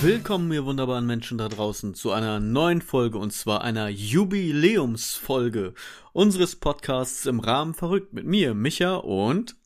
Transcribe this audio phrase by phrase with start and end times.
[0.00, 5.74] Willkommen, ihr wunderbaren Menschen da draußen, zu einer neuen Folge und zwar einer Jubiläumsfolge
[6.12, 9.56] unseres Podcasts im Rahmen verrückt mit mir, Micha und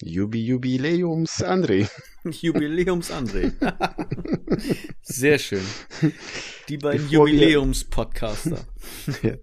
[0.00, 1.88] Jubi Jubiläums André.
[2.24, 3.52] Jubiläums André.
[5.02, 5.64] Sehr schön.
[6.68, 8.58] Die beiden Jubiläums-Podcaster.
[9.22, 9.34] Ja.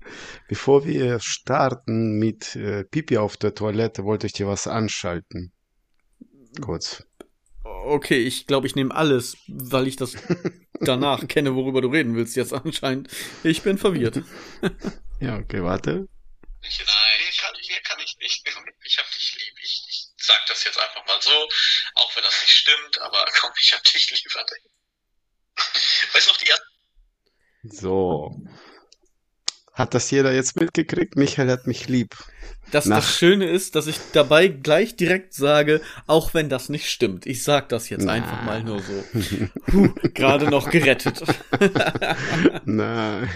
[0.48, 5.54] Bevor wir starten mit äh, Pipi auf der Toilette, wollte ich dir was anschalten.
[6.62, 7.06] Kurz.
[7.66, 10.14] Okay, ich glaube, ich nehme alles, weil ich das
[10.82, 13.10] danach kenne, worüber du reden willst jetzt anscheinend.
[13.44, 14.22] Ich bin verwirrt.
[15.22, 15.92] Ja, okay, warte.
[15.92, 16.10] Nein,
[16.62, 18.46] hier kann, hier kann ich nicht.
[18.84, 19.54] Ich hab dich lieb.
[19.64, 21.48] Ich, ich sag das jetzt einfach mal so,
[21.96, 24.58] auch wenn das nicht stimmt, aber komm, ich hab dich lieb, André.
[26.14, 26.66] Weißt du noch, die erste
[27.64, 28.42] So.
[29.72, 31.16] Hat das jeder jetzt mitgekriegt?
[31.16, 32.14] Michael hat mich lieb.
[32.72, 36.90] Das, Nach- das Schöne ist, dass ich dabei gleich direkt sage, auch wenn das nicht
[36.90, 37.26] stimmt.
[37.26, 38.14] Ich sag das jetzt Na.
[38.14, 39.04] einfach mal nur so.
[39.68, 41.24] Puh, gerade noch gerettet.
[42.66, 43.30] Nein.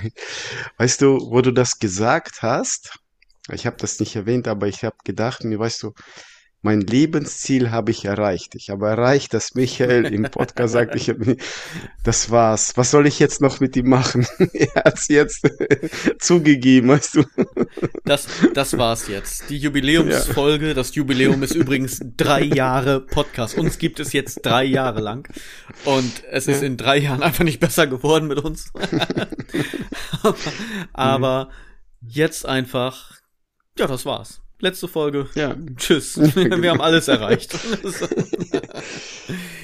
[0.78, 2.98] Weißt du, wo du das gesagt hast?
[3.52, 5.94] Ich habe das nicht erwähnt, aber ich habe gedacht, mir weißt du,
[6.62, 8.54] mein Lebensziel habe ich erreicht.
[8.56, 11.18] Ich habe erreicht, dass Michael im Podcast sagt, ich hab,
[12.04, 12.76] das war's.
[12.76, 14.28] Was soll ich jetzt noch mit ihm machen?
[14.54, 15.50] er hat's jetzt
[16.20, 17.24] zugegeben, weißt du.
[18.04, 19.50] Das, das war's jetzt.
[19.50, 20.74] Die Jubiläumsfolge.
[20.74, 23.58] Das Jubiläum ist übrigens drei Jahre Podcast.
[23.58, 25.32] Uns gibt es jetzt drei Jahre lang.
[25.86, 28.74] Und es ist in drei Jahren einfach nicht besser geworden mit uns.
[30.24, 30.36] aber,
[30.94, 31.50] aber
[32.02, 33.14] jetzt einfach,
[33.78, 34.42] ja, das war's.
[34.60, 35.28] Letzte Folge.
[35.36, 35.56] Ja.
[35.78, 36.18] Tschüss.
[36.36, 37.58] Wir haben alles erreicht.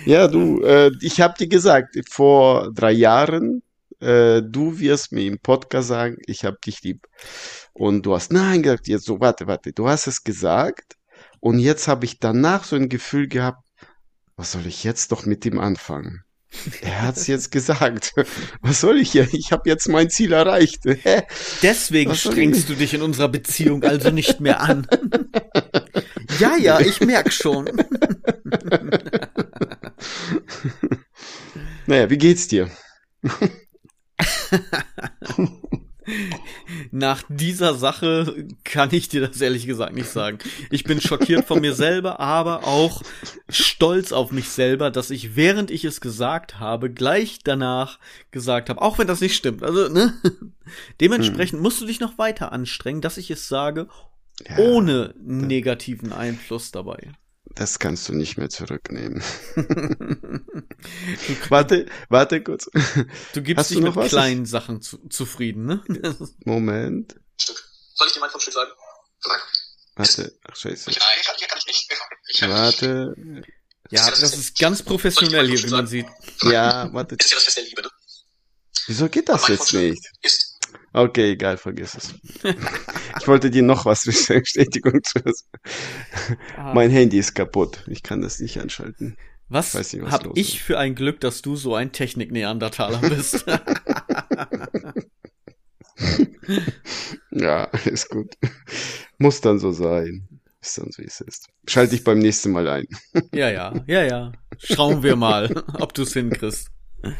[0.06, 3.64] Ja, du, äh, ich habe dir gesagt, vor drei Jahren,
[4.00, 7.08] äh, du wirst mir im Podcast sagen, ich habe dich lieb.
[7.74, 10.96] Und du hast nein gesagt, jetzt so, warte, warte, du hast es gesagt
[11.40, 13.64] und jetzt habe ich danach so ein Gefühl gehabt,
[14.36, 16.25] was soll ich jetzt doch mit ihm anfangen?
[16.82, 18.14] Er hat's jetzt gesagt.
[18.62, 19.28] Was soll ich hier?
[19.34, 20.84] Ich habe jetzt mein Ziel erreicht.
[20.86, 21.24] Hä?
[21.62, 24.88] Deswegen strengst du dich in unserer Beziehung also nicht mehr an.
[26.40, 27.70] ja, ja, ich merk schon.
[31.88, 32.70] Naja, wie geht's dir?
[36.92, 40.40] Nach dieser Sache kann ich dir das ehrlich gesagt nicht sagen.
[40.70, 43.02] Ich bin schockiert von mir selber, aber auch
[43.50, 48.00] stolz auf mich selber, dass ich, während ich es gesagt habe, gleich danach
[48.32, 49.64] gesagt habe, auch wenn das nicht stimmt.
[49.64, 50.14] Also, ne?
[51.02, 53.88] Dementsprechend musst du dich noch weiter anstrengen, dass ich es sage,
[54.48, 57.12] Ja, ohne negativen Einfluss dabei.
[57.56, 59.24] Das kannst du nicht mehr zurücknehmen.
[61.50, 62.70] warte, warte kurz.
[63.34, 64.10] Du gibst Hast dich du mit noch was?
[64.10, 65.84] kleinen Sachen zu, zufrieden, ne?
[66.46, 67.16] Moment.
[67.38, 67.64] Stück.
[67.96, 68.72] Soll ich dir mein Fundstück sagen?
[69.20, 69.42] Sag.
[69.96, 70.38] Warte.
[70.44, 70.90] Ach, scheiße.
[70.90, 71.94] Nein, hier kann, hier kann ich nicht.
[72.28, 73.16] Ich hab Warte.
[73.92, 76.08] Ja, das ist ganz professionell hier, wie man sieht.
[76.42, 77.16] Ja, warte.
[77.16, 77.90] Ist ja das Fest der Liebe, ne?
[78.88, 80.12] Wieso geht das jetzt Fundstück nicht?
[80.22, 80.55] Ist.
[80.96, 82.16] Okay, egal, vergiss es.
[83.20, 85.20] Ich wollte dir noch was zur Bestätigung zu.
[86.56, 86.74] Ah.
[86.74, 87.84] Mein Handy ist kaputt.
[87.88, 89.18] Ich kann das nicht anschalten.
[89.50, 93.46] Was, was hab los ich für ein Glück, dass du so ein Technik-Neandertaler bist?
[97.32, 98.34] Ja, ist gut.
[99.18, 100.28] Muss dann so sein.
[100.62, 101.48] Ist dann so, wie es ist.
[101.68, 102.88] Schalte ich beim nächsten Mal ein.
[103.34, 104.32] ja, ja, ja, ja.
[104.58, 106.70] Schauen wir mal, ob du es hinkriegst.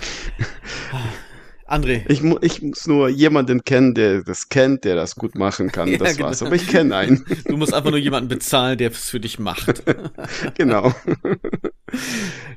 [1.68, 5.72] André, Ich, mu ich muss nur jemanden kennen, der das kennt, der das gut machen
[5.72, 5.88] kann.
[5.96, 6.28] Ja, das genau.
[6.28, 6.44] war's.
[6.44, 7.26] Aber ich kenne einen.
[7.46, 9.84] du musst einfach nur jemanden bezahlen, der es für dich macht.
[10.56, 10.94] genau.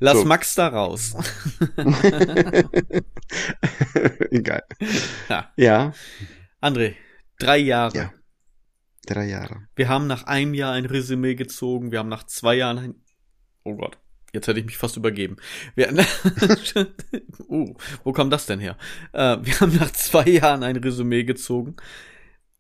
[0.01, 0.25] Lass So.
[0.25, 1.17] Max da raus.
[4.31, 4.63] Egal.
[5.29, 5.53] Ja.
[5.57, 5.93] Ja.
[6.61, 6.95] André,
[7.39, 7.97] drei Jahre.
[7.97, 8.13] Ja.
[9.07, 9.63] Drei Jahre.
[9.75, 11.93] Wir haben nach einem Jahr ein Resümee gezogen.
[11.93, 12.95] Wir haben nach zwei Jahren ein.
[13.65, 13.99] Oh Gott,
[14.33, 15.37] jetzt hätte ich mich fast übergeben.
[15.75, 15.89] Wir...
[17.49, 17.75] uh,
[18.05, 18.77] wo kam das denn her?
[19.13, 21.77] Äh, wir haben nach zwei Jahren ein Resümee gezogen.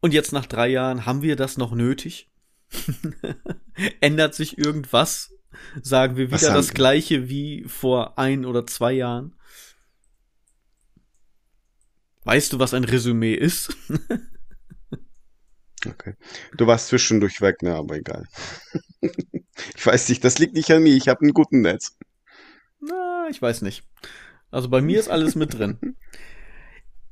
[0.00, 2.30] Und jetzt nach drei Jahren haben wir das noch nötig?
[4.00, 5.34] Ändert sich irgendwas?
[5.82, 9.34] Sagen wir wieder das gleiche wie vor ein oder zwei Jahren?
[12.24, 13.74] Weißt du, was ein Resümee ist?
[15.86, 16.14] Okay.
[16.56, 18.24] Du warst zwischendurch weg, ne, aber egal.
[19.00, 20.94] ich weiß nicht, das liegt nicht an mir.
[20.94, 21.96] Ich habe einen guten Netz.
[22.80, 23.84] Na, ich weiß nicht.
[24.50, 25.96] Also bei mir ist alles mit drin.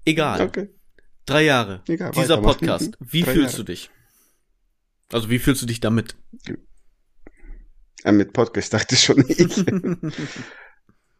[0.04, 0.40] Egal.
[0.40, 0.68] Okay.
[1.26, 1.82] Drei Jahre.
[1.88, 2.40] Egal, Dieser.
[2.40, 2.96] Podcast.
[3.00, 3.64] Wie Drei fühlst Jahre.
[3.64, 3.90] du dich?
[5.12, 6.16] Also wie fühlst du dich damit?
[8.04, 9.64] Äh, mit Podcast dachte ich schon ich.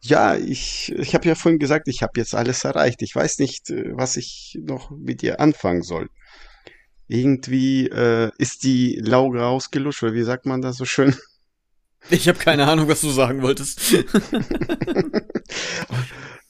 [0.02, 3.02] Ja, ich, ich habe ja vorhin gesagt, ich habe jetzt alles erreicht.
[3.02, 6.08] Ich weiß nicht, äh, was ich noch mit dir anfangen soll.
[7.08, 11.14] Irgendwie äh, ist die Lauge ausgelutscht, oder wie sagt man das so schön?
[12.10, 13.80] Ich habe keine Ahnung, was du sagen wolltest.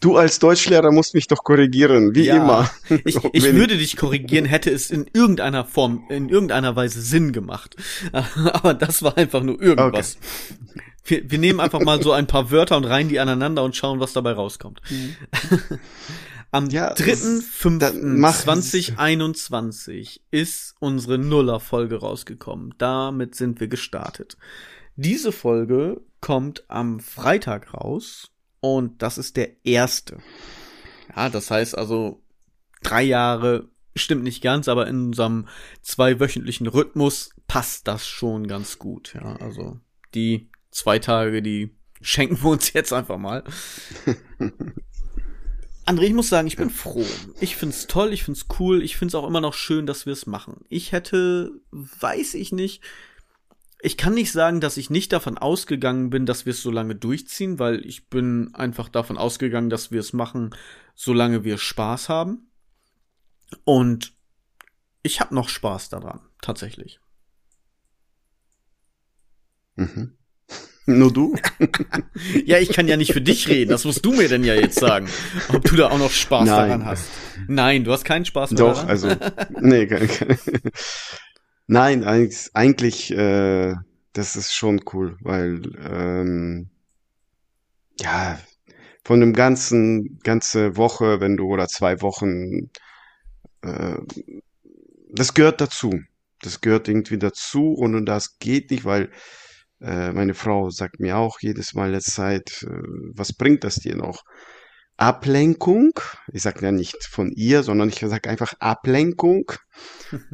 [0.00, 2.70] Du als Deutschlehrer musst mich doch korrigieren, wie Ja, immer.
[3.04, 7.76] Ich, ich würde dich korrigieren, hätte es in irgendeiner Form, in irgendeiner Weise Sinn gemacht.
[8.12, 10.18] Aber das war einfach nur irgendwas.
[11.04, 13.98] Wir, wir nehmen einfach mal so ein paar Wörter und reihen die aneinander und schauen,
[13.98, 14.82] was dabei rauskommt.
[16.56, 17.20] Am Ja, das-
[17.78, 22.74] dann mach- 3.5.2021 ist unsere Nuller-Folge rausgekommen.
[22.78, 24.36] Damit sind wir gestartet.
[24.96, 28.30] Diese Folge kommt am Freitag raus
[28.60, 30.18] und das ist der erste.
[31.14, 32.22] Ja, das heißt also
[32.82, 35.48] drei Jahre stimmt nicht ganz, aber in unserem
[35.82, 39.14] zweiwöchentlichen Rhythmus passt das schon ganz gut.
[39.14, 39.78] Ja, also
[40.14, 43.44] die zwei Tage, die schenken wir uns jetzt einfach mal.
[45.86, 47.06] André, ich muss sagen, ich bin froh.
[47.40, 50.26] Ich find's toll, ich find's cool, ich find's auch immer noch schön, dass wir es
[50.26, 50.64] machen.
[50.68, 52.82] Ich hätte, weiß ich nicht,
[53.80, 56.96] ich kann nicht sagen, dass ich nicht davon ausgegangen bin, dass wir es so lange
[56.96, 60.54] durchziehen, weil ich bin einfach davon ausgegangen, dass wir es machen,
[60.96, 62.50] solange wir Spaß haben.
[63.64, 64.12] Und
[65.04, 66.98] ich habe noch Spaß daran, tatsächlich.
[69.76, 70.16] Mhm.
[70.86, 71.36] Nur du?
[72.44, 74.78] Ja, ich kann ja nicht für dich reden, das musst du mir denn ja jetzt
[74.78, 75.08] sagen,
[75.48, 76.68] ob du da auch noch Spaß Nein.
[76.68, 77.08] daran hast.
[77.48, 78.88] Nein, du hast keinen Spaß mehr Doch, daran.
[78.88, 79.08] also,
[79.60, 80.38] nee, keine, keine.
[81.66, 83.74] Nein, eigentlich, eigentlich äh,
[84.12, 86.70] das ist schon cool, weil, ähm,
[88.00, 88.38] ja,
[89.04, 92.70] von dem ganzen, ganze Woche, wenn du, oder zwei Wochen,
[93.62, 93.96] äh,
[95.10, 96.00] das gehört dazu.
[96.42, 99.10] Das gehört irgendwie dazu und, und das geht nicht, weil
[100.12, 102.82] meine Frau sagt mir auch jedes Mal letzte Zeit, äh,
[103.14, 104.22] was bringt das dir noch?
[104.96, 105.92] Ablenkung.
[106.32, 109.52] Ich sage ja nicht von ihr, sondern ich sage einfach Ablenkung.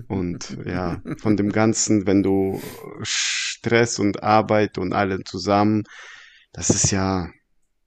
[0.08, 2.62] Und ja, von dem Ganzen, wenn du
[3.02, 5.82] Stress und Arbeit und allen zusammen,
[6.52, 7.28] das ist ja,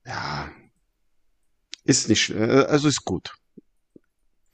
[0.05, 0.51] ja,
[1.85, 3.35] ist nicht, äh, also ist gut.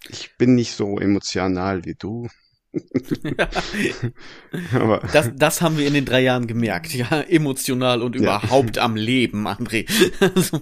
[0.09, 2.27] Ich bin nicht so emotional wie du,
[4.73, 8.21] aber Das, das haben wir in den drei Jahren gemerkt, ja, emotional und Ja.
[8.21, 9.85] überhaupt am Leben, André.
[10.21, 10.61] Also,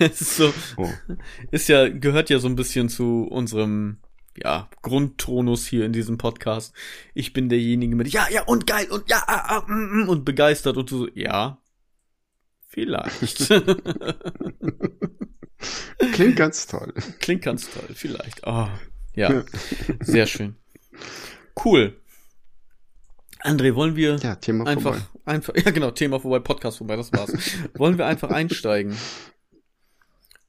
[0.00, 0.90] ist so, oh,
[1.52, 3.98] ist ja, gehört ja so ein bisschen zu unserem,
[4.36, 6.74] ja, Grundtonus hier in diesem Podcast.
[7.14, 10.24] Ich bin derjenige mit, ja, ja, und geil, und ja, ah, ah, mm, mm, und
[10.24, 11.58] begeistert und so, ja,
[12.68, 13.48] vielleicht.
[16.12, 16.92] klingt ganz toll.
[17.20, 18.40] Klingt ganz toll, vielleicht.
[18.44, 18.68] Oh,
[19.14, 19.44] ja,
[20.00, 20.56] sehr schön.
[21.64, 21.96] Cool.
[23.40, 25.06] André, wollen wir Ja, Thema einfach, vorbei.
[25.26, 27.32] einfach, ja genau, Thema vorbei, Podcast vorbei, das war's.
[27.74, 28.96] wollen wir einfach einsteigen?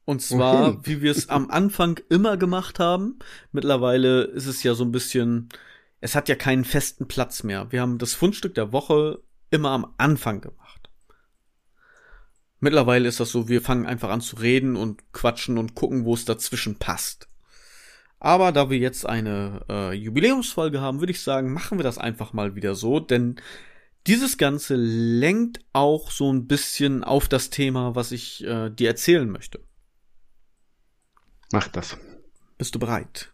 [0.06, 0.79] Und zwar, Wohin?
[0.85, 3.19] wie wir es am Anfang immer gemacht haben.
[3.51, 5.50] Mittlerweile ist es ja so ein bisschen,
[6.00, 7.71] es hat ja keinen festen Platz mehr.
[7.71, 9.19] Wir haben das Fundstück der Woche
[9.50, 10.89] immer am Anfang gemacht.
[12.59, 16.13] Mittlerweile ist das so, wir fangen einfach an zu reden und quatschen und gucken, wo
[16.13, 17.27] es dazwischen passt.
[18.19, 22.33] Aber da wir jetzt eine äh, Jubiläumsfolge haben, würde ich sagen, machen wir das einfach
[22.33, 23.35] mal wieder so, denn
[24.07, 29.29] dieses Ganze lenkt auch so ein bisschen auf das Thema, was ich äh, dir erzählen
[29.29, 29.59] möchte.
[31.51, 31.97] Mach das.
[32.57, 33.31] Bist du bereit?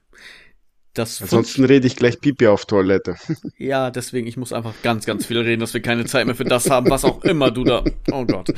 [0.93, 3.15] Das Ansonsten rede ich gleich Pipi auf Toilette.
[3.57, 6.43] Ja, deswegen, ich muss einfach ganz, ganz viel reden, dass wir keine Zeit mehr für
[6.43, 7.83] das haben, was auch immer du da.
[8.11, 8.51] Oh Gott.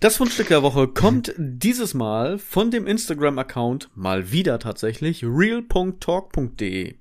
[0.00, 6.96] Das Fundstück der Woche kommt dieses Mal von dem Instagram-Account, mal wieder tatsächlich, real.talk.de.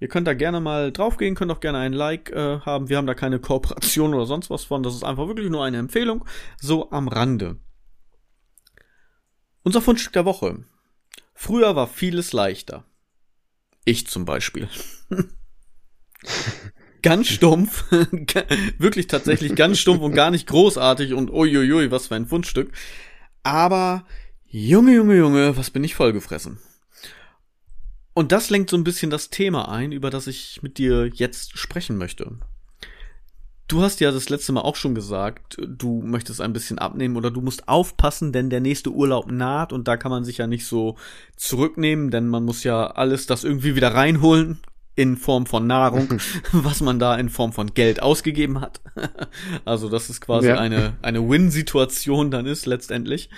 [0.00, 2.88] Ihr könnt da gerne mal draufgehen, könnt auch gerne ein Like äh, haben.
[2.88, 4.82] Wir haben da keine Kooperation oder sonst was von.
[4.82, 6.24] Das ist einfach wirklich nur eine Empfehlung,
[6.60, 7.60] so am Rande.
[9.62, 10.64] Unser Fundstück der Woche.
[11.34, 12.84] Früher war vieles leichter.
[13.84, 14.68] Ich zum Beispiel.
[17.04, 17.84] ganz stumpf,
[18.78, 22.72] wirklich tatsächlich ganz stumpf und gar nicht großartig und uiuiui, was für ein Fundstück.
[23.42, 24.06] Aber
[24.46, 26.58] Junge, Junge, Junge, was bin ich vollgefressen.
[28.14, 31.58] Und das lenkt so ein bisschen das Thema ein, über das ich mit dir jetzt
[31.58, 32.38] sprechen möchte.
[33.68, 37.30] Du hast ja das letzte Mal auch schon gesagt, du möchtest ein bisschen abnehmen oder
[37.30, 40.66] du musst aufpassen, denn der nächste Urlaub naht und da kann man sich ja nicht
[40.66, 40.96] so
[41.36, 44.60] zurücknehmen, denn man muss ja alles das irgendwie wieder reinholen
[44.96, 46.20] in Form von Nahrung,
[46.52, 48.80] was man da in Form von Geld ausgegeben hat.
[49.64, 50.58] Also, das ist quasi Ja.
[50.58, 53.30] eine, eine Win-Situation dann ist letztendlich.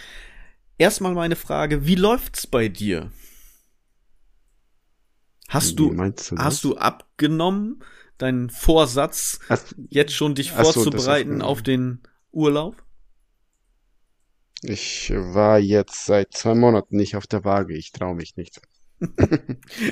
[0.78, 3.10] Erstmal meine Frage, wie läuft's bei dir?
[5.48, 7.82] Hast du, du hast du abgenommen,
[8.18, 12.00] deinen Vorsatz, Hast- jetzt schon dich Ach so, vorzubereiten auf- auf den
[12.32, 12.82] Urlaub?
[14.62, 17.76] Ich war jetzt seit zwei Monaten nicht auf der Waage.
[17.76, 18.60] Ich traue mich nicht.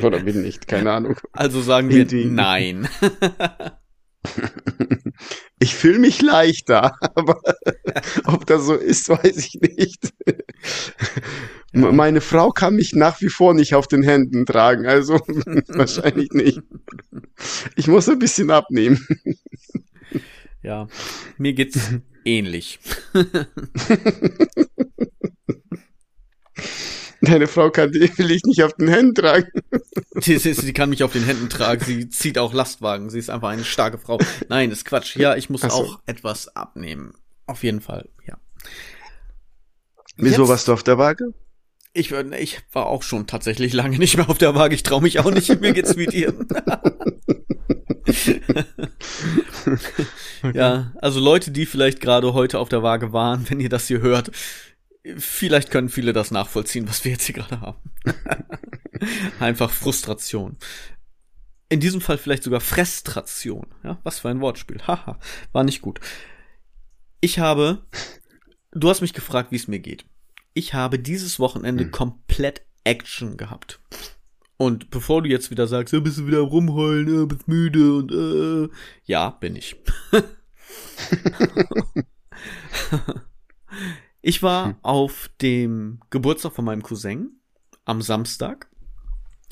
[0.03, 1.17] Oder bin nicht, keine Ahnung.
[1.33, 2.89] Also sagen wir Irgendwie- nein.
[5.61, 7.41] Ich fühle mich leichter, aber
[8.25, 10.13] ob das so ist, weiß ich nicht.
[11.75, 11.93] Ja.
[11.93, 15.15] Meine Frau kann mich nach wie vor nicht auf den Händen tragen, also
[15.69, 16.63] wahrscheinlich nicht.
[17.77, 19.07] Ich muss ein bisschen abnehmen.
[20.63, 20.89] Ja,
[21.37, 21.79] mir geht's
[22.25, 22.79] ähnlich.
[27.25, 29.49] Deine Frau kann dich will ich nicht auf den Händen tragen.
[30.21, 33.31] Sie, sie, sie kann mich auf den Händen tragen, sie zieht auch Lastwagen, sie ist
[33.31, 34.19] einfach eine starke Frau.
[34.49, 35.17] Nein, ist Quatsch.
[35.17, 35.69] Ja, ich muss so.
[35.69, 37.15] auch etwas abnehmen.
[37.47, 38.37] Auf jeden Fall, ja.
[40.17, 41.33] Wieso Jetzt- warst du auf der Waage?
[41.97, 44.75] Ich, war- ich war auch schon tatsächlich lange nicht mehr auf der Waage.
[44.75, 45.61] Ich traue mich auch nicht.
[45.61, 46.35] Mir geht's wie dir.
[50.53, 54.01] Ja, also Leute, die vielleicht gerade heute auf der Waage waren, wenn ihr das hier
[54.01, 54.31] hört,
[55.17, 57.79] vielleicht können viele das nachvollziehen, was wir jetzt hier gerade haben.
[59.41, 60.57] Einfach Frustration.
[61.69, 63.67] In diesem Fall vielleicht sogar Frestration.
[63.83, 64.81] Ja, was für ein Wortspiel.
[64.87, 65.19] Haha,
[65.53, 66.01] war nicht gut.
[67.21, 67.85] Ich habe,
[68.73, 70.05] du hast mich gefragt, wie es mir geht.
[70.53, 71.91] Ich habe dieses Wochenende Hm.
[71.91, 73.81] komplett Action gehabt.
[74.57, 78.13] Und bevor du jetzt wieder sagst, ja, bist du wieder rumheulen, äh, bist müde und
[78.13, 78.69] äh,
[79.05, 79.77] ja, bin ich.
[84.25, 84.77] ich war Hm.
[84.83, 87.41] auf dem Geburtstag von meinem Cousin
[87.85, 88.71] am Samstag.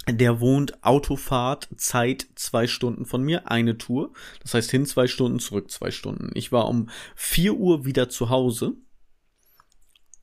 [0.09, 4.13] Der wohnt Autofahrt Zeit zwei Stunden von mir, eine Tour.
[4.41, 6.31] Das heißt hin zwei Stunden, zurück zwei Stunden.
[6.35, 8.73] Ich war um vier Uhr wieder zu Hause.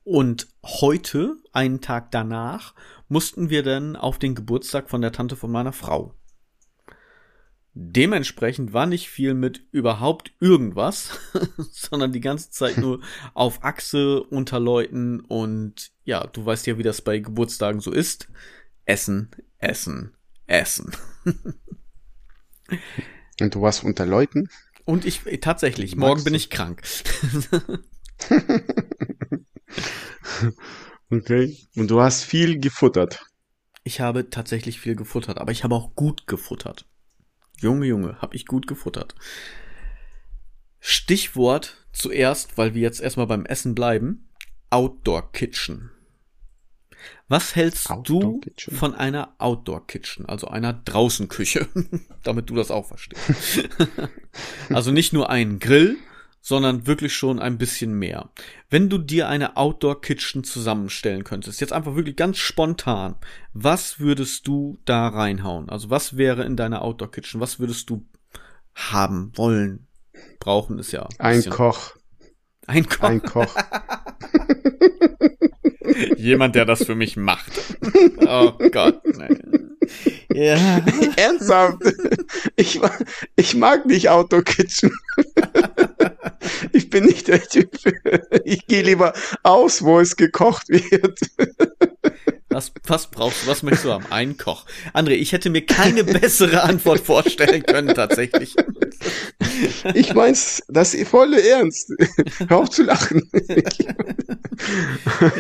[0.04, 2.74] Und heute, einen Tag danach,
[3.08, 6.16] mussten wir dann auf den Geburtstag von der Tante von meiner Frau.
[7.74, 11.20] Dementsprechend war nicht viel mit überhaupt irgendwas,
[11.72, 13.02] sondern die ganze Zeit nur
[13.34, 18.28] auf Achse unter Leuten und ja, du weißt ja, wie das bei Geburtstagen so ist.
[18.86, 20.16] Essen, essen,
[20.48, 20.92] essen.
[23.40, 24.50] Und du warst unter Leuten?
[24.84, 26.82] Und ich tatsächlich, Magst morgen bin ich krank.
[31.10, 31.58] Okay.
[31.76, 33.26] Und du hast viel gefuttert.
[33.84, 36.86] Ich habe tatsächlich viel gefuttert, aber ich habe auch gut gefuttert.
[37.62, 39.16] Junge, Junge, habe ich gut gefuttert.
[40.80, 44.30] Stichwort zuerst, weil wir jetzt erstmal beim Essen bleiben.
[44.70, 45.92] Outdoor Kitchen.
[47.28, 48.76] Was hältst Outdoor du Kitchen?
[48.76, 51.68] von einer Outdoor Kitchen, also einer Draußenküche,
[52.24, 53.70] damit du das auch verstehst?
[54.70, 55.98] also nicht nur einen Grill,
[56.42, 58.30] sondern wirklich schon ein bisschen mehr.
[58.70, 63.16] Wenn du dir eine Outdoor Kitchen zusammenstellen könntest, jetzt einfach wirklich ganz spontan,
[63.54, 65.70] was würdest du da reinhauen?
[65.70, 67.42] Also was wäre in deiner Outdoor Kitchen?
[67.42, 68.06] Was würdest du
[68.76, 69.88] haben wollen?
[70.40, 71.96] Brauchen ist ja ein Ein Koch.
[72.68, 73.04] ein Koch.
[73.04, 73.56] Ein Koch.
[76.18, 77.52] Jemand, der das für mich macht.
[78.26, 79.02] Oh Gott.
[79.18, 79.38] Nee.
[80.34, 80.56] Ja.
[81.16, 81.82] Ernsthaft?
[82.56, 82.80] Ich,
[83.36, 84.92] ich mag nicht Outdoor Kitchen.
[86.74, 87.78] Ich bin nicht der Typ.
[88.46, 91.20] Ich gehe lieber aus, wo es gekocht wird.
[92.52, 93.48] Was, was brauchst du?
[93.48, 94.06] Was möchtest du haben?
[94.10, 94.66] Ein Koch.
[94.94, 98.56] André, ich hätte mir keine bessere Antwort vorstellen können, tatsächlich.
[99.94, 101.94] Ich mein's, das ist volle Ernst.
[102.48, 103.30] Hör auf zu lachen.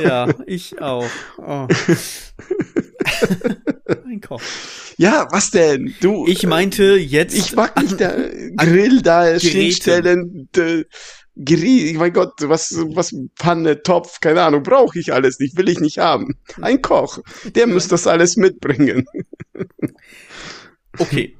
[0.01, 1.09] Ja, ich auch.
[1.37, 1.67] Oh.
[4.05, 4.41] Ein Koch.
[4.97, 5.93] Ja, was denn?
[6.01, 6.25] Du.
[6.27, 7.35] Ich meinte jetzt.
[7.37, 10.49] Ich mag nicht der Grill da hinstellen.
[10.55, 10.85] de-
[11.41, 15.79] Geri mein Gott, was, was Pfanne, Topf, keine Ahnung, brauche ich alles nicht, will ich
[15.79, 16.35] nicht haben.
[16.59, 17.19] Ein Koch,
[17.55, 19.05] der muss das alles mitbringen.
[20.97, 21.37] Okay.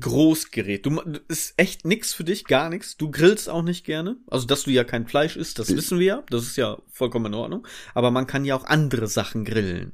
[0.00, 0.84] Großgerät.
[0.86, 2.96] Du ist echt nix für dich, gar nichts.
[2.96, 4.16] Du grillst auch nicht gerne.
[4.28, 6.22] Also, dass du ja kein Fleisch isst, das wissen wir ja.
[6.30, 7.66] Das ist ja vollkommen in Ordnung.
[7.94, 9.92] Aber man kann ja auch andere Sachen grillen.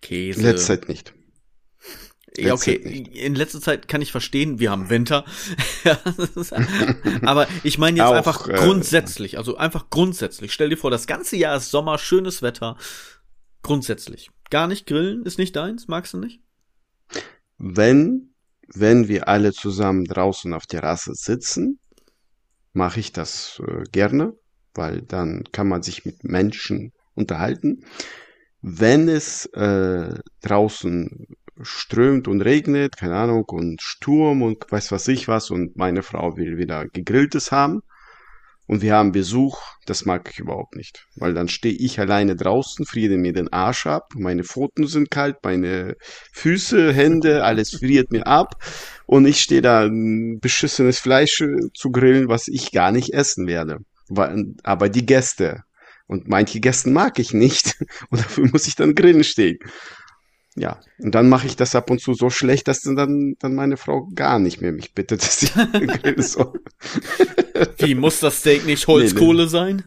[0.00, 0.42] Käse.
[0.42, 1.14] Letzte Zeit nicht.
[2.36, 2.74] Ja, okay.
[2.74, 5.24] In letzter Zeit kann ich verstehen, wir haben Winter.
[7.22, 10.52] Aber ich meine jetzt Auch, einfach äh, grundsätzlich, also einfach grundsätzlich.
[10.52, 12.76] Stell dir vor, das ganze Jahr ist Sommer, schönes Wetter.
[13.62, 14.30] Grundsätzlich.
[14.50, 16.40] Gar nicht grillen ist nicht deins, magst du nicht?
[17.58, 18.34] Wenn,
[18.72, 21.80] wenn wir alle zusammen draußen auf Terrasse sitzen,
[22.72, 24.34] mache ich das äh, gerne,
[24.74, 27.84] weil dann kann man sich mit Menschen unterhalten.
[28.70, 31.26] Wenn es äh, draußen
[31.62, 36.36] strömt und regnet, keine Ahnung, und Sturm und weiß was ich was, und meine Frau
[36.36, 37.80] will wieder gegrilltes haben,
[38.66, 41.06] und wir haben Besuch, das mag ich überhaupt nicht.
[41.16, 45.36] Weil dann stehe ich alleine draußen, friere mir den Arsch ab, meine Pfoten sind kalt,
[45.42, 45.96] meine
[46.32, 48.62] Füße, Hände, alles friert mir ab.
[49.06, 51.42] Und ich stehe da beschissenes Fleisch
[51.74, 53.78] zu grillen, was ich gar nicht essen werde.
[54.62, 55.62] Aber die Gäste.
[56.08, 57.76] Und manche Gäste mag ich nicht.
[58.10, 59.58] Und dafür muss ich dann grillen stehen.
[60.56, 63.76] ja, und dann mache ich das ab und zu so schlecht, dass dann, dann meine
[63.76, 66.60] Frau gar nicht mehr mich bittet, dass ich grillen soll.
[67.78, 69.84] Wie muss das Steak nicht Holzkohle sein?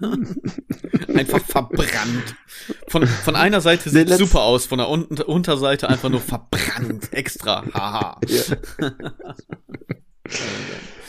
[1.14, 2.36] einfach verbrannt.
[2.88, 6.22] Von, von einer Seite sieht Nee, letzt- super aus, von der Un Unterseite einfach nur
[6.22, 7.12] verbrannt.
[7.12, 7.66] Extra.
[7.74, 8.20] Haha.
[8.28, 8.92] Ja.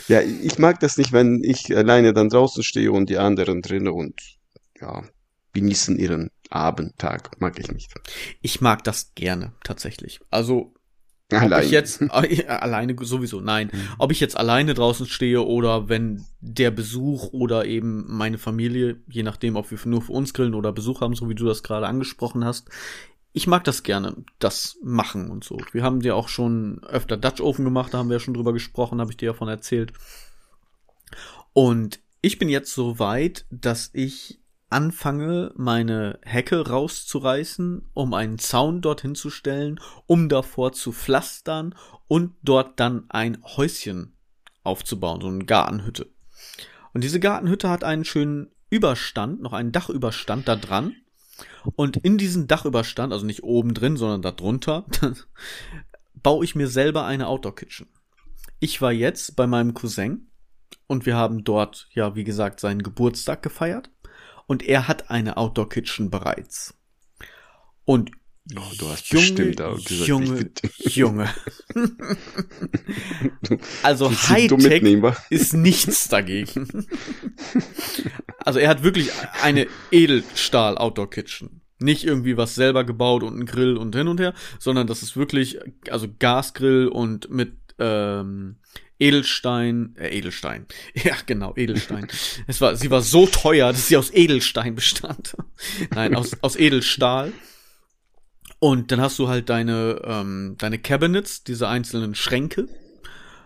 [0.07, 3.87] ja, ich mag das nicht, wenn ich alleine dann draußen stehe und die anderen drinnen
[3.89, 4.19] und
[4.83, 5.03] ja,
[5.53, 7.39] genießen ihren Abend, Tag.
[7.39, 7.93] Mag ich nicht.
[8.41, 10.19] Ich mag das gerne, tatsächlich.
[10.29, 10.73] Also,
[11.31, 11.63] ob Allein.
[11.63, 16.69] ich jetzt äh, alleine sowieso nein, ob ich jetzt alleine draußen stehe oder wenn der
[16.69, 21.01] Besuch oder eben meine Familie, je nachdem, ob wir nur für uns grillen oder Besuch
[21.01, 22.69] haben, so wie du das gerade angesprochen hast,
[23.31, 25.57] ich mag das gerne, das machen und so.
[25.71, 28.53] Wir haben ja auch schon öfter Dutch Oven gemacht, da haben wir ja schon drüber
[28.53, 29.91] gesprochen, habe ich dir davon erzählt.
[31.53, 34.42] Und ich bin jetzt so weit, dass ich
[34.73, 41.75] anfange, meine Hecke rauszureißen, um einen Zaun dorthin zu stellen, um davor zu pflastern
[42.07, 44.17] und dort dann ein Häuschen
[44.63, 46.09] aufzubauen, so eine Gartenhütte.
[46.93, 50.95] Und diese Gartenhütte hat einen schönen Überstand, noch einen Dachüberstand da dran.
[51.75, 54.85] Und in diesen Dachüberstand, also nicht oben drin, sondern da drunter,
[56.15, 57.87] baue ich mir selber eine Outdoor Kitchen.
[58.59, 60.27] Ich war jetzt bei meinem Cousin
[60.87, 63.89] und wir haben dort, ja, wie gesagt, seinen Geburtstag gefeiert.
[64.47, 66.73] Und er hat eine Outdoor Kitchen bereits.
[67.85, 68.11] Und
[68.57, 71.29] Oh, du hast Junge, bestimmt auch gesagt, Junge, Junge.
[73.83, 76.85] also Hightech ist nichts dagegen.
[78.39, 81.61] also er hat wirklich eine Edelstahl Outdoor Kitchen.
[81.79, 85.15] Nicht irgendwie was selber gebaut und ein Grill und hin und her, sondern das ist
[85.15, 85.59] wirklich,
[85.89, 88.57] also Gasgrill und mit ähm,
[89.07, 90.65] Edelstein, äh, Edelstein.
[90.95, 92.07] Ja, genau, Edelstein.
[92.47, 95.35] es war, sie war so teuer, dass sie aus Edelstein bestand.
[95.93, 97.33] Nein, aus, aus Edelstahl.
[98.59, 102.67] Und dann hast du halt deine, ähm, deine Cabinets, diese einzelnen Schränke,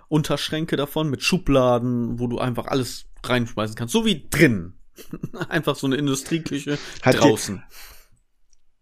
[0.09, 3.91] Unterschränke davon mit Schubladen, wo du einfach alles reinschmeißen kannst.
[3.93, 4.73] So wie drin.
[5.49, 7.63] einfach so eine Industrieküche Hat die- draußen.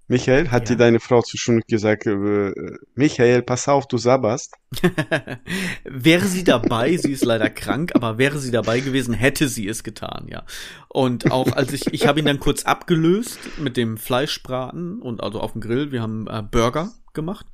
[0.08, 0.76] Michael, hat Ja.
[0.76, 2.52] dir deine Frau zu schon gesagt, äh,
[2.94, 4.54] Michael, pass auf, du sabberst?
[5.84, 9.84] wäre sie dabei, sie ist leider krank, aber wäre sie dabei gewesen, hätte sie es
[9.84, 10.44] getan, ja.
[10.90, 15.40] Und auch als ich, ich habe ihn dann kurz abgelöst mit dem Fleischbraten und also
[15.42, 15.92] auf dem Grill.
[15.92, 17.48] Wir haben äh, Burger gemacht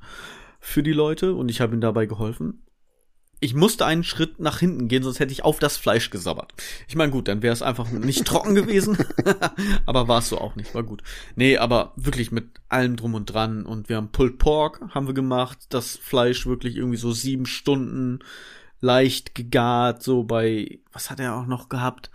[0.60, 2.62] für die Leute und ich habe ihm dabei geholfen.
[3.42, 6.54] Ich musste einen Schritt nach hinten gehen, sonst hätte ich auf das Fleisch gesabbert.
[6.86, 8.96] Ich meine, gut, dann wäre es einfach nicht trocken gewesen,
[9.86, 11.02] aber war es so auch nicht, war gut.
[11.34, 15.14] Nee, aber wirklich mit allem drum und dran und wir haben Pulled Pork haben wir
[15.14, 18.20] gemacht, das Fleisch wirklich irgendwie so sieben Stunden
[18.80, 22.12] leicht gegart, so bei, was hat er auch noch gehabt?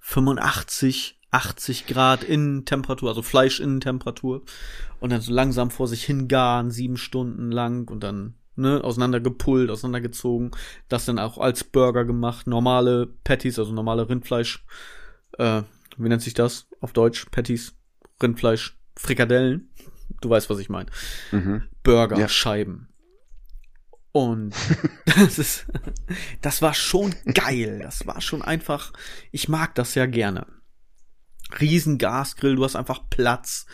[0.00, 4.40] 85, 80 Grad Innentemperatur, also Fleischinnentemperatur
[4.98, 10.50] und dann so langsam vor sich hingaren, sieben Stunden lang und dann ne, auseinandergepullt, auseinandergezogen,
[10.88, 14.64] das dann auch als Burger gemacht, normale Patties, also normale Rindfleisch,
[15.38, 15.62] äh,
[15.96, 17.26] wie nennt sich das auf Deutsch?
[17.30, 17.74] Patties,
[18.22, 19.70] Rindfleisch, Frikadellen,
[20.20, 20.90] du weißt, was ich meine.
[21.32, 21.62] Mhm.
[21.82, 22.28] Burger, Ja.
[22.28, 22.88] Scheiben.
[24.12, 24.54] Und
[25.06, 25.66] das ist,
[26.40, 27.80] das war schon geil.
[27.82, 28.92] Das war schon einfach,
[29.32, 30.46] ich mag das ja gerne.
[31.60, 33.66] Riesen Gasgrill, du hast einfach Platz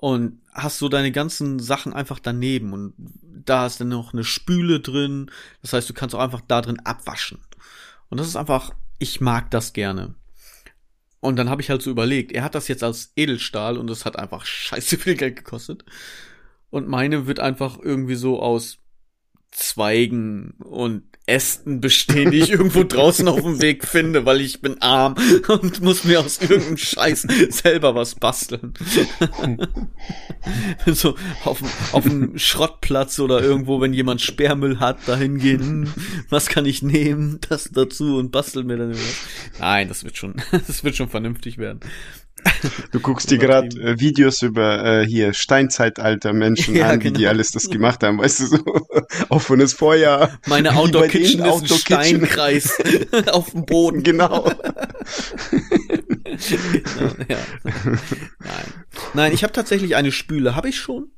[0.00, 4.78] und hast so deine ganzen Sachen einfach daneben und da ist dann noch eine Spüle
[4.78, 5.30] drin.
[5.60, 7.38] Das heißt, du kannst auch einfach da drin abwaschen.
[8.08, 10.14] Und das ist einfach, ich mag das gerne.
[11.20, 14.04] Und dann habe ich halt so überlegt, er hat das jetzt als Edelstahl und es
[14.04, 15.84] hat einfach scheiße viel Geld gekostet.
[16.70, 18.78] Und meine wird einfach irgendwie so aus
[19.50, 24.80] Zweigen und Ästen bestehen, die ich irgendwo draußen auf dem Weg finde, weil ich bin
[24.80, 25.14] arm
[25.48, 28.74] und muss mir aus irgendeinem Scheiß selber was basteln.
[30.86, 31.14] so
[31.44, 31.62] auf,
[31.92, 35.94] auf dem Schrottplatz oder irgendwo, wenn jemand Sperrmüll hat, dahin gehen, hm,
[36.30, 39.16] was kann ich nehmen, das dazu und bastel mir dann irgendwas.
[39.58, 41.80] Nein, das wird schon, das wird schon vernünftig werden.
[42.92, 47.20] Du guckst dir gerade äh, Videos über äh, hier Steinzeitalter Menschen Ja, an, wie die
[47.20, 47.30] genau.
[47.30, 48.58] alles das gemacht haben, weißt du, so
[49.28, 50.30] offenes Feuer.
[50.46, 52.26] Meine Outdoor Kitchen ist ein Outdoor Kitchen.
[52.26, 52.78] Steinkreis
[53.30, 54.02] auf dem Boden.
[54.02, 54.50] Genau.
[56.48, 57.38] genau, ja.
[57.84, 58.66] Nein.
[59.14, 61.10] Nein, ich habe tatsächlich eine Spüle, habe ich schon.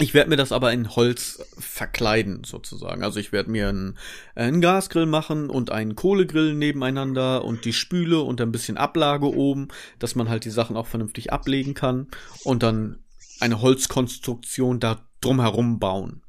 [0.00, 3.04] Ich werde mir das aber in Holz verkleiden, sozusagen.
[3.04, 3.98] Also ich werde mir einen,
[4.34, 9.68] einen Gasgrill machen und einen Kohlegrill nebeneinander und die Spüle und ein bisschen Ablage oben,
[9.98, 12.08] dass man halt die Sachen auch vernünftig ablegen kann
[12.44, 13.04] und dann
[13.40, 16.22] eine Holzkonstruktion da drumherum bauen.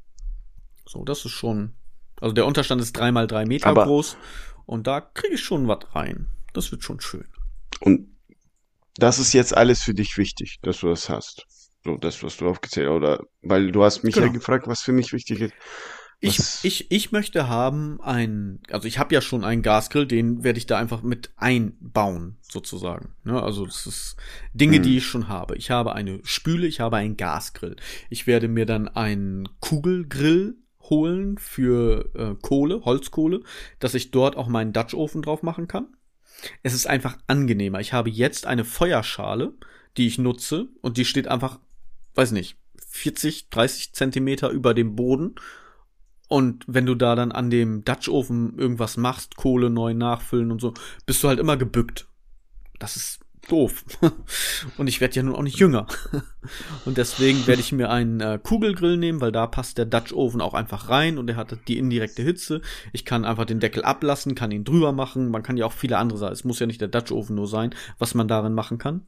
[0.85, 1.73] So, das ist schon.
[2.19, 4.17] Also der Unterstand ist drei mal drei Meter Aber- groß
[4.65, 6.27] und da kriege ich schon was rein.
[6.53, 7.25] Das wird schon schön.
[7.79, 8.09] Und
[8.97, 11.45] das ist jetzt alles für dich wichtig, dass du das hast.
[11.83, 12.95] So, das, was du aufgezählt hast.
[12.95, 14.27] Oder, weil du hast mich Genau.
[14.27, 15.53] ja gefragt, was für mich wichtig ist.
[16.23, 20.59] Ich, ich, ich möchte haben ein, also ich habe ja schon einen Gasgrill, den werde
[20.59, 23.15] ich da einfach mit einbauen, sozusagen.
[23.23, 23.41] Ne?
[23.41, 24.17] Also das ist
[24.53, 24.83] Dinge, Hm.
[24.83, 25.55] die ich schon habe.
[25.57, 27.75] Ich habe eine Spüle, ich habe einen Gasgrill.
[28.11, 33.41] Ich werde mir dann einen Kugelgrill holen für äh, Kohle, Holzkohle,
[33.79, 35.87] dass ich dort auch meinen Dutch Ofen drauf machen kann.
[36.61, 37.79] Es ist einfach angenehmer.
[37.79, 39.53] Ich habe jetzt eine Feuerschale,
[39.97, 41.59] die ich nutze und die steht einfach,
[42.15, 42.57] weiß nicht,
[42.89, 45.35] 40, 30 Zentimeter über dem Boden.
[46.27, 50.61] Und wenn du da dann an dem Dutch Ofen irgendwas machst, Kohle neu nachfüllen und
[50.61, 50.73] so,
[51.05, 52.07] bist du halt immer gebückt.
[52.79, 53.19] Das ist
[53.49, 53.83] doof.
[54.77, 55.87] Und ich werde ja nun auch nicht jünger.
[56.85, 60.41] Und deswegen werde ich mir einen äh, Kugelgrill nehmen, weil da passt der Dutch Oven
[60.41, 62.61] auch einfach rein und er hat die indirekte Hitze.
[62.93, 65.29] Ich kann einfach den Deckel ablassen, kann ihn drüber machen.
[65.29, 66.33] Man kann ja auch viele andere Sachen.
[66.33, 69.07] Es muss ja nicht der Dutch Oven nur sein, was man darin machen kann.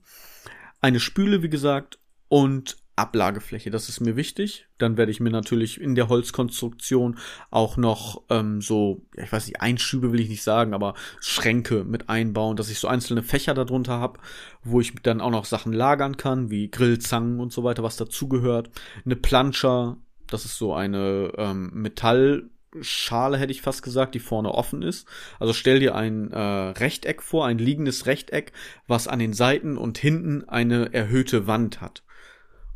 [0.82, 4.68] Eine Spüle, wie gesagt, und Ablagefläche, das ist mir wichtig.
[4.78, 7.18] Dann werde ich mir natürlich in der Holzkonstruktion
[7.50, 12.10] auch noch ähm, so, ich weiß nicht, Einschübe will ich nicht sagen, aber Schränke mit
[12.10, 14.20] einbauen, dass ich so einzelne Fächer darunter habe,
[14.64, 18.70] wo ich dann auch noch Sachen lagern kann, wie Grillzangen und so weiter, was dazugehört.
[19.06, 24.84] Eine Planscher, das ist so eine ähm, Metallschale, hätte ich fast gesagt, die vorne offen
[24.84, 25.08] ist.
[25.40, 28.52] Also stell dir ein äh, Rechteck vor, ein liegendes Rechteck,
[28.86, 32.04] was an den Seiten und hinten eine erhöhte Wand hat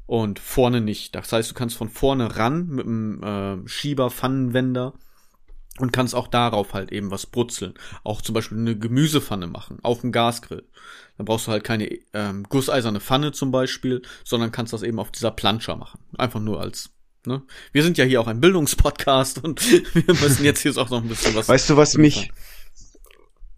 [0.08, 1.14] und vorne nicht.
[1.14, 4.94] Das heißt, du kannst von vorne ran mit einem äh, Schieber, Pfannenwender
[5.78, 7.76] und kannst auch darauf halt eben was brutzeln.
[8.04, 10.68] Auch zum Beispiel eine Gemüsepfanne machen auf dem Gasgrill.
[11.18, 15.12] Dann brauchst du halt keine ähm, gusseiserne Pfanne zum Beispiel, sondern kannst das eben auf
[15.12, 16.00] dieser Planscher machen.
[16.18, 16.90] Einfach nur als
[17.28, 17.44] Ne?
[17.74, 19.62] Wir sind ja hier auch ein Bildungspodcast und
[19.94, 21.50] wir müssen jetzt hier auch noch ein bisschen was.
[21.50, 22.32] Weißt du, was mich,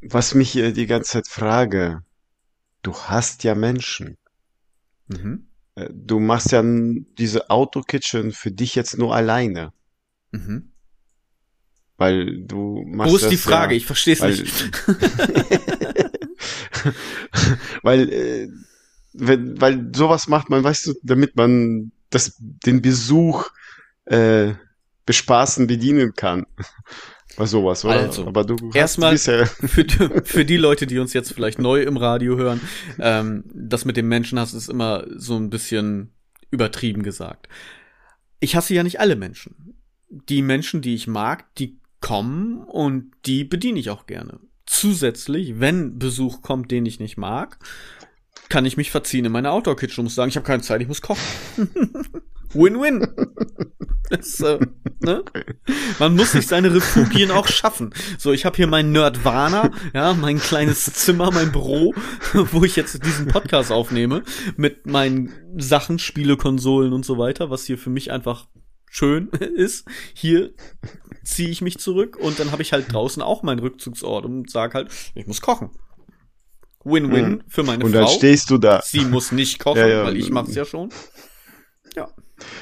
[0.02, 2.02] was mich äh, die ganze Zeit frage?
[2.82, 4.18] Du hast ja Menschen.
[5.08, 5.49] Mhm.
[5.80, 9.74] Äh, Du machst ja diese Auto-Kitchen für dich jetzt nur alleine.
[10.32, 10.72] Mhm.
[11.98, 13.74] Weil du machst Wo ist die Frage?
[13.74, 14.72] Ja, Ich verstehe es nicht.
[17.84, 18.50] weil, äh,
[19.14, 23.50] wenn, weil sowas macht man, weißt du, damit man das, den Besuch
[24.06, 24.54] äh,
[25.06, 26.46] bespaßen, bedienen kann.
[27.38, 27.96] Bei sowas, oder?
[28.00, 31.98] Also, Aber du erstmal- für, die- für die Leute, die uns jetzt vielleicht neu im
[31.98, 32.60] Radio hören,
[33.00, 36.12] ähm, das mit dem Menschenhass ist immer so ein bisschen
[36.52, 37.48] übertrieben gesagt.
[38.40, 39.76] Ich hasse ja nicht alle Menschen.
[40.10, 44.40] Die Menschen, die ich mag, die kommen und die bediene ich auch gerne.
[44.66, 47.60] Zusätzlich, wenn Besuch kommt, den ich nicht mag,
[48.50, 50.88] kann ich mich verziehen in meine Outdoor-Kitchen und muss sagen, ich habe keine Zeit, ich
[50.88, 51.22] muss kochen.
[52.54, 53.08] Win-win.
[54.12, 54.58] Äh,
[55.02, 55.24] ne?
[56.00, 57.94] Man muss sich seine Refugien auch schaffen.
[58.18, 61.94] So, ich habe hier mein Nerdwana, ja, mein kleines Zimmer, mein Büro,
[62.34, 64.24] wo ich jetzt diesen Podcast aufnehme,
[64.58, 68.48] mit meinen Sachen, Spiele, Konsolen und so weiter, was hier für mich einfach
[68.90, 69.86] schön ist.
[70.16, 70.56] Hier
[71.24, 74.74] ziehe ich mich zurück und dann habe ich halt draußen auch meinen Rückzugsort und sag
[74.74, 75.70] halt, ich muss kochen.
[76.84, 77.42] Win-win Mhm.
[77.48, 78.00] für meine und Frau.
[78.00, 80.04] dann stehst du da, Sie muss nicht kochen, Ja, ja.
[80.06, 80.90] weil ich mach's ja schon.
[81.96, 82.08] Ja.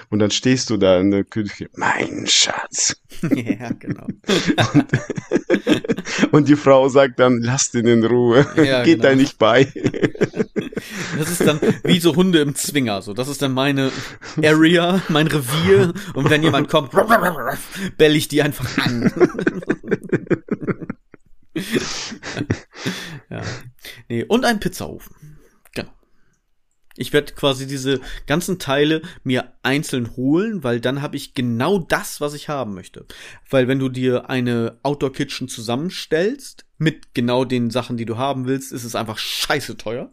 [0.10, 2.96] und dann stehst du da in der Küche, mein Schatz.
[3.22, 4.08] ja, genau.
[6.32, 9.10] Und die Frau sagt dann, lass den in Ruhe, Ja, geht genau.
[9.10, 9.66] da nicht bei.
[11.18, 13.02] Das ist dann wie so Hunde im Zwinger.
[13.02, 13.92] So, das ist dann meine
[14.44, 15.94] Area, mein Revier.
[16.14, 16.92] Und wenn jemand kommt,
[17.98, 19.12] bell ich die einfach an.
[23.30, 23.42] ja.
[24.10, 25.40] Nee, und ein Pizzaofen.
[25.74, 25.92] Genau.
[26.96, 32.22] Ich werde quasi diese ganzen Teile mir einzeln holen, weil dann habe ich genau das,
[32.22, 33.06] was ich haben möchte.
[33.50, 38.46] Weil wenn du dir eine Outdoor Kitchen zusammenstellst mit genau den Sachen, die du haben
[38.48, 40.12] willst, ist es einfach scheiße teuer.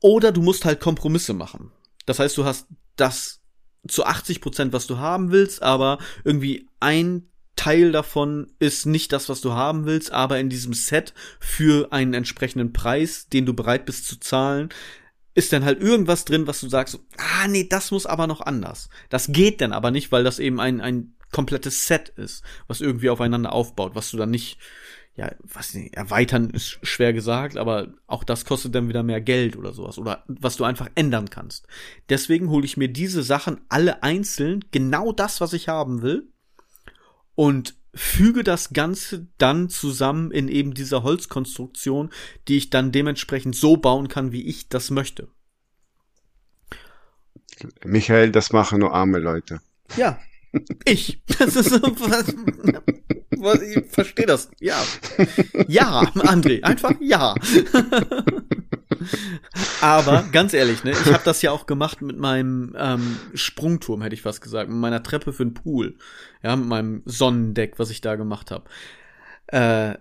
[0.00, 1.72] Oder du musst halt Kompromisse machen.
[2.06, 3.40] Das heißt, du hast das
[3.86, 9.28] zu 80 Prozent, was du haben willst, aber irgendwie ein Teil davon ist nicht das,
[9.28, 13.84] was du haben willst, aber in diesem Set für einen entsprechenden Preis, den du bereit
[13.84, 14.68] bist zu zahlen,
[15.34, 18.88] ist dann halt irgendwas drin, was du sagst, ah nee, das muss aber noch anders.
[19.08, 23.10] Das geht dann aber nicht, weil das eben ein, ein komplettes Set ist, was irgendwie
[23.10, 24.58] aufeinander aufbaut, was du dann nicht,
[25.16, 29.56] ja, was nicht, erweitern ist schwer gesagt, aber auch das kostet dann wieder mehr Geld
[29.56, 31.66] oder sowas oder was du einfach ändern kannst.
[32.08, 36.28] Deswegen hole ich mir diese Sachen alle einzeln, genau das, was ich haben will
[37.38, 42.10] und füge das Ganze dann zusammen in eben dieser Holzkonstruktion,
[42.48, 45.28] die ich dann dementsprechend so bauen kann, wie ich das möchte.
[47.84, 49.60] Michael, das machen nur arme Leute.
[49.96, 50.18] Ja,
[50.84, 51.22] ich.
[51.38, 52.34] Das ist so, was,
[53.36, 54.50] was, ich verstehe das.
[54.58, 54.84] Ja.
[55.68, 57.36] Ja, André, einfach ja.
[59.80, 64.14] Aber ganz ehrlich, ne, ich habe das ja auch gemacht mit meinem ähm, Sprungturm, hätte
[64.14, 65.96] ich fast gesagt, mit meiner Treppe für den Pool,
[66.42, 68.64] ja, mit meinem Sonnendeck, was ich da gemacht habe.
[69.48, 69.98] Äh,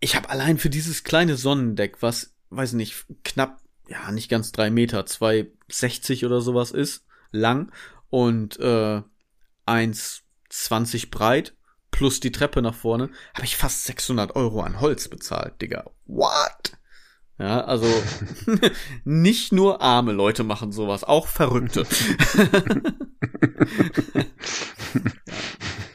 [0.00, 4.70] ich habe allein für dieses kleine Sonnendeck, was, weiß nicht, knapp, ja, nicht ganz drei
[4.70, 7.72] Meter, 2,60 oder sowas ist, lang
[8.08, 9.02] und äh,
[9.66, 11.54] 1,20 breit,
[11.90, 15.90] plus die Treppe nach vorne, habe ich fast 600 Euro an Holz bezahlt, Digga.
[16.04, 16.76] What?
[17.38, 17.86] Ja, also
[19.04, 21.86] nicht nur arme Leute machen sowas, auch Verrückte.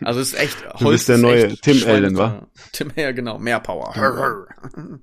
[0.02, 0.58] also es ist echt.
[0.80, 2.46] Du bist der neue Tim Allen, wa?
[2.74, 3.92] Tim, ja genau, mehr Power.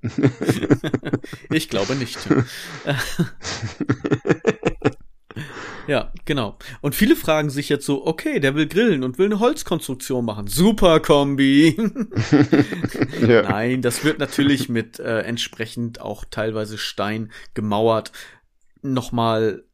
[1.50, 2.16] ich glaube nicht.
[5.88, 6.58] Ja, genau.
[6.82, 10.46] Und viele fragen sich jetzt so, okay, der will grillen und will eine Holzkonstruktion machen.
[10.46, 11.76] Super Kombi.
[13.26, 13.42] ja.
[13.42, 18.12] Nein, das wird natürlich mit äh, entsprechend auch teilweise Stein gemauert
[18.82, 19.64] nochmal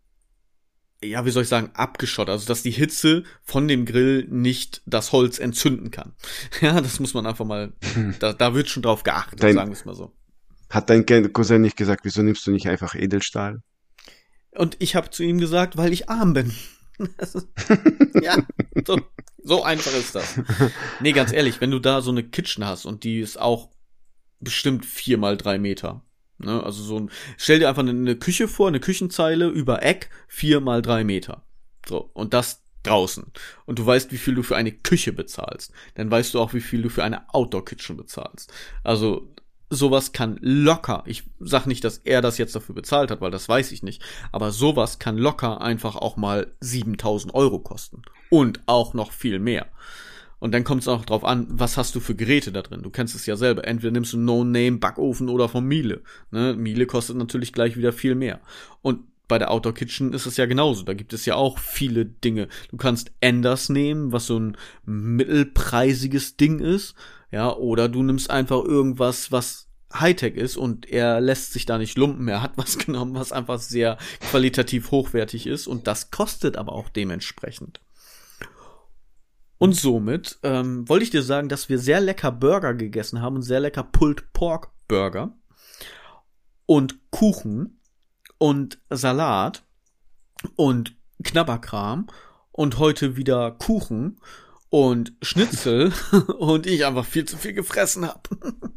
[1.03, 5.13] ja, wie soll ich sagen, abgeschottet, also dass die Hitze von dem Grill nicht das
[5.13, 6.13] Holz entzünden kann.
[6.63, 7.75] Ja, das muss man einfach mal,
[8.21, 10.13] da, da wird schon drauf geachtet, dein, sagen wir es mal so.
[10.71, 13.61] Hat dein Cousin nicht gesagt, wieso nimmst du nicht einfach Edelstahl?
[14.57, 16.53] Und ich habe zu ihm gesagt, weil ich arm bin.
[18.23, 18.37] ja,
[18.87, 19.01] so,
[19.43, 20.41] so einfach ist das.
[21.01, 23.71] Nee, ganz ehrlich, wenn du da so eine Kitchen hast und die ist auch
[24.41, 26.03] bestimmt vier mal drei Meter.
[26.39, 26.63] Ne?
[26.63, 30.83] Also so ein, stell dir einfach eine, Küche vor, eine Küchenzeile über Eck, vier mal
[30.83, 31.45] drei Meter.
[31.87, 33.25] So, und das draußen.
[33.67, 35.73] Und du weißt, wie viel du für eine Küche bezahlst.
[35.95, 38.53] Dann weißt du auch, wie viel du für eine Outdoor-Kitchen bezahlst.
[38.83, 39.34] Also,
[39.75, 43.49] sowas kann locker, ich sag nicht, dass er das jetzt dafür bezahlt hat, weil das
[43.49, 48.03] weiß ich nicht, aber sowas kann locker einfach auch mal 7000 Euro kosten.
[48.31, 49.67] Und auch noch viel mehr.
[50.41, 52.83] Und dann kommt es auch drauf an, was hast du für Geräte da drin.
[52.83, 53.67] Du kennst es ja selber.
[53.67, 56.03] Entweder nimmst du No-Name-Backofen oder von Miele.
[56.31, 56.55] Ne?
[56.55, 58.41] Miele kostet natürlich gleich wieder viel mehr.
[58.83, 60.83] Und bei der Outdoor Kitchen ist es ja genauso.
[60.83, 62.49] Da gibt es ja auch viele Dinge.
[62.71, 66.95] Du kannst Enders nehmen, was so ein mittelpreisiges Ding ist.
[67.31, 69.64] Ja, oder du nimmst einfach irgendwas, was
[69.99, 72.29] Hightech ist und er lässt sich da nicht lumpen.
[72.29, 73.99] Er hat was genommen, was einfach sehr
[74.31, 77.81] qualitativ hochwertig ist und das kostet aber auch dementsprechend.
[79.59, 83.43] Und somit ähm, wollte ich dir sagen, dass wir sehr lecker Burger gegessen haben und
[83.43, 85.37] sehr lecker Pulled Pork Burger
[86.67, 87.81] und Kuchen
[88.39, 89.65] und Salat
[90.57, 92.09] und Knabberkram
[92.53, 94.21] und heute wieder Kuchen
[94.69, 95.93] und Schnitzel
[96.39, 98.29] und ich einfach viel zu viel gefressen habe.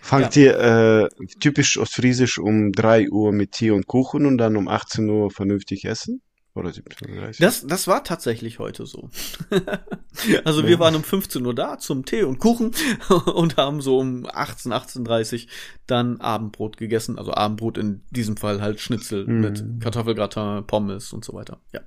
[0.00, 0.42] Fangt ja.
[0.42, 1.08] ihr äh,
[1.40, 5.84] typisch ostfriesisch um 3 Uhr mit Tee und Kuchen und dann um 18 Uhr vernünftig
[5.84, 6.22] essen?
[6.54, 9.10] Oder 17.30 Das, das war tatsächlich heute so.
[10.44, 10.68] also ja.
[10.68, 12.70] wir waren um 15 Uhr da zum Tee und Kuchen
[13.34, 15.48] und haben so um 18, 18.30
[15.88, 17.18] dann Abendbrot gegessen.
[17.18, 19.40] Also Abendbrot in diesem Fall halt Schnitzel mm.
[19.40, 21.60] mit Kartoffelgratin, Pommes und so weiter.
[21.72, 21.80] Ja.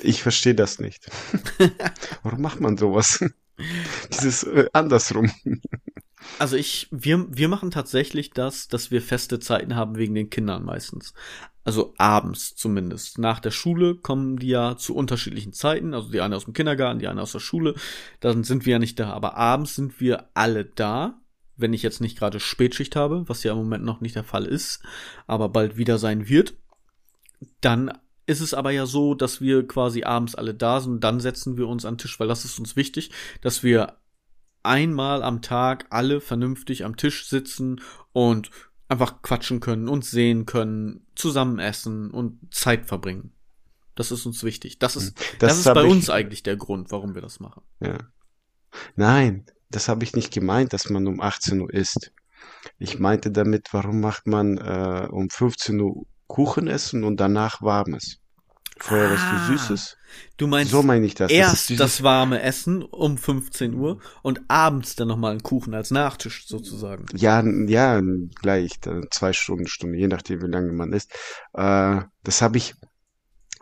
[0.00, 1.08] Ich verstehe das nicht.
[2.24, 3.24] Warum macht man sowas?
[4.12, 5.30] Dieses äh, andersrum.
[6.38, 10.64] Also ich, wir, wir machen tatsächlich das, dass wir feste Zeiten haben wegen den Kindern
[10.64, 11.14] meistens.
[11.64, 13.18] Also abends zumindest.
[13.18, 15.94] Nach der Schule kommen die ja zu unterschiedlichen Zeiten.
[15.94, 17.74] Also die eine aus dem Kindergarten, die eine aus der Schule.
[18.20, 19.12] Dann sind wir ja nicht da.
[19.12, 21.20] Aber abends sind wir alle da.
[21.56, 24.46] Wenn ich jetzt nicht gerade Spätschicht habe, was ja im Moment noch nicht der Fall
[24.46, 24.82] ist,
[25.26, 26.54] aber bald wieder sein wird.
[27.60, 27.92] Dann
[28.26, 31.02] ist es aber ja so, dass wir quasi abends alle da sind.
[31.02, 33.10] Dann setzen wir uns an den Tisch, weil das ist uns wichtig,
[33.42, 33.96] dass wir
[34.62, 37.80] einmal am Tag alle vernünftig am Tisch sitzen
[38.12, 38.50] und
[38.88, 43.32] einfach quatschen können, und sehen können, zusammen essen und Zeit verbringen.
[43.94, 44.78] Das ist uns wichtig.
[44.78, 45.26] Das ist, hm.
[45.40, 47.62] das, das ist bei uns eigentlich der Grund, warum wir das machen.
[47.80, 47.98] Ja.
[48.96, 52.12] Nein, das habe ich nicht gemeint, dass man um 18 Uhr isst.
[52.78, 58.20] Ich meinte damit, warum macht man äh, um 15 Uhr Kuchen essen und danach warmes?
[58.78, 59.96] Vorher ah, was für Süßes.
[60.36, 61.30] Du meinst so meine ich das.
[61.30, 65.90] erst das, das, warme Essen um 15 Uhr und abends dann nochmal einen Kuchen als
[65.90, 67.06] Nachtisch sozusagen.
[67.14, 68.00] Ja, ja,
[68.40, 71.12] gleich, zwei Stunden, Stunde, je nachdem, wie lange man isst.
[71.54, 72.74] Äh, das habe ich,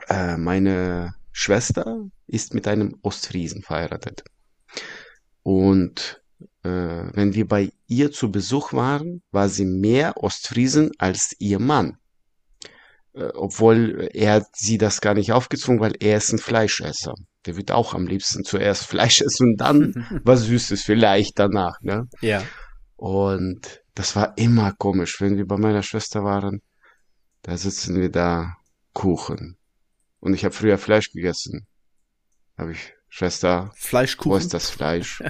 [0.09, 4.25] äh, meine Schwester ist mit einem Ostfriesen verheiratet.
[5.43, 6.23] Und
[6.63, 11.99] äh, wenn wir bei ihr zu Besuch waren, war sie mehr Ostfriesen als ihr Mann.
[13.17, 17.15] Äh, obwohl er sie das gar nicht aufgezwungen, weil er ist ein Fleischesser.
[17.47, 22.05] Der wird auch am liebsten zuerst Fleisch essen und dann was Süßes vielleicht danach, ne?
[22.21, 22.45] Ja.
[22.97, 26.61] Und das war immer komisch, wenn wir bei meiner Schwester waren.
[27.43, 28.57] Da sitzen wir da
[28.93, 29.57] Kuchen.
[30.21, 31.67] Und ich habe früher Fleisch gegessen.
[32.59, 34.33] Habe ich Schwester, Fleischkuchen.
[34.33, 35.23] Wo ist das Fleisch?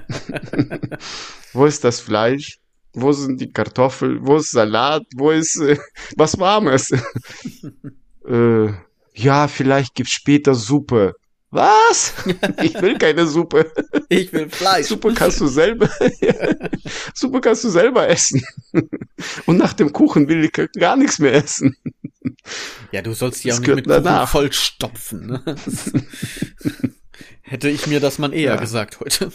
[1.53, 2.59] wo ist das Fleisch?
[2.97, 5.77] Wo sind die Kartoffeln, wo ist Salat, wo ist äh,
[6.17, 6.91] was Warmes?
[8.29, 8.69] äh,
[9.15, 11.15] ja, vielleicht gibt's später Suppe.
[11.51, 12.13] Was?
[12.63, 13.71] Ich will keine Suppe.
[14.09, 14.87] Ich will Fleisch.
[14.87, 15.89] Suppe kannst du selber.
[17.15, 18.43] Suppe kannst du selber essen.
[19.47, 21.77] Und nach dem Kuchen will ich gar nichts mehr essen.
[22.93, 24.29] Ja, du sollst die Das auch nicht mit gehört Kuchen danach.
[24.29, 25.27] vollstopfen.
[25.27, 25.57] Ne?
[27.49, 28.61] Hätte ich mir das mal eher Ja.
[28.61, 29.31] gesagt heute.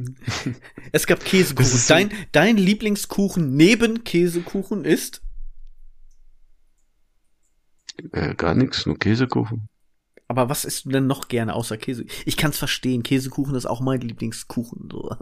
[0.92, 1.80] es gab Käsekuchen.
[1.88, 5.22] Dein, dein Lieblingskuchen neben Käsekuchen ist?
[8.12, 9.68] Äh, gar nichts, nur Käsekuchen.
[10.28, 12.04] Aber was isst du denn noch gerne außer Käse?
[12.24, 13.02] Ich kann's verstehen.
[13.02, 14.88] Käsekuchen ist auch mein Lieblingskuchen.
[14.90, 15.16] So.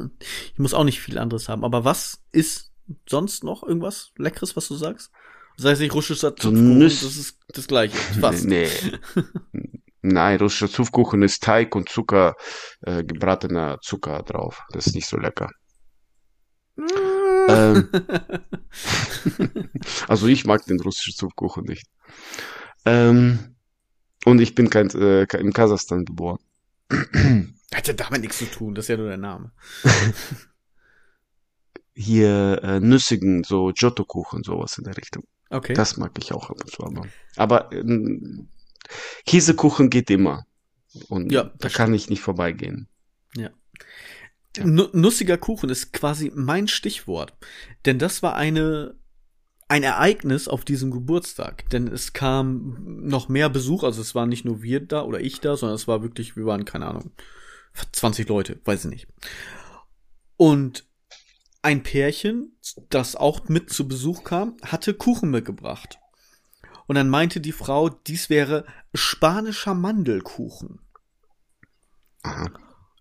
[0.53, 1.65] Ich muss auch nicht viel anderes haben.
[1.65, 2.73] Aber was ist
[3.09, 5.11] sonst noch irgendwas Leckeres, was du sagst?
[5.57, 7.97] Sei es nicht russischer Zupfkuchen, das ist das Gleiche.
[8.21, 8.45] Fast.
[8.45, 8.69] Nee.
[10.07, 12.37] Nein, russischer Zupfkuchen ist Teig und Zucker,
[12.83, 14.63] äh, gebratener Zucker drauf.
[14.71, 15.49] Das ist nicht so lecker.
[17.49, 17.89] Ähm,
[20.09, 21.87] also ich mag den russischen Zupfkuchen nicht.
[22.85, 23.57] Ähm,
[24.27, 26.39] und ich bin kein, äh, in Kasachstan geboren.
[27.75, 29.53] Hat ja damit nichts zu tun, das ist ja nur der Name.
[31.95, 35.25] Hier äh, nüssigen, so Giotto-Kuchen, sowas in der Richtung.
[35.49, 35.73] Okay.
[35.73, 36.85] Das mag ich auch ab und zu.
[36.85, 38.51] Aber, aber ähm,
[39.27, 40.47] Käsekuchen geht immer.
[41.09, 42.89] Und Ja, da kann ich nicht vorbeigehen.
[44.63, 47.35] Nu nussiger Kuchen ist quasi mein Stichwort.
[47.87, 48.95] Denn das war eine,
[49.67, 51.69] ein Ereignis auf diesem Geburtstag.
[51.71, 55.41] Denn es kam noch mehr Besuch, also es waren nicht nur wir da oder ich
[55.41, 57.11] da, sondern es war wirklich, wir waren, keine Ahnung,
[57.93, 59.09] 20 Leute, weiß ich nicht.
[60.37, 60.87] Und
[61.63, 62.57] ein Pärchen,
[62.91, 65.99] das auch mit zu Besuch kam, hatte Kuchen mitgebracht.
[66.87, 70.81] Und dann meinte die Frau, dies wäre spanischer Mandelkuchen.
[72.23, 72.51] Aha.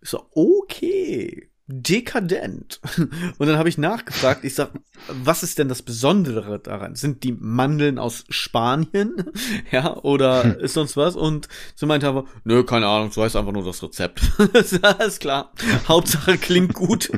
[0.02, 2.82] Ich so, okay, dekadent.
[3.38, 4.72] Und dann habe ich nachgefragt, ich sag,
[5.08, 6.96] was ist denn das Besondere daran?
[6.96, 9.15] Sind die Mandeln aus Spanien?
[9.72, 11.15] Ja, oder ist sonst was?
[11.15, 14.22] Und sie meinte aber, nö, keine Ahnung, so heißt einfach nur das Rezept.
[14.82, 15.52] Alles klar.
[15.88, 17.10] Hauptsache klingt gut.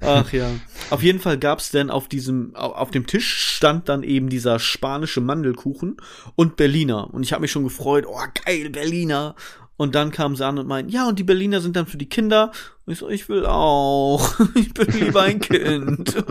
[0.00, 0.50] Ach ja.
[0.90, 4.58] Auf jeden Fall gab's denn auf diesem, au- auf dem Tisch stand dann eben dieser
[4.58, 5.96] spanische Mandelkuchen
[6.34, 7.12] und Berliner.
[7.12, 9.34] Und ich habe mich schon gefreut, oh geil, Berliner.
[9.76, 12.08] Und dann kamen sie an und meinten, ja, und die Berliner sind dann für die
[12.08, 12.50] Kinder.
[12.84, 14.38] Und ich so, ich will auch.
[14.54, 16.14] Ich bin lieber ein Kind.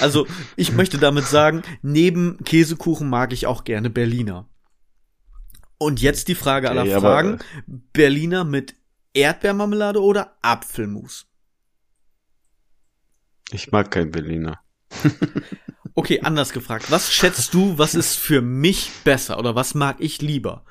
[0.00, 4.48] Also, ich möchte damit sagen, neben Käsekuchen mag ich auch gerne Berliner.
[5.78, 7.38] Und jetzt die Frage aller Okay, aber, Fragen.
[7.92, 8.74] Berliner mit
[9.14, 11.26] Erdbeermarmelade oder Apfelmus?
[13.52, 14.60] Ich mag kein Berliner.
[15.94, 16.90] Okay, anders gefragt.
[16.90, 20.64] Was schätzt du, was ist für mich besser oder was mag ich lieber?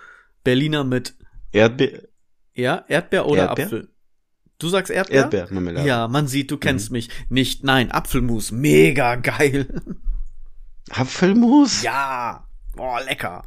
[0.44, 1.14] Berliner mit
[1.52, 2.08] Erdbeer,
[2.56, 3.66] ja, Erdbeer oder Erdbeer?
[3.68, 3.90] Apfel?
[4.58, 5.22] Du sagst Erdbeer?
[5.22, 5.88] Erdbeermarmelade.
[5.88, 6.94] Ja, man sieht, du kennst Mhm.
[6.94, 7.10] mich.
[7.30, 9.68] Nicht, nein, Apfelmus, mega geil.
[10.90, 11.84] Apfelmus?
[11.84, 13.44] Ja, boah, lecker.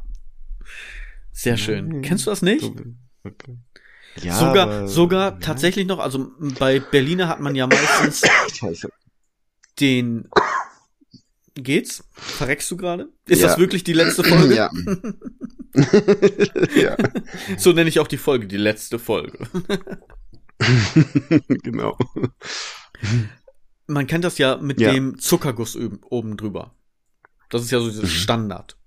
[1.33, 1.89] Sehr schön.
[1.89, 2.01] Mhm.
[2.03, 2.71] Kennst du das nicht?
[3.25, 3.57] Okay.
[4.21, 5.37] Ja, sogar, aber- sogar ja.
[5.39, 8.21] tatsächlich noch, also bei Berliner hat man ja meistens.
[9.79, 10.29] den.
[11.55, 12.03] Geht's?
[12.11, 13.09] Verreckst du gerade?
[13.27, 13.47] Ist Ja.
[13.47, 14.55] das wirklich die letzte Folge?
[14.55, 14.69] Ja.
[16.75, 16.97] ja,
[17.57, 19.37] So nenne ich auch die Folge, die letzte Folge.
[21.63, 21.97] genau.
[23.87, 24.91] Man kennt das ja mit Ja.
[24.91, 26.73] dem Zuckerguss oben, drüber.
[27.49, 27.91] Das ist ja so Mhm.
[27.91, 28.77] dieses Standard.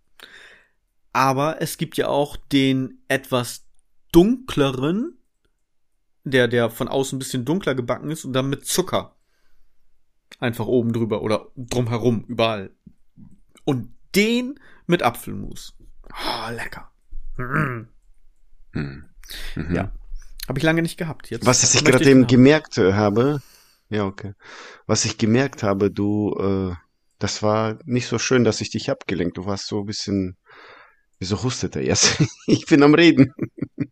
[1.12, 3.64] Aber es gibt ja auch den etwas
[4.12, 5.16] dunkleren,
[6.24, 9.14] der, der von außen ein bisschen dunkler gebacken ist und dann mit Zucker.
[10.38, 12.70] Einfach oben drüber oder drumherum, überall.
[13.64, 15.76] Und den mit Apfelmus.
[16.10, 16.90] Ah, lecker.
[17.36, 17.88] Mm.
[18.72, 19.04] Hm.
[19.56, 19.74] Mhm.
[19.74, 19.92] Ja.
[20.48, 21.30] Habe ich lange nicht gehabt.
[21.30, 22.26] Jetzt Was ich gerade eben haben.
[22.28, 23.42] gemerkt äh, habe,
[23.90, 24.34] ja, okay.
[24.86, 26.74] Was ich gemerkt habe, du, äh,
[27.18, 29.36] das war nicht so schön, dass ich dich abgelenkt.
[29.36, 30.36] Du warst so ein bisschen,
[31.18, 32.22] wieso hustet er jetzt?
[32.46, 33.34] ich bin am Reden.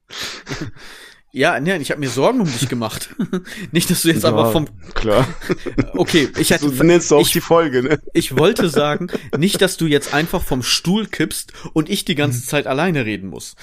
[1.36, 3.10] Ja, ne, ich habe mir Sorgen um dich gemacht.
[3.70, 5.28] nicht, dass du jetzt aber Ja, vom Klar.
[5.92, 8.00] Okay, ich hätte So nennst du auch ich, die Folge, ne?
[8.14, 12.42] ich wollte sagen, nicht, dass du jetzt einfach vom Stuhl kippst und ich die ganze
[12.42, 13.54] Zeit alleine reden muss.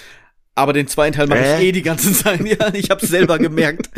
[0.54, 1.70] Aber den zweiten Teil mache ich Äh?
[1.70, 2.46] eh die ganze Zeit.
[2.46, 3.90] Ja, ich habe selber gemerkt.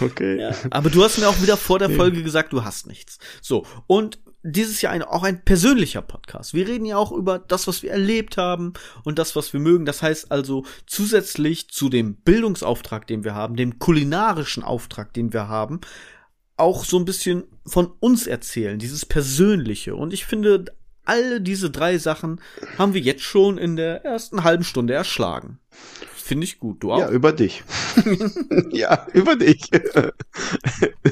[0.00, 0.40] Okay.
[0.42, 3.18] Ja, aber du hast mir auch wieder vor der Folge gesagt, du hast nichts.
[3.42, 6.54] So, und dieses Jahr ein, auch ein persönlicher Podcast.
[6.54, 8.74] Wir reden ja auch über das, was wir erlebt haben
[9.04, 9.86] und das, was wir mögen.
[9.86, 15.48] Das heißt also zusätzlich zu dem Bildungsauftrag, den wir haben, dem kulinarischen Auftrag, den wir
[15.48, 15.80] haben,
[16.56, 19.94] auch so ein bisschen von uns erzählen, dieses Persönliche.
[19.94, 20.66] Und ich finde,
[21.04, 22.40] alle diese drei Sachen
[22.78, 25.58] haben wir jetzt schon in der ersten halben Stunde erschlagen.
[26.26, 26.82] Finde ich gut.
[26.82, 26.98] Du auch?
[27.06, 27.62] Ja, über dich.
[28.72, 29.70] ja, über dich.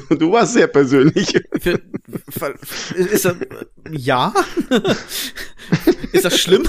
[0.09, 1.41] du warst sehr persönlich.
[1.57, 1.79] Für,
[2.97, 3.35] ist das,
[3.91, 4.33] ja?
[6.11, 6.67] ist das schlimm?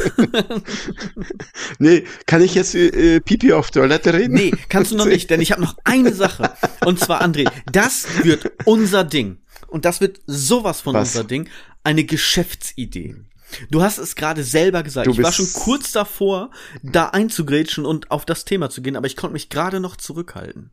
[1.81, 4.35] nee, kann ich jetzt äh, Pipi auf Toilette reden?
[4.35, 6.53] Nee, kannst du noch nicht, denn ich habe noch eine Sache.
[6.85, 9.39] Und zwar, André, das wird unser Ding.
[9.67, 11.09] Und das wird sowas von Was?
[11.09, 11.49] unser Ding.
[11.83, 13.17] Eine Geschäftsidee.
[13.71, 15.07] Du hast es gerade selber gesagt.
[15.09, 16.51] Ich war schon kurz davor,
[16.83, 20.71] da einzugrätschen und auf das Thema zu gehen, aber ich konnte mich gerade noch zurückhalten.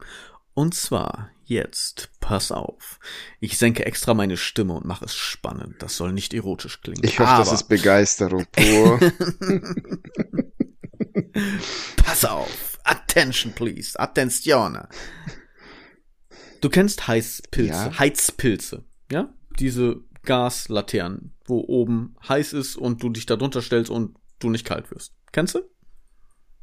[0.55, 2.99] Und zwar jetzt, pass auf.
[3.39, 5.76] Ich senke extra meine Stimme und mache es spannend.
[5.80, 7.03] Das soll nicht erotisch klingen.
[7.03, 8.99] Ich hoffe, aber das ist Begeisterung pur.
[11.97, 12.80] pass auf.
[12.84, 13.99] Attention, please.
[13.99, 14.88] Attenzione.
[16.61, 17.99] Du kennst Heißpilze, Ja.
[17.99, 19.34] Heizpilze, ja?
[19.59, 24.66] Diese Gaslaternen, wo oben heiß ist und du dich da drunter stellst und du nicht
[24.66, 25.14] kalt wirst.
[25.32, 25.62] Kennst du?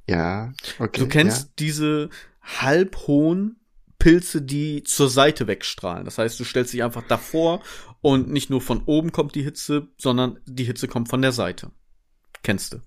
[0.06, 1.00] ja, okay.
[1.00, 2.08] Du kennst diese
[2.42, 3.60] halbhohen
[3.98, 6.04] Pilze, die zur Seite wegstrahlen.
[6.04, 7.60] Das heißt, du stellst dich einfach davor
[8.00, 11.70] und nicht nur von oben kommt die Hitze, sondern die Hitze kommt von der Seite.
[12.42, 12.78] Kennst du?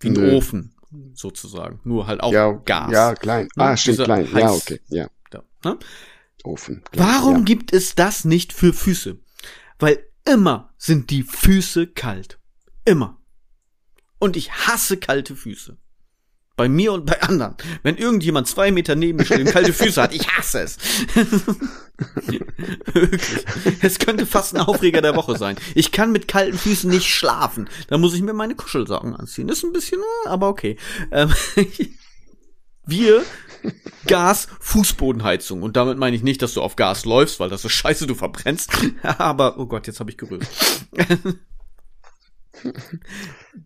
[0.00, 0.36] Wie ein Nö.
[0.36, 0.74] Ofen,
[1.14, 1.80] sozusagen.
[1.84, 2.52] Nur halt auch ja.
[2.52, 2.92] Gas.
[2.92, 3.48] Ja, klein.
[3.56, 3.64] Ne?
[3.64, 4.26] Ah, stimmt, klein.
[4.32, 4.80] Ja, Heiß- okay.
[4.88, 5.78] Ja, Da, ne?
[6.44, 6.82] Ofen.
[6.92, 7.42] klein, Warum Ja.
[7.44, 9.18] gibt es das nicht für Füße?
[9.78, 12.38] Weil immer sind die Füße kalt.
[12.84, 13.18] Immer.
[14.18, 15.76] Und ich hasse kalte Füße.
[16.56, 17.56] Bei mir und bei anderen.
[17.82, 20.76] Wenn irgendjemand zwei Meter neben mir steht und kalte Füße hat, ich hasse es.
[22.92, 23.46] Wirklich.
[23.80, 25.56] Es könnte fast ein Aufreger der Woche sein.
[25.74, 27.70] Ich kann mit kalten Füßen nicht schlafen.
[27.88, 29.48] Da muss ich mir meine Kuschelsocken anziehen.
[29.48, 30.76] Ist ein bisschen, aber okay.
[31.10, 31.32] Ähm,
[32.90, 33.24] wir
[34.06, 37.72] Gas Fußbodenheizung und damit meine ich nicht, dass du auf Gas läufst, weil das ist
[37.72, 38.70] scheiße, du verbrennst.
[39.02, 40.46] Aber oh Gott, jetzt habe ich gerührt.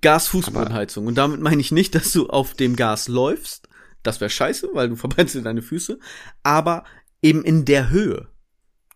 [0.01, 3.69] Gas Fußbodenheizung und damit meine ich nicht, dass du auf dem Gas läufst.
[4.03, 5.99] Das wäre scheiße, weil du verbrennst dir deine Füße,
[6.43, 6.85] aber
[7.23, 8.29] eben in der Höhe.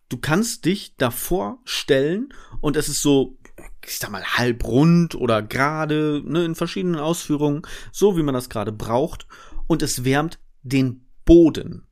[0.08, 3.38] Du kannst dich davor stellen und es ist so
[3.84, 8.50] ich sag mal halb rund oder gerade, ne, in verschiedenen Ausführungen, so wie man das
[8.50, 9.26] gerade braucht
[9.68, 11.86] und es wärmt den Boden.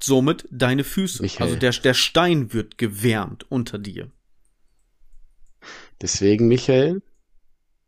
[0.00, 1.22] Somit deine Füße.
[1.22, 1.46] Michael.
[1.46, 4.10] Also der, der Stein wird gewärmt unter dir.
[6.00, 7.02] Deswegen, Michael,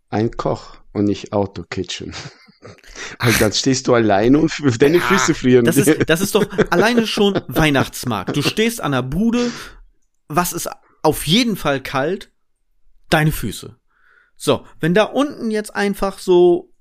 [0.08, 2.14] ein Koch und nicht Auto-Kitchen.
[3.18, 5.64] Weil dann stehst du alleine und deine Füße frieren.
[5.64, 8.36] Das ist, das ist doch alleine schon Weihnachtsmarkt.
[8.36, 9.50] Du stehst an der Bude,
[10.28, 10.70] was ist
[11.02, 12.30] auf jeden Fall kalt?
[13.10, 13.76] Deine Füße.
[14.36, 16.73] So, wenn da unten jetzt einfach so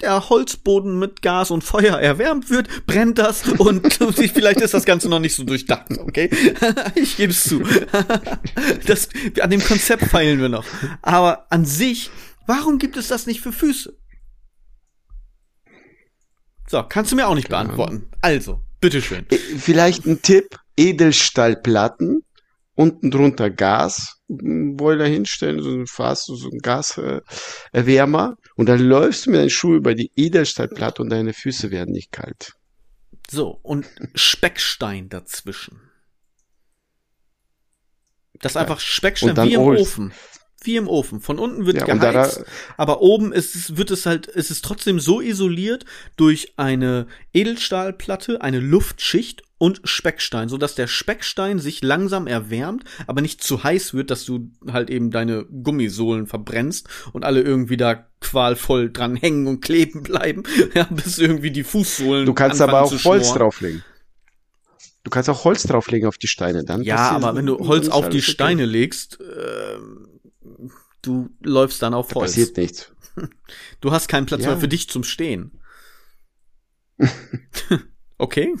[0.00, 5.08] der Holzboden mit Gas und Feuer erwärmt wird, brennt das und vielleicht ist das Ganze
[5.08, 6.30] noch nicht so durchdacht, okay?
[6.94, 7.62] Ich gebe es zu.
[8.86, 9.08] Das,
[9.40, 10.64] an dem Konzept feilen wir noch.
[11.02, 12.10] Aber an sich,
[12.46, 13.96] warum gibt es das nicht für Füße?
[16.68, 17.76] So, kannst du mir auch nicht Ahnung.
[17.76, 18.10] beantworten.
[18.20, 19.26] Also, bitteschön.
[19.30, 22.22] Äh, Vielleicht ein Tipp, Edelstahlplatten,
[22.74, 27.22] unten drunter Gasboiler hinstellen, so ein Fass, so ein Gaserwärmer
[27.72, 28.36] Wärmer.
[28.58, 32.10] Und dann läufst du mit deinen Schuhen über die Edelstahlplatte und deine Füße werden nicht
[32.12, 32.54] kalt.
[33.30, 35.80] So, und Speckstein dazwischen.
[38.40, 39.80] Das ist einfach Speckstein wie im Holz.
[39.80, 40.12] Ofen.
[40.62, 41.20] Wie im Ofen.
[41.20, 42.44] Von unten wird Ja, und da- geheizt,
[42.76, 45.84] aber oben ist es, wird es halt, ist es trotzdem so isoliert
[46.16, 53.20] durch eine Edelstahlplatte, eine Luftschicht und Speckstein, so dass der Speckstein sich langsam erwärmt, aber
[53.20, 58.06] nicht zu heiß wird, dass du halt eben deine Gummisohlen verbrennst und alle irgendwie da
[58.20, 60.44] qualvoll dran hängen und kleben bleiben,
[60.74, 63.84] ja, bis irgendwie die Fußsohlen Du kannst aber auch Holz drauflegen.
[65.04, 66.82] Du kannst auch Holz drauflegen auf die Steine, dann.
[66.82, 68.30] Ja, aber wenn du Holz auf die okay.
[68.30, 70.20] Steine legst, ähm,
[71.02, 72.32] du läufst dann auf Da Holz.
[72.32, 72.92] passiert nichts.
[73.80, 74.50] Du hast keinen Platz Ja.
[74.50, 75.60] mehr für dich zum Stehen.
[78.18, 78.54] okay?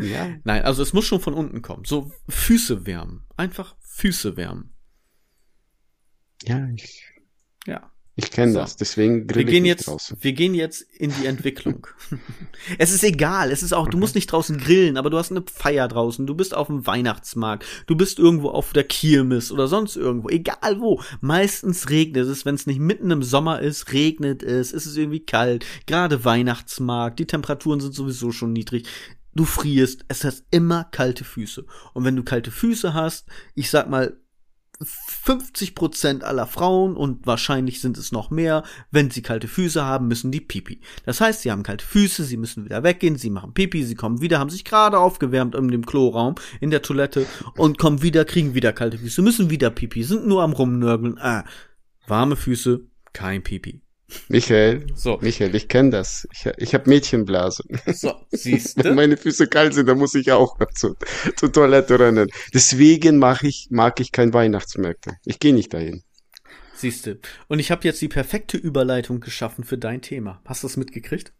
[0.00, 0.28] Ja.
[0.44, 1.84] Nein, also es muss schon von unten kommen.
[1.84, 3.26] So Füße wärmen.
[3.36, 4.74] Einfach Füße wärmen.
[6.44, 7.04] Ja, ich,
[7.66, 7.90] Ja.
[8.16, 8.58] ich kenne So.
[8.60, 8.76] das.
[8.76, 10.16] Deswegen Wir grill ich gehen jetzt, draußen.
[10.20, 11.86] wir gehen jetzt in die Entwicklung.
[12.78, 15.44] es ist egal, es ist auch, du musst nicht draußen grillen, aber du hast eine
[15.52, 19.96] Feier draußen, du bist auf dem Weihnachtsmarkt, du bist irgendwo auf der Kirmes oder sonst
[19.96, 21.02] irgendwo, egal wo.
[21.20, 25.20] Meistens regnet es, wenn es nicht mitten im Sommer ist, regnet es, ist es irgendwie
[25.24, 28.86] kalt, gerade Weihnachtsmarkt, die Temperaturen sind sowieso schon niedrig.
[29.34, 31.64] Du frierst, es hast immer kalte Füße.
[31.94, 34.16] Und wenn du kalte Füße hast, ich sag mal,
[34.82, 40.08] 50 Prozent aller Frauen und wahrscheinlich sind es noch mehr, wenn sie kalte Füße haben,
[40.08, 40.80] müssen die Pipi.
[41.04, 44.22] Das heißt, sie haben kalte Füße, sie müssen wieder weggehen, sie machen Pipi, sie kommen
[44.22, 47.26] wieder, haben sich gerade aufgewärmt in dem Kloraum, in der Toilette
[47.56, 51.18] und kommen wieder, kriegen wieder kalte Füße, müssen wieder Pipi, sind nur am rumnörgeln.
[51.18, 51.44] Ah,
[52.06, 52.80] warme Füße,
[53.12, 53.82] kein Pipi.
[54.28, 56.26] Michael, So, Michael, ich kenne das.
[56.32, 57.66] Ich, ich habe Mädchenblasen.
[57.92, 58.94] so, siehst Wenn du?
[58.94, 60.96] meine Füße kalt sind, dann muss ich auch zur,
[61.36, 62.28] zur Toilette rennen.
[62.54, 65.12] Deswegen mache ich, mag ich kein Weihnachtsmärkte.
[65.24, 66.02] Ich gehe nicht dahin.
[66.74, 67.18] Siehst du.
[67.48, 70.40] Und ich habe jetzt die perfekte Überleitung geschaffen für dein Thema.
[70.46, 71.32] Hast du es mitgekriegt?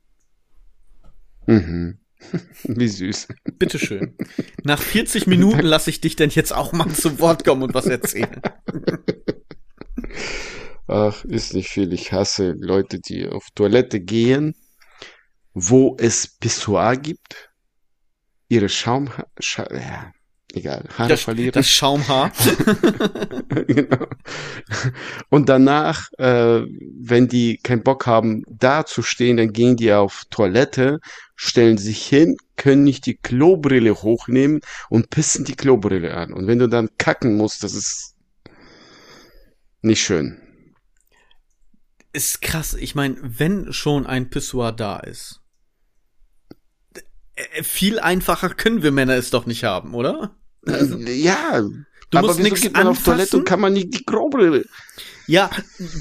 [1.46, 1.98] Mhm.
[2.64, 3.28] Wie süß.
[3.58, 4.14] Bitteschön.
[4.64, 7.86] Nach 40 Minuten lasse ich dich denn jetzt auch mal zu Wort kommen und was
[7.86, 8.40] erzählen.
[10.90, 11.92] Ach, ist nicht viel.
[11.92, 14.56] Ich hasse Leute, die auf Toilette gehen,
[15.54, 17.48] wo es Pissoir gibt,
[18.48, 20.10] ihre Schaum, Scha ja,
[20.52, 21.52] egal, Haare Das, verlieren.
[21.52, 22.32] das Schaumhaar.
[23.68, 24.04] genau.
[25.28, 26.62] Und danach, äh,
[26.98, 30.98] wenn die keinen Bock haben, da zu stehen, dann gehen die auf Toilette,
[31.36, 36.32] stellen sich hin, können nicht die Klobrille hochnehmen und pissen die Klobrille an.
[36.32, 38.16] Und wenn du dann kacken musst, das ist
[39.82, 40.49] nicht schön.
[42.12, 42.74] Ist krass.
[42.74, 45.40] Ich meine, wenn schon ein Pissoir da ist.
[47.34, 50.36] äh, Viel einfacher können wir Männer es doch nicht haben, oder?
[50.66, 51.62] ja,
[52.10, 54.66] Du aber musst wieso nichts geht man auf Toilette und kann man nicht die Klobrille?
[55.26, 55.48] Ja,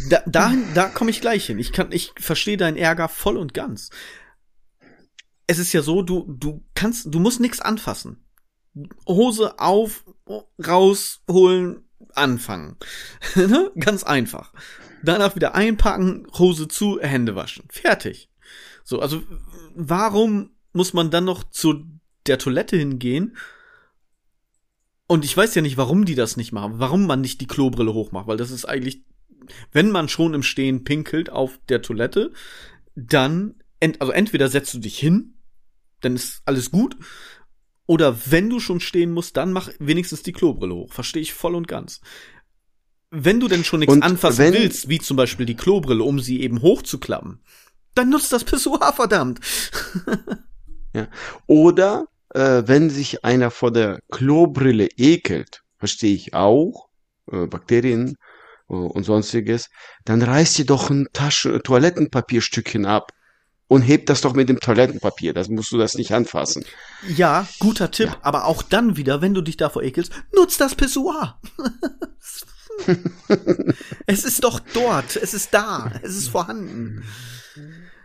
[0.09, 1.59] da, dahin, da komme ich gleich hin.
[1.59, 3.91] Ich kann, ich verstehe deinen Ärger voll und ganz.
[5.45, 8.25] Es ist ja so, du, du kannst, du musst nichts anfassen.
[9.07, 10.03] Hose auf,
[10.65, 12.77] rausholen, anfangen.
[13.35, 13.71] Ne?
[13.79, 14.51] Ganz einfach.
[15.03, 17.65] Danach wieder einpacken, Hose zu, Hände waschen.
[17.69, 18.29] Fertig.
[18.83, 19.23] So, also,
[19.75, 21.85] warum muss man dann noch zu
[22.27, 23.37] der Toilette hingehen?
[25.07, 27.93] Und ich weiß ja nicht, warum die das nicht machen, warum man nicht die Klobrille
[27.93, 29.03] hochmacht, weil das ist eigentlich,
[29.71, 32.31] wenn man schon im Stehen pinkelt auf der Toilette,
[32.95, 35.35] dann, ent, also entweder setzt du dich hin,
[36.01, 36.95] dann ist alles gut,
[37.87, 40.93] oder wenn du schon stehen musst, dann mach wenigstens die Klobrille hoch.
[40.93, 42.01] Verstehe ich voll und ganz.
[43.11, 46.19] Wenn du denn schon nichts Und anfassen wenn- willst, wie zum Beispiel die Klobrille, um
[46.19, 47.41] sie eben hochzuklappen,
[47.95, 49.39] dann nutzt das Pissoir, verdammt.
[51.47, 56.89] Oder äh, wenn sich einer vor der Klobrille ekelt, verstehe ich auch,
[57.31, 58.17] äh, Bakterien
[58.69, 59.69] äh, und sonstiges,
[60.05, 63.11] dann reißt dir doch ein Taschen Toilettenpapierstückchen ab
[63.67, 65.33] und hebt das doch mit dem Toilettenpapier.
[65.33, 66.65] Das musst du das nicht anfassen.
[67.07, 68.17] Ja, guter Tipp, Ja.
[68.21, 71.39] aber auch dann wieder, wenn du dich davor ekelst, nutz das Pissoir.
[74.05, 77.03] es ist doch dort, es ist da, es ist vorhanden.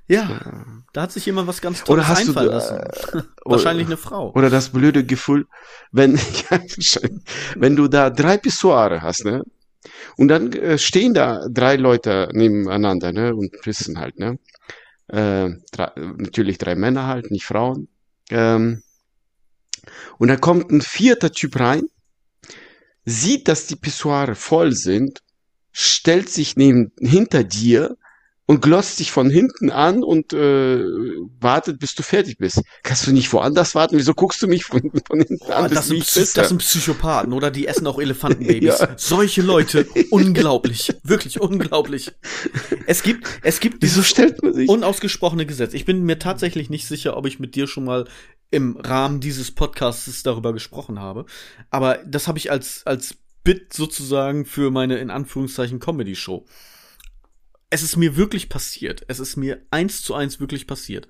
[0.07, 3.29] Ja, da hat sich jemand was ganz Tolles Oder hast du, einfallen äh, lassen.
[3.45, 4.33] Wahrscheinlich eine Frau.
[4.35, 5.47] Oder das blöde Gefühl,
[5.93, 6.17] wenn,
[6.51, 6.61] ja,
[7.57, 9.43] wenn du da drei Pissoire hast, ne?
[10.17, 13.35] Und dann äh, stehen da drei Leute nebeneinander, ne?
[13.35, 14.39] Und pissen halt, ne?
[15.09, 17.89] Äh, drei, natürlich drei Männer halt, nicht Frauen.
[18.31, 18.83] Ähm,
[20.19, 21.85] und dann kommt ein vierter Typ rein,
[23.05, 25.21] sieht, dass die Pissoire voll sind,
[25.73, 27.97] stellt sich neben, hinter dir
[28.47, 30.85] und glotzt dich von hinten an und äh,
[31.41, 32.61] wartet, bis du fertig bist.
[32.83, 33.97] Kannst du nicht woanders warten?
[33.97, 36.01] Wieso guckst du mich von, von hinten Oh, an, das, sind,
[36.37, 37.51] das sind Psychopathen, oder?
[37.51, 38.81] Die essen auch Elefantenbabys.
[38.81, 38.89] Ja.
[38.99, 40.93] Solche Leute, unglaublich.
[41.03, 42.13] Wirklich unglaublich.
[42.87, 44.69] Es gibt, es gibt Wieso dieses stellt man sich?
[44.69, 45.73] unausgesprochene Gesetz.
[45.73, 48.07] Ich bin mir tatsächlich nicht sicher, ob ich mit dir schon mal
[48.51, 51.27] im Rahmen dieses Podcasts darüber gesprochen habe.
[51.71, 56.47] Aber das habe ich als, als Bit sozusagen für meine, in Anführungszeichen, Comedy-Show.
[57.71, 59.05] Es ist mir wirklich passiert.
[59.09, 61.09] Es ist mir eins zu eins wirklich passiert.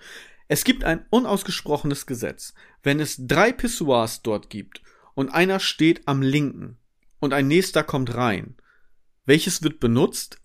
[0.49, 2.55] Es gibt ein unausgesprochenes Gesetz.
[2.83, 4.83] Wenn es drei Pissoirs dort gibt
[5.15, 6.79] und einer steht am linken
[7.21, 8.57] und ein nächster kommt rein,
[9.27, 10.39] welches wird benutzt?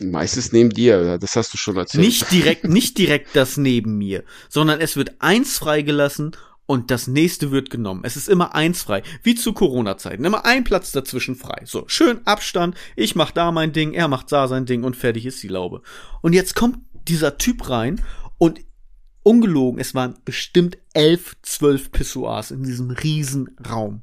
[0.00, 2.04] Meistens neben dir, das hast du schon erzählt.
[2.04, 6.36] Nicht direkt, nicht direkt das neben mir, sondern es wird eins freigelassen
[6.66, 8.02] und das nächste wird genommen.
[8.04, 10.24] Es ist immer eins frei, wie zu Corona-Zeiten.
[10.24, 11.62] Immer ein Platz dazwischen frei.
[11.64, 15.26] So, schön Abstand, ich mach da mein Ding, er macht da sein Ding und fertig
[15.26, 15.82] ist die Laube.
[16.22, 16.78] Und jetzt kommt
[17.08, 18.00] dieser Typ rein
[18.38, 18.60] und
[19.22, 24.02] ungelogen, es waren bestimmt elf, zwölf Pissoirs in diesem riesen Raum.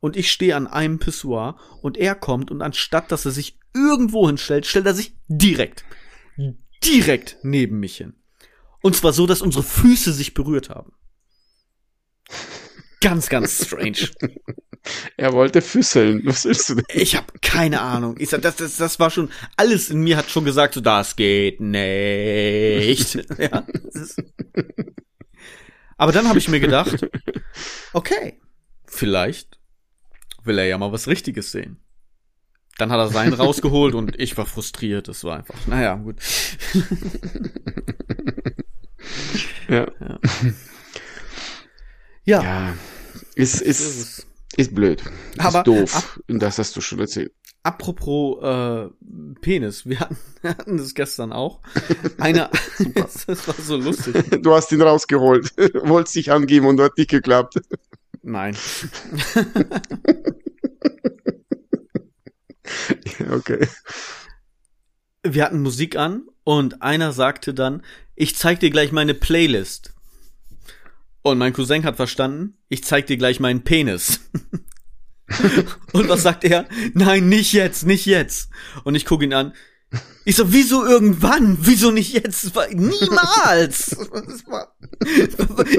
[0.00, 4.26] Und ich stehe an einem Pissoir und er kommt und anstatt, dass er sich irgendwo
[4.26, 5.84] hinstellt, stellt er sich direkt,
[6.82, 8.14] direkt neben mich hin.
[8.82, 10.92] Und zwar so, dass unsere Füße sich berührt haben.
[13.00, 14.08] Ganz, ganz strange.
[15.16, 16.20] Er wollte füsseln.
[16.26, 16.84] Was willst du denn?
[16.92, 18.16] Ich habe keine Ahnung.
[18.18, 21.16] Ich sag, das, das, das war schon, alles in mir hat schon gesagt, so, das
[21.16, 23.14] geht nicht.
[23.38, 24.22] ja, das ist,
[25.96, 27.06] aber dann habe ich mir gedacht,
[27.92, 28.40] okay,
[28.84, 29.58] vielleicht
[30.42, 31.80] will er ja mal was Richtiges sehen.
[32.78, 35.06] Dann hat er seinen rausgeholt und ich war frustriert.
[35.08, 36.16] Das war einfach, naja, gut.
[39.68, 39.86] Ja.
[42.24, 42.74] Ja, Ja.
[43.34, 44.26] Ist, ist ist, es.
[44.56, 45.02] ist blöd.
[45.38, 46.20] Aber- ist doof.
[46.28, 47.32] Und das hast du schon erzählt.
[47.62, 48.88] apropos äh,
[49.40, 51.60] Penis, wir hatten, hatten das gestern auch.
[52.18, 52.50] Einer,
[52.94, 54.42] das, das war so lustig.
[54.42, 55.52] Du hast ihn rausgeholt,
[55.84, 57.60] wolltest dich angeben und hat nicht geklappt.
[58.22, 58.56] Nein.
[63.30, 63.68] okay.
[65.22, 67.82] Wir hatten Musik an und einer sagte dann,
[68.14, 69.94] ich zeig dir gleich meine Playlist.
[71.22, 74.20] Und mein Cousin hat verstanden, ich zeig dir gleich meinen Penis.
[75.92, 76.68] und was sagt er?
[76.92, 78.50] Nein, nicht jetzt, nicht jetzt.
[78.84, 79.54] Und ich gucke ihn an.
[80.26, 81.58] Ich so, wieso irgendwann?
[81.60, 82.52] Wieso nicht jetzt?
[82.72, 83.94] Niemals!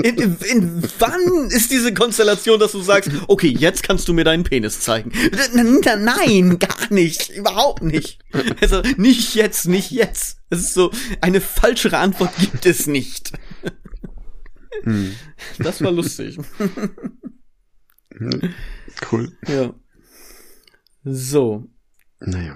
[0.04, 4.24] In, in, in, wann ist diese Konstellation, dass du sagst, okay, jetzt kannst du mir
[4.24, 5.12] deinen Penis zeigen?
[5.54, 7.30] Nein, gar nicht.
[7.30, 8.20] Überhaupt nicht.
[8.62, 10.38] Also, nicht jetzt, nicht jetzt.
[10.52, 10.92] Es ist so,
[11.22, 13.32] eine falschere Antwort gibt es nicht.
[14.84, 15.16] Hm.
[15.58, 16.38] Das war lustig.
[19.12, 19.38] Cool.
[19.48, 19.74] Ja.
[21.04, 21.68] So.
[22.20, 22.56] Naja.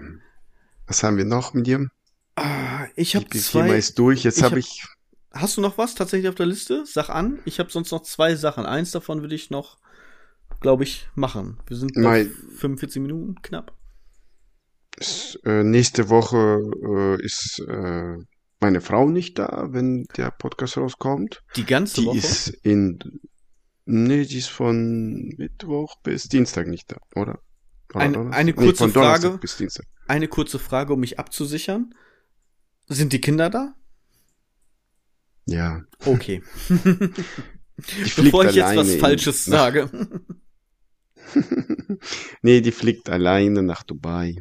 [0.89, 1.87] Was haben wir noch mit dir?
[2.35, 3.61] Ah, ich habe zwei.
[3.61, 4.23] Thema ist durch.
[4.23, 4.83] Jetzt habe ich.
[5.31, 6.83] Hast du noch was tatsächlich auf der Liste?
[6.87, 7.39] Sag an.
[7.45, 8.65] Ich habe sonst noch zwei Sachen.
[8.65, 9.77] Eins davon würde ich noch,
[10.61, 11.59] glaube ich, machen.
[11.67, 12.25] Wir sind bei
[12.57, 13.71] 45 Minuten knapp.
[14.97, 18.17] Ist, äh, nächste Woche äh, ist äh,
[18.59, 21.43] meine Frau nicht da, wenn der Podcast rauskommt.
[21.55, 22.17] Die ganze die Woche?
[22.17, 22.99] Die ist in.
[23.85, 27.39] Nee, die ist von Mittwoch bis Dienstag nicht da, oder?
[27.93, 29.39] Oder eine, kurze nee, Frage.
[30.07, 31.95] Eine kurze Frage, um mich abzusichern.
[32.87, 33.75] Sind die Kinder da?
[35.45, 35.81] Ja.
[36.05, 36.43] Okay.
[38.15, 39.57] Bevor ich jetzt was Falsches nach...
[39.57, 39.89] sage.
[42.41, 44.35] nee, die fliegt alleine nach Dubai.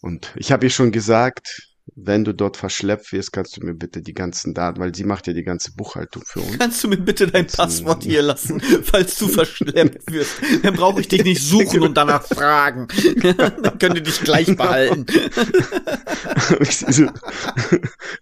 [0.00, 4.02] Und ich habe ihr schon gesagt, wenn du dort verschleppt wirst, kannst du mir bitte
[4.02, 6.58] die ganzen Daten, weil sie macht ja die ganze Buchhaltung für uns.
[6.58, 10.32] Kannst du mir bitte dein Passwort hier lassen, falls du verschleppt wirst?
[10.62, 12.88] Dann brauche ich dich nicht suchen und danach fragen.
[13.36, 15.06] Dann könnt ihr dich gleich behalten.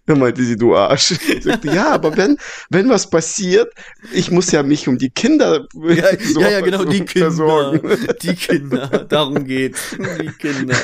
[0.05, 1.15] Dann meinte sie, du Arsch.
[1.41, 2.37] Sagte, ja, aber wenn,
[2.69, 3.73] wenn was passiert,
[4.13, 7.31] ich muss ja mich um die Kinder ja, so, ja, ja, genau, die Kinder.
[7.31, 7.81] Versorgen.
[8.21, 9.95] Die Kinder, darum geht's.
[10.21, 10.75] Die Kinder.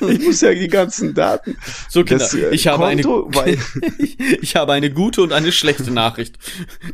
[0.00, 1.56] Ich muss ja die ganzen Daten.
[1.88, 3.58] So, Kinder, das, äh, ich, habe Konto, eine,
[3.98, 6.36] ich, ich habe eine gute und eine schlechte Nachricht.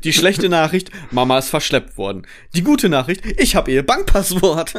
[0.04, 2.26] Die schlechte Nachricht, Mama ist verschleppt worden.
[2.54, 4.74] Die gute Nachricht, ich habe ihr Bankpasswort.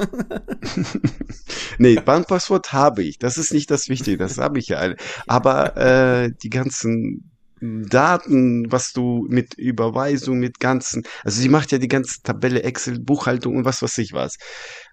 [1.77, 3.19] nee, Bankpasswort habe ich.
[3.19, 4.93] Das ist nicht das Wichtige, das habe ich ja.
[5.27, 11.77] Aber äh, die ganzen Daten, was du mit Überweisung, mit ganzen, also sie macht ja
[11.77, 14.37] die ganze Tabelle, Excel, Buchhaltung und was weiß ich was.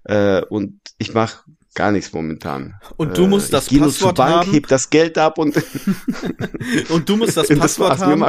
[0.04, 1.44] Äh, und ich mache
[1.74, 2.74] gar nichts momentan.
[2.96, 4.52] Und du musst äh, das ich Passwort zur Bank, haben.
[4.52, 5.56] heb das Geld ab und
[6.88, 8.24] und du musst das Passwort das haben,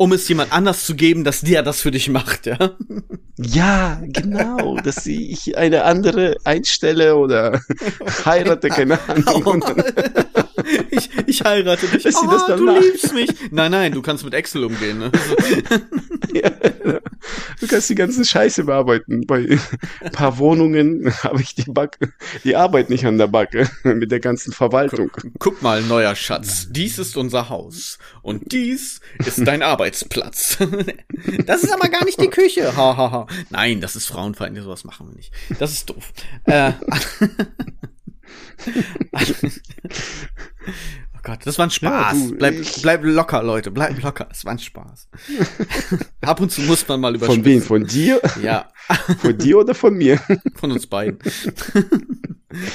[0.00, 2.56] um es jemand anders zu geben, dass der das für dich macht, ja?
[3.36, 7.60] Ja, genau, dass ich eine andere einstelle oder
[8.24, 9.62] heirate, keine Ahnung.
[10.90, 12.02] ich, ich heirate dich.
[12.02, 12.82] Dass oh, du macht.
[12.82, 13.30] liebst mich.
[13.50, 14.98] Nein, nein, du kannst mit Excel umgehen.
[14.98, 15.12] Ne?
[16.34, 16.50] ja,
[17.60, 19.26] du kannst die ganze Scheiße bearbeiten.
[19.26, 19.58] Bei
[20.00, 22.12] ein paar Wohnungen habe ich die Backe,
[22.44, 25.10] die Arbeit nicht an der Backe mit der ganzen Verwaltung.
[25.12, 26.68] Guck, guck mal, neuer Schatz.
[26.70, 30.58] Dies ist unser Haus und dies ist dein Arbeitsplatz.
[31.46, 32.76] das ist aber gar nicht die Küche.
[32.76, 33.26] Ha, ha, ha.
[33.50, 34.62] Nein, das ist frauenfeindlich.
[34.64, 35.32] Sowas machen wir nicht.
[35.58, 36.12] Das ist doof.
[36.44, 36.72] Äh,
[41.14, 42.16] oh Gott, das war ein Spaß.
[42.18, 44.28] Ja, du, bleib, bleib locker, Leute, bleib locker.
[44.30, 45.08] Es war ein Spaß.
[46.20, 47.42] Ab und zu muss man mal überspitzen.
[47.42, 47.62] Von wem?
[47.62, 48.20] Von dir?
[48.42, 48.68] Ja.
[49.18, 50.20] Von dir oder von mir?
[50.54, 51.18] Von uns beiden.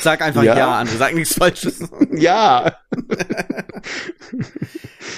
[0.01, 1.89] Sag einfach ja, ja André, sag nichts Falsches.
[2.11, 2.77] Ja.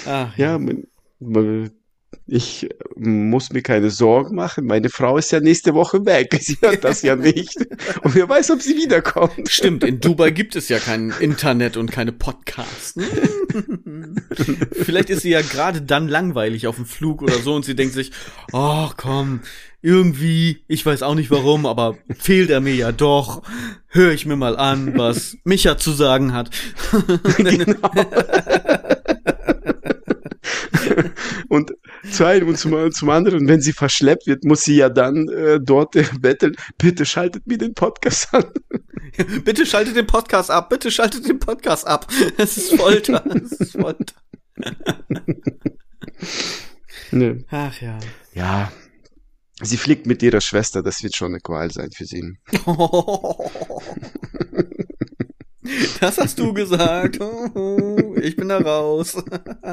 [0.06, 0.52] Ach, ja.
[0.52, 0.84] ja, man,
[1.20, 1.70] man,
[2.28, 4.66] ich muss mir keine Sorgen machen.
[4.66, 6.38] Meine Frau ist ja nächste Woche weg.
[6.42, 7.58] Sie hört das ja nicht.
[8.04, 9.50] Und wer weiß, ob sie wiederkommt.
[9.50, 12.96] Stimmt, in Dubai gibt es ja kein Internet und keine Podcasts.
[14.72, 17.94] Vielleicht ist sie ja gerade dann langweilig auf dem Flug oder so und sie denkt
[17.94, 18.12] sich,
[18.52, 19.42] oh komm,
[19.82, 23.44] irgendwie, ich weiß auch nicht warum, aber fehlt er mir ja doch.
[23.88, 26.50] Hör ich mir mal an, was Micha zu sagen hat.
[27.38, 27.90] genau.
[31.50, 31.74] und
[32.12, 35.60] zu einem und zum, zum anderen, wenn sie verschleppt wird, muss sie ja dann äh,
[35.62, 38.46] dort äh, betteln, bitte schaltet mir den Podcast an.
[39.44, 42.08] bitte schaltet den Podcast ab, bitte schaltet den Podcast ab.
[42.38, 44.14] Es ist Folter, es ist Folter.
[47.12, 47.44] nee.
[47.50, 48.00] Ach ja.
[48.34, 48.72] Ja.
[49.62, 52.38] Sie fliegt mit ihrer Schwester, das wird schon eine Qual sein für sie.
[56.00, 57.20] Das hast du gesagt.
[58.22, 59.16] Ich bin da raus.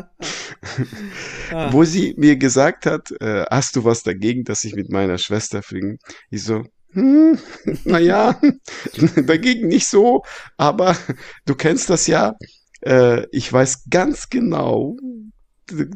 [1.51, 1.73] ah.
[1.73, 5.63] Wo sie mir gesagt hat, äh, hast du was dagegen, dass ich mit meiner Schwester
[5.63, 5.97] fliege?
[6.31, 7.39] Ich so, hm,
[7.85, 8.39] naja,
[9.17, 10.23] dagegen nicht so,
[10.59, 10.97] aber
[11.47, 12.35] du kennst das ja.
[12.83, 14.97] Äh, ich weiß ganz genau,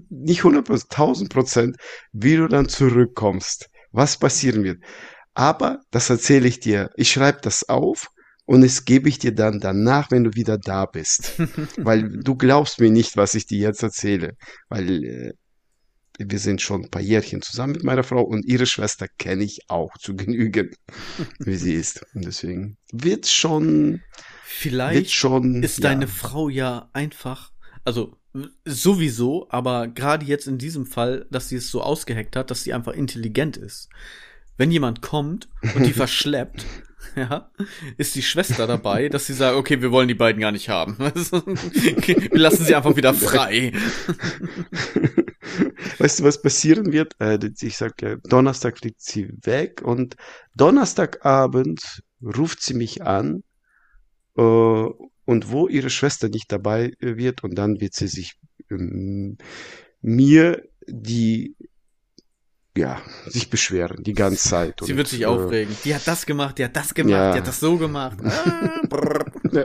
[0.08, 1.76] nicht 100 1000 Prozent,
[2.12, 4.82] wie du dann zurückkommst, was passieren wird.
[5.34, 6.90] Aber das erzähle ich dir.
[6.96, 8.08] Ich schreibe das auf
[8.48, 11.34] und es gebe ich dir dann danach, wenn du wieder da bist.
[11.76, 14.38] Weil du glaubst mir nicht, was ich dir jetzt erzähle.
[14.70, 15.32] Weil äh,
[16.18, 19.68] wir sind schon ein paar Jährchen zusammen mit meiner Frau und ihre Schwester kenne ich
[19.68, 20.70] auch zu genügen,
[21.40, 22.06] wie sie ist.
[22.14, 24.00] Und deswegen wird schon.
[24.44, 25.90] Vielleicht wird schon, ist ja.
[25.90, 27.52] deine Frau ja einfach,
[27.84, 28.16] also
[28.64, 32.72] sowieso, aber gerade jetzt in diesem Fall, dass sie es so ausgeheckt hat, dass sie
[32.72, 33.90] einfach intelligent ist.
[34.56, 36.64] Wenn jemand kommt und die verschleppt,
[37.16, 37.50] ja,
[37.96, 40.98] ist die Schwester dabei, dass sie sagt, okay, wir wollen die beiden gar nicht haben.
[41.00, 43.72] wir lassen sie einfach wieder frei.
[45.98, 47.14] Weißt du, was passieren wird?
[47.20, 50.16] Äh, ich sag ja, Donnerstag fliegt sie weg und
[50.54, 53.42] Donnerstagabend ruft sie mich an
[54.36, 58.34] äh, und wo ihre Schwester nicht dabei wird und dann wird sie sich
[58.70, 59.38] ähm,
[60.00, 61.56] mir die
[62.78, 64.74] ja, sich beschweren die ganze Zeit.
[64.80, 65.76] Sie und, wird sich äh, aufregen.
[65.84, 67.32] Die hat das gemacht, die hat das gemacht, ja.
[67.32, 68.18] die hat das so gemacht.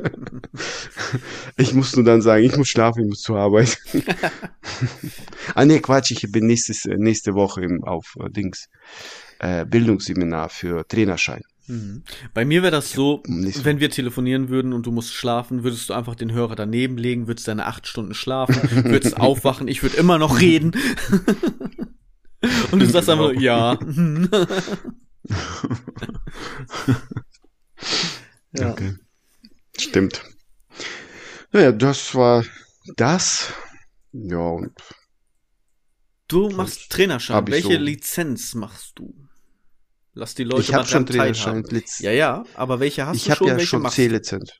[1.57, 3.78] ich muss nur dann sagen, ich muss schlafen, ich muss zur Arbeit.
[5.55, 8.68] ah nee, Quatsch, ich bin nächstes, nächste Woche im, auf äh, Dings
[9.39, 11.43] äh, Bildungsseminar für Trainerschein.
[11.68, 12.03] Mhm.
[12.34, 15.93] Bei mir wäre das so, wenn wir telefonieren würden und du musst schlafen, würdest du
[15.93, 20.18] einfach den Hörer daneben legen, würdest deine acht Stunden schlafen, würdest aufwachen, ich würde immer
[20.18, 20.72] noch reden.
[22.72, 23.78] Und du sagst einfach nur, ja.
[28.52, 28.72] ja.
[28.72, 28.96] Okay.
[29.78, 30.24] Stimmt.
[31.52, 32.44] Naja, das war
[32.96, 33.54] das.
[34.12, 34.74] Ja, und.
[36.28, 37.48] Du machst Trainerschein.
[37.48, 39.14] Welche so Lizenz machst du?
[40.14, 41.64] Lass die Leute ich mal schon Trainerschein.
[42.00, 43.48] Ja, ja, aber welche hast ich du schon?
[43.48, 44.52] Ich habe ja schon C-Lizenz.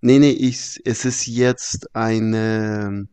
[0.00, 3.08] Nee, nee, ich, es ist jetzt eine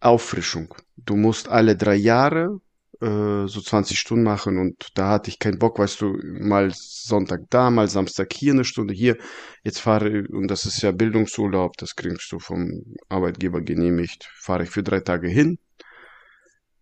[0.00, 0.74] Auffrischung.
[0.96, 2.60] Du musst alle drei Jahre
[3.00, 7.42] äh, so 20 Stunden machen und da hatte ich keinen Bock, weißt du, mal Sonntag
[7.50, 9.16] da, mal Samstag hier eine Stunde hier.
[9.62, 14.30] Jetzt fahre und das ist ja Bildungsurlaub, das kriegst du vom Arbeitgeber genehmigt.
[14.34, 15.58] Fahre ich für drei Tage hin,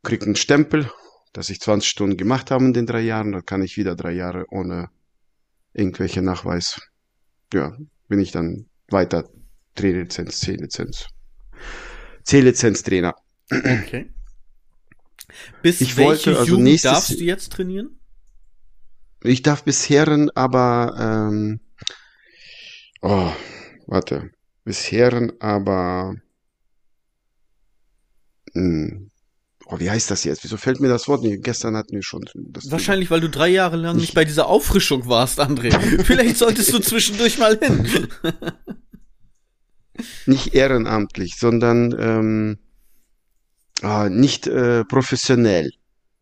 [0.02, 0.90] krieg einen Stempel,
[1.32, 4.12] dass ich 20 Stunden gemacht habe in den drei Jahren, dann kann ich wieder drei
[4.12, 4.90] Jahre ohne
[5.72, 6.80] irgendwelche Nachweis.
[7.52, 7.76] Ja,
[8.08, 9.28] bin ich dann weiter
[9.74, 11.08] Drehlizenz, C-Lizenz.
[12.24, 13.14] C-Lizenz-Trainer.
[13.50, 14.10] Okay.
[15.62, 17.98] Bis ich welche wollte, also Jugend nächstes, darfst du jetzt trainieren?
[19.22, 20.94] Ich darf bis Herren, aber
[21.30, 21.60] ähm,
[23.00, 23.32] oh,
[23.86, 24.30] warte,
[24.64, 26.14] bis Herren, aber
[28.52, 29.10] mh, hm,
[29.66, 30.44] oh, wie heißt das jetzt?
[30.44, 31.42] Wieso fällt mir das Wort nicht?
[31.42, 32.24] Gestern hatten wir schon.
[32.34, 35.78] Wahrscheinlich, weil du drei Jahre lang nicht bei dieser Auffrischung warst, André.
[36.04, 38.08] Vielleicht solltest du zwischendurch mal hin.
[40.26, 42.58] nicht ehrenamtlich, sondern ähm,
[43.82, 45.72] ah, nicht äh, professionell.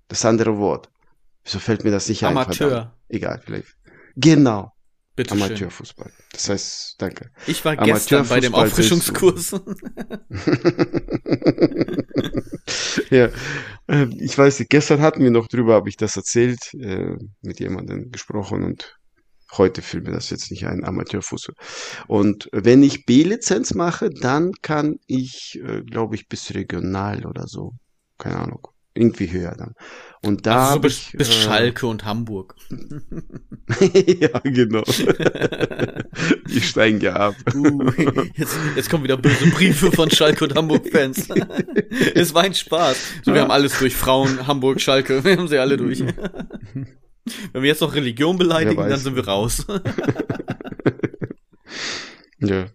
[0.09, 0.91] Das andere Wort.
[1.45, 2.37] Wieso fällt mir das nicht ein?
[2.37, 2.95] Amateur.
[3.09, 3.77] Egal, vielleicht.
[4.17, 4.73] Genau.
[5.15, 6.11] Bitte Amateurfußball.
[6.33, 7.31] Das heißt, danke.
[7.47, 9.51] Ich war gestern bei dem Auffrischungskurs.
[13.11, 13.29] ja,
[13.89, 17.61] äh, ich weiß nicht, gestern hatten wir noch drüber, habe ich das erzählt, äh, mit
[17.61, 18.99] jemandem gesprochen und
[19.57, 21.55] Heute fällt mir das jetzt nicht ein, Amateurfußball.
[22.07, 27.75] Und wenn ich B-Lizenz mache, dann kann ich, äh, glaube ich, bis regional oder so.
[28.19, 28.69] Keine Ahnung.
[28.95, 29.75] Irgendwie höher dann.
[30.23, 30.65] Und da.
[30.65, 32.55] Also so bis, ich, bis äh, Schalke und Hamburg.
[34.21, 34.83] ja, genau.
[36.49, 37.35] Die steigen ja ab.
[37.55, 37.91] Uh,
[38.35, 41.29] jetzt, jetzt kommen wieder böse Briefe von Schalke und Hamburg-Fans.
[42.15, 42.97] es war ein Spaß.
[43.23, 45.25] So, wir haben alles durch Frauen, Hamburg, Schalke.
[45.25, 46.05] Wir haben sie alle durch.
[47.53, 49.67] Wenn wir jetzt noch Religion beleidigen, dann sind wir raus.
[52.39, 52.67] ja.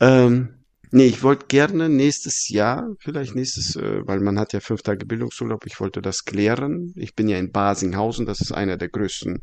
[0.00, 0.54] Ähm,
[0.90, 5.06] nee, ich wollte gerne nächstes Jahr, vielleicht nächstes, äh, weil man hat ja fünf Tage
[5.06, 6.92] Bildungsurlaub, ich wollte das klären.
[6.96, 9.42] Ich bin ja in Basinghausen, das ist einer der größten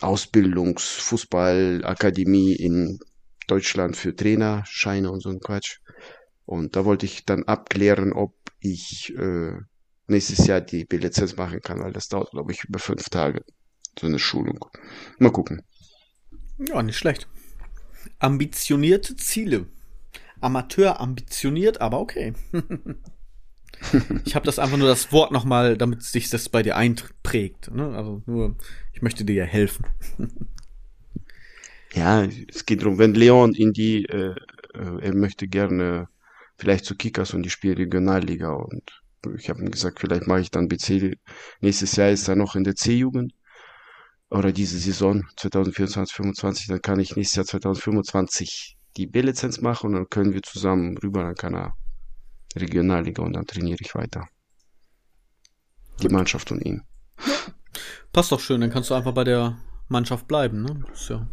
[0.00, 2.98] Ausbildungsfußballakademie in
[3.46, 5.78] Deutschland für Trainerscheine und so ein Quatsch.
[6.44, 9.52] Und da wollte ich dann abklären, ob ich äh,
[10.06, 13.44] nächstes Jahr die B-Lizenz machen kann, weil das dauert, glaube ich, über fünf Tage.
[13.98, 14.64] So eine Schulung.
[15.18, 15.62] Mal gucken.
[16.58, 17.28] Ja, nicht schlecht.
[18.18, 19.66] Ambitionierte Ziele.
[20.40, 22.34] Amateur ambitioniert, aber okay.
[24.24, 27.70] ich habe das einfach nur das Wort nochmal, damit sich das bei dir einprägt.
[27.70, 27.96] Ne?
[27.96, 28.56] Also nur,
[28.92, 29.86] ich möchte dir ja helfen.
[31.94, 34.34] ja, es geht darum, wenn Leon in die, äh,
[34.74, 36.08] äh, er möchte gerne
[36.56, 39.01] vielleicht zu Kickers und die spielt Regionalliga und
[39.36, 41.16] ich habe ihm gesagt, vielleicht mache ich dann BC.
[41.60, 43.32] Nächstes Jahr ist er noch in der C-Jugend.
[44.30, 49.94] oder diese Saison 2024, 2025, dann kann ich nächstes Jahr 2025 die B-Lizenz machen und
[49.94, 51.74] dann können wir zusammen rüber, dann kann er
[52.56, 54.26] Regionalliga und dann trainiere ich weiter.
[56.02, 56.82] Die Mannschaft und ihn.
[58.12, 59.58] Passt doch schön, dann kannst du einfach bei der
[59.88, 60.84] Mannschaft bleiben, ne?
[60.92, 61.28] Ist ja.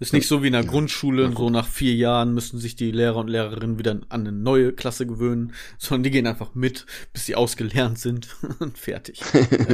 [0.00, 2.90] Ist nicht so wie in der Ja, Grundschule, so nach vier Jahren müssen sich die
[2.92, 7.26] Lehrer und Lehrerinnen wieder an eine neue Klasse gewöhnen, sondern die gehen einfach mit, bis
[7.26, 8.28] sie ausgelernt sind
[8.60, 9.20] und fertig.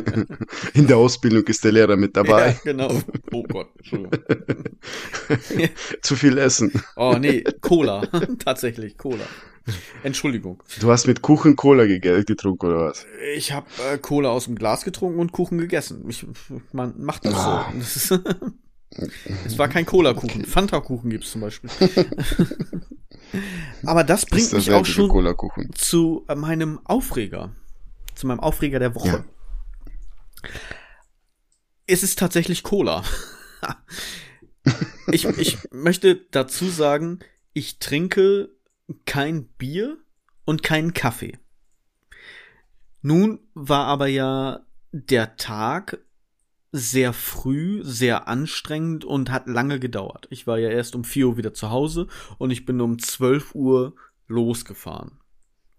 [0.75, 2.59] In der Ausbildung ist der Lehrer mit Ja, dabei.
[2.65, 3.01] genau.
[3.33, 4.13] Oh Gott, Entschuldigung.
[6.03, 6.73] Zu viel essen.
[6.97, 8.07] Oh nee, Cola.
[8.43, 9.25] Tatsächlich, Cola.
[10.03, 10.63] Entschuldigung.
[10.81, 13.07] Du hast mit Kuchen Cola ge- getrunken oder was?
[13.35, 16.05] Ich habe äh, Cola aus dem Glas getrunken und Kuchen gegessen.
[16.09, 16.27] Ich,
[16.73, 17.67] man macht das Ah.
[17.73, 17.79] so.
[17.79, 18.21] Das ist,
[19.47, 20.45] es war kein Cola-Kuchen.
[20.45, 21.71] Fanta-Kuchen gibt's zum Beispiel.
[23.85, 25.11] Aber das Das bringt ist mich auch schon
[25.75, 27.55] zu äh, meinem Aufreger.
[28.15, 29.25] Zu meinem Aufreger der Woche.
[31.87, 33.03] Es ist tatsächlich Cola.
[35.11, 37.19] ich, ich möchte dazu sagen,
[37.53, 38.51] ich trinke
[39.05, 39.99] kein Bier
[40.45, 41.39] und keinen Kaffee.
[43.03, 46.04] Nun war aber ja der Tag
[46.77, 50.27] sehr früh, sehr anstrengend und hat lange gedauert.
[50.31, 52.09] Ich war ja erst um 4 Uhr wieder zu Hause
[52.39, 53.95] und ich bin um 12 Uhr
[54.27, 55.21] losgefahren.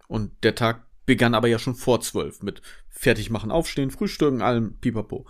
[0.08, 4.78] Und der Tag begann aber ja schon vor 12 mit fertig machen, aufstehen, frühstücken, allem
[4.78, 5.26] pipapo.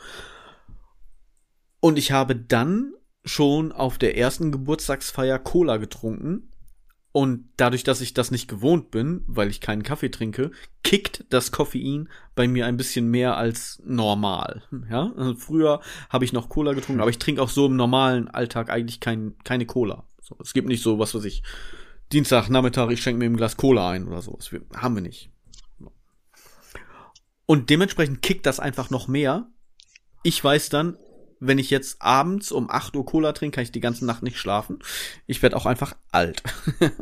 [1.80, 2.94] Und ich habe dann
[3.24, 6.52] schon auf der ersten Geburtstagsfeier Cola getrunken.
[7.16, 10.50] Und dadurch, dass ich das nicht gewohnt bin, weil ich keinen Kaffee trinke,
[10.82, 14.64] kickt das Koffein bei mir ein bisschen mehr als normal.
[14.90, 18.28] Ja, also früher habe ich noch Cola getrunken, aber ich trinke auch so im normalen
[18.28, 20.04] Alltag eigentlich kein, keine Cola.
[20.20, 21.42] So, es gibt nicht so, was weiß ich,
[22.12, 24.52] Dienstag, Nachmittag, ich schenke mir ein Glas Cola ein oder sowas.
[24.52, 25.30] Wir, haben wir nicht.
[27.46, 29.46] Und dementsprechend kickt das einfach noch mehr.
[30.22, 30.98] Ich weiß dann,
[31.40, 34.38] wenn ich jetzt abends um 8 Uhr Cola trinke, kann ich die ganze Nacht nicht
[34.38, 34.78] schlafen.
[35.26, 36.42] Ich werde auch einfach alt.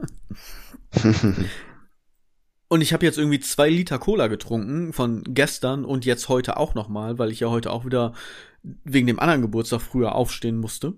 [2.68, 6.74] Und ich habe jetzt irgendwie zwei Liter Cola getrunken von gestern und jetzt heute auch
[6.74, 8.14] noch mal, weil ich ja heute auch wieder
[8.62, 10.94] wegen dem anderen Geburtstag früher aufstehen musste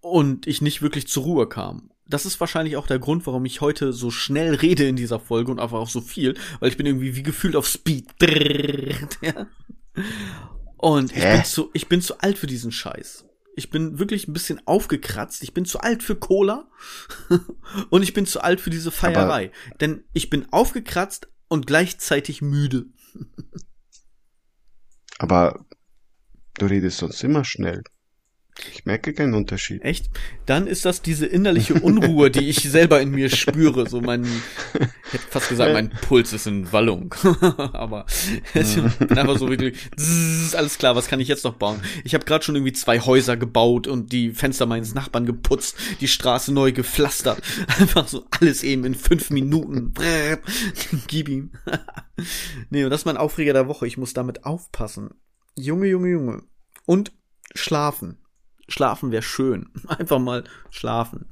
[0.00, 1.90] und ich nicht wirklich zur Ruhe kam.
[2.06, 5.52] Das ist wahrscheinlich auch der Grund, warum ich heute so schnell rede in dieser Folge
[5.52, 8.08] und einfach auch so viel, weil ich bin irgendwie wie gefühlt auf Speed.
[9.22, 9.46] Ja.
[10.82, 11.36] Und ich Hä?
[11.36, 13.24] bin, zu, ich bin zu alt für diesen Scheiß.
[13.54, 15.44] Ich bin wirklich ein bisschen aufgekratzt.
[15.44, 16.68] Ich bin zu alt für Cola
[17.90, 19.52] und ich bin zu alt für diese Feierei.
[19.80, 22.86] Denn ich bin aufgekratzt und gleichzeitig müde.
[25.18, 25.64] Aber
[26.54, 27.84] du redest sonst immer schnell.
[28.70, 29.82] Ich merke keinen Unterschied.
[29.82, 30.10] Echt?
[30.44, 33.88] Dann ist das diese innerliche Unruhe, die ich selber in mir spüre.
[33.88, 37.14] So mein, ich hätte fast gesagt, mein Puls ist in Wallung.
[37.72, 38.04] Aber
[38.54, 41.80] ich bin einfach so wirklich, zzz, alles klar, was kann ich jetzt noch bauen?
[42.04, 46.08] Ich habe gerade schon irgendwie zwei Häuser gebaut und die Fenster meines Nachbarn geputzt, die
[46.08, 47.42] Straße neu gepflastert.
[47.78, 49.94] Einfach so alles eben in fünf Minuten.
[51.06, 51.52] Gib ihm.
[52.68, 53.86] nee, und das ist mein Aufreger der Woche.
[53.86, 55.10] Ich muss damit aufpassen.
[55.56, 56.42] Junge, Junge, Junge.
[56.84, 57.12] Und
[57.54, 58.21] schlafen.
[58.68, 59.68] Schlafen wäre schön.
[59.88, 61.26] Einfach mal schlafen.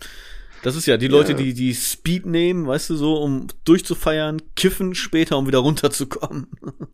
[0.63, 1.39] Das ist ja die Leute, Ja.
[1.39, 6.49] die die Speed nehmen, weißt du, so, um durchzufeiern, kiffen später, um wieder runterzukommen.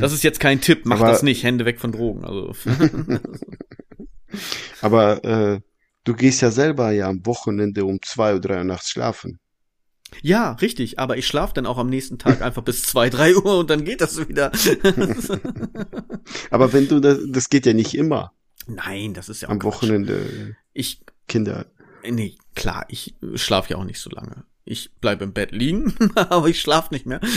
[0.00, 2.24] Das ist jetzt kein Tipp, mach Aber- das nicht, Hände weg von Drogen.
[2.24, 2.52] Also.
[4.80, 5.60] Aber äh,
[6.02, 9.38] du gehst ja selber ja am Wochenende um zwei oder drei Uhr nachts schlafen.
[10.22, 13.58] ja, richtig, aber ich schlafe dann auch am nächsten Tag einfach bis zwei, drei Uhr
[13.60, 14.50] und dann geht das wieder.
[16.50, 18.32] Aber wenn du das, das geht ja nicht immer
[18.66, 19.74] Nein, das ist ja auch am Quatsch.
[19.74, 20.56] Wochenende.
[20.72, 21.66] Ich Kinder.
[22.08, 24.44] Nee, klar, ich schlafe ja auch nicht so lange.
[24.66, 27.20] Ich bleibe im Bett liegen, aber ich schlafe nicht mehr.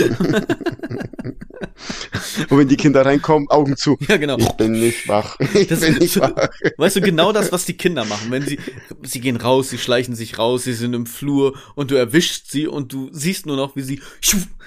[2.50, 3.98] Und wenn die Kinder reinkommen, Augen zu.
[4.08, 4.38] ja, genau.
[4.38, 5.38] Ich bin nicht wach.
[5.54, 6.50] Ich Das bin nicht wach.
[6.78, 8.32] Weißt du, genau das, was die Kinder machen.
[8.32, 8.60] Wenn sie,
[9.04, 12.68] sie gehen raus, sie schleichen sich raus, sie sind im Flur und du erwischst sie
[12.68, 14.02] und du siehst nur noch, wie sie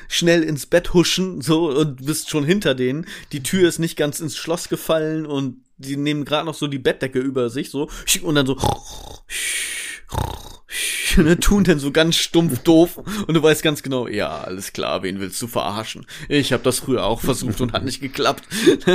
[0.08, 3.06] schnell ins Bett huschen, so, und bist schon hinter denen.
[3.32, 6.78] Die Tür ist nicht ganz ins Schloss gefallen und die nehmen gerade noch so die
[6.78, 7.88] Bettdecke über sich, so,
[8.22, 8.56] und dann so,
[11.16, 15.02] ne, tun dann so ganz stumpf doof und du weißt ganz genau, ja, alles klar,
[15.02, 16.06] wen willst du verarschen?
[16.28, 18.44] Ich habe das früher auch versucht und hat nicht geklappt.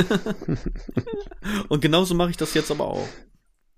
[1.68, 3.08] und genauso mache ich das jetzt aber auch.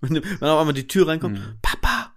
[0.01, 1.59] Wenn, wenn auf einmal die Tür reinkommt, Mhm.
[1.61, 2.13] Papa.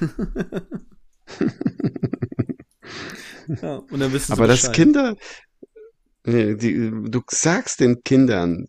[3.62, 4.72] ja, und dann wissen sie Aber das.
[4.72, 5.16] Kinder,
[6.26, 8.68] die, du sagst den Kindern,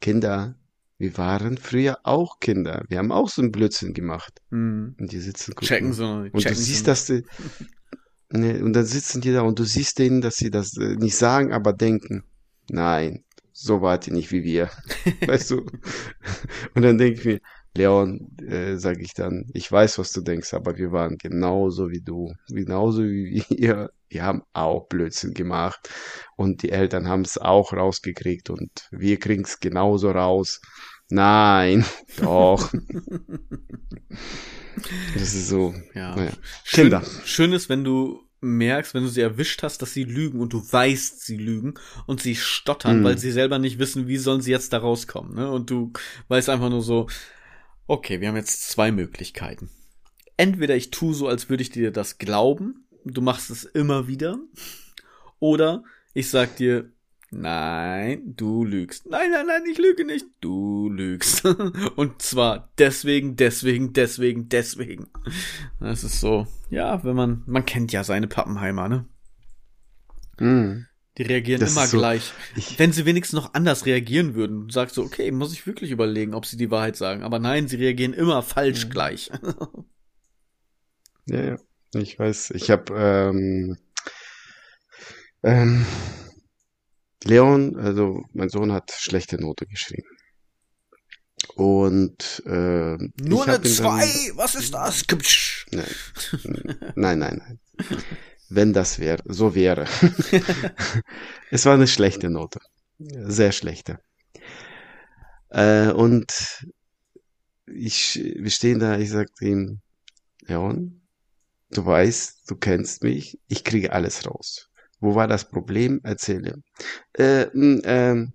[0.00, 0.56] Kinder,
[0.98, 2.84] wir waren früher auch Kinder.
[2.88, 4.40] Wir haben auch so einen Blödsinn gemacht.
[4.50, 4.94] Hm.
[4.98, 5.68] Und die sitzen gucken.
[5.68, 6.06] Checken so.
[6.06, 6.86] Und du checken siehst, so.
[6.86, 7.24] dass die,
[8.30, 11.16] ne, und dann sitzen die da und du siehst denen, dass sie das äh, nicht
[11.16, 12.24] sagen, aber denken.
[12.70, 14.70] Nein, so wart ihr nicht wie wir.
[15.26, 15.66] weißt du?
[16.74, 17.40] Und dann denke ich mir,
[17.76, 22.00] Leon, äh, sage ich dann, ich weiß, was du denkst, aber wir waren genauso wie
[22.00, 23.90] du, genauso wie wir.
[24.08, 25.90] Wir haben auch Blödsinn gemacht
[26.36, 30.60] und die Eltern haben es auch rausgekriegt und wir kriegen es genauso raus.
[31.10, 31.84] Nein,
[32.20, 32.72] doch.
[35.14, 35.74] das ist so.
[35.94, 36.14] Ja.
[36.14, 36.32] Naja.
[36.64, 37.02] Schön, Kinder.
[37.24, 40.60] schön ist, wenn du merkst, wenn du sie erwischt hast, dass sie lügen und du
[40.60, 41.74] weißt, sie lügen
[42.06, 43.04] und sie stottern, Mhm.
[43.04, 45.34] weil sie selber nicht wissen, wie sollen sie jetzt da rauskommen.
[45.34, 45.50] Ne?
[45.50, 45.92] Und du
[46.28, 47.08] weißt einfach nur so,
[47.86, 49.70] okay, wir haben jetzt zwei Möglichkeiten.
[50.36, 54.38] Entweder ich tue so, als würde ich dir das glauben, du machst es immer wieder,
[55.38, 56.90] oder ich sag dir,
[57.30, 59.06] nein, du lügst.
[59.06, 61.44] Nein, nein, nein, ich lüge nicht, du lügst.
[61.96, 65.08] Und zwar deswegen, deswegen, deswegen, deswegen.
[65.80, 69.06] Das ist so, ja, wenn man, man kennt ja seine Pappenheimer, ne?
[70.38, 70.86] Mm.
[71.18, 72.32] Die reagieren Das immer so- gleich.
[72.56, 75.90] Ich, Wenn sie wenigstens noch anders reagieren würden, du sagst so, okay, muss ich wirklich
[75.90, 77.22] überlegen, ob sie die Wahrheit sagen.
[77.22, 78.90] Aber nein, sie reagieren immer falsch Mhm.
[78.90, 79.30] gleich.
[81.26, 81.56] ja, ja,
[81.94, 82.50] ich weiß.
[82.50, 83.78] Ich habe ähm,
[85.42, 85.86] ähm,
[87.24, 90.08] Leon, also mein Sohn hat schlechte Note geschrieben.
[91.54, 95.04] Und äh, Nur ich eine zwei, was ist das?
[95.70, 95.86] Nein,
[96.94, 97.58] nein, nein, nein.
[98.48, 99.86] Wenn das wäre, so wäre.
[101.50, 102.60] es war eine schlechte Note.
[102.98, 103.98] Sehr schlechte.
[105.50, 106.66] Äh, und
[107.66, 109.80] ich, wir stehen da, ich sagte ihm,
[110.42, 111.02] Leon,
[111.70, 114.70] du weißt, du kennst mich, ich kriege alles raus.
[115.00, 116.00] Wo war das Problem?
[116.04, 116.62] Erzähle.
[117.12, 118.32] Äh, ähm,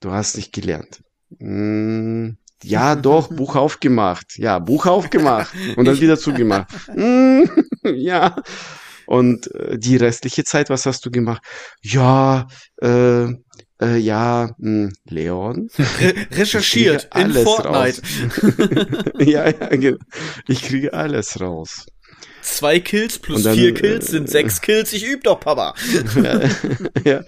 [0.00, 1.02] du hast nicht gelernt.
[1.38, 2.30] Mm,
[2.62, 4.38] ja, doch, Buch aufgemacht.
[4.38, 5.52] Ja, Buch aufgemacht.
[5.76, 6.70] Und dann wieder zugemacht.
[6.94, 7.44] Mm,
[7.94, 8.36] ja.
[9.06, 11.42] Und äh, die restliche Zeit, was hast du gemacht?
[11.82, 12.46] Ja,
[12.80, 13.26] äh,
[13.82, 15.68] äh, ja, mh, Leon.
[15.78, 18.02] Re recherchiert in alles Fortnite.
[19.18, 19.98] ja, ja, genau.
[20.46, 21.86] Ich kriege alles raus.
[22.42, 24.92] Zwei Kills plus dann, vier Kills äh, sind sechs Kills.
[24.92, 25.74] Ich üb doch, Papa.
[27.04, 27.22] ja.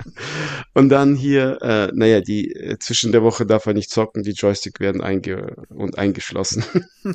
[0.74, 4.32] Und dann hier, äh, naja, die äh, zwischen der Woche darf er nicht zocken, die
[4.32, 6.64] Joystick werden einge und eingeschlossen.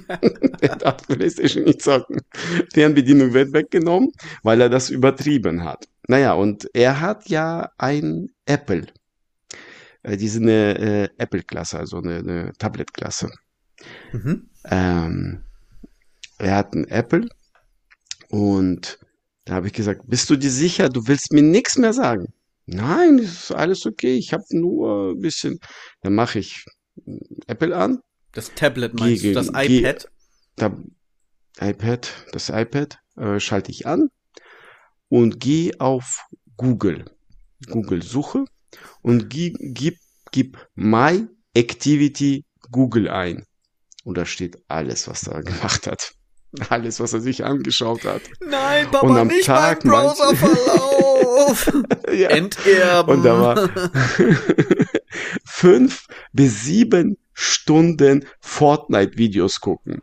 [0.62, 2.22] er darf PlayStation nicht zocken.
[2.74, 4.12] Fernbedienung wird weggenommen,
[4.44, 5.86] weil er das übertrieben hat.
[6.08, 8.88] Naja, und er hat ja ein Apple.
[10.04, 13.30] Äh, diese eine äh, Apple-Klasse, also eine, eine Tablet-Klasse.
[14.14, 14.50] Mhm.
[14.64, 15.44] Ähm,
[16.38, 17.28] er hat ein Apple
[18.30, 19.00] und
[19.46, 22.34] da habe ich gesagt, bist du dir sicher, du willst mir nichts mehr sagen?
[22.66, 25.60] Nein, ist alles okay, ich habe nur ein bisschen.
[26.02, 26.66] Dann mache ich
[27.48, 28.00] Apple an,
[28.34, 30.08] Das Tablet meinst du, Gegen- das iPad?
[30.56, 30.78] da
[31.62, 34.10] iPad, das iPad äh, schalte ich an
[35.08, 36.26] und gehe auf
[36.58, 37.06] Google.
[37.68, 38.46] Google Suche
[39.02, 39.98] und gib, gib,
[40.32, 43.46] gib My Activity Google ein.
[44.04, 46.14] Und da steht alles, was er gemacht hat.
[46.70, 48.22] Alles, was er sich angeschaut hat.
[48.48, 51.72] Nein, Und Papa, am nicht Tag mein Browserverlauf.
[52.12, 52.30] Ja.
[52.30, 53.12] Enterben.
[53.12, 53.70] Und da war
[55.46, 60.02] fünf bis sieben Stunden Fortnite-Videos gucken.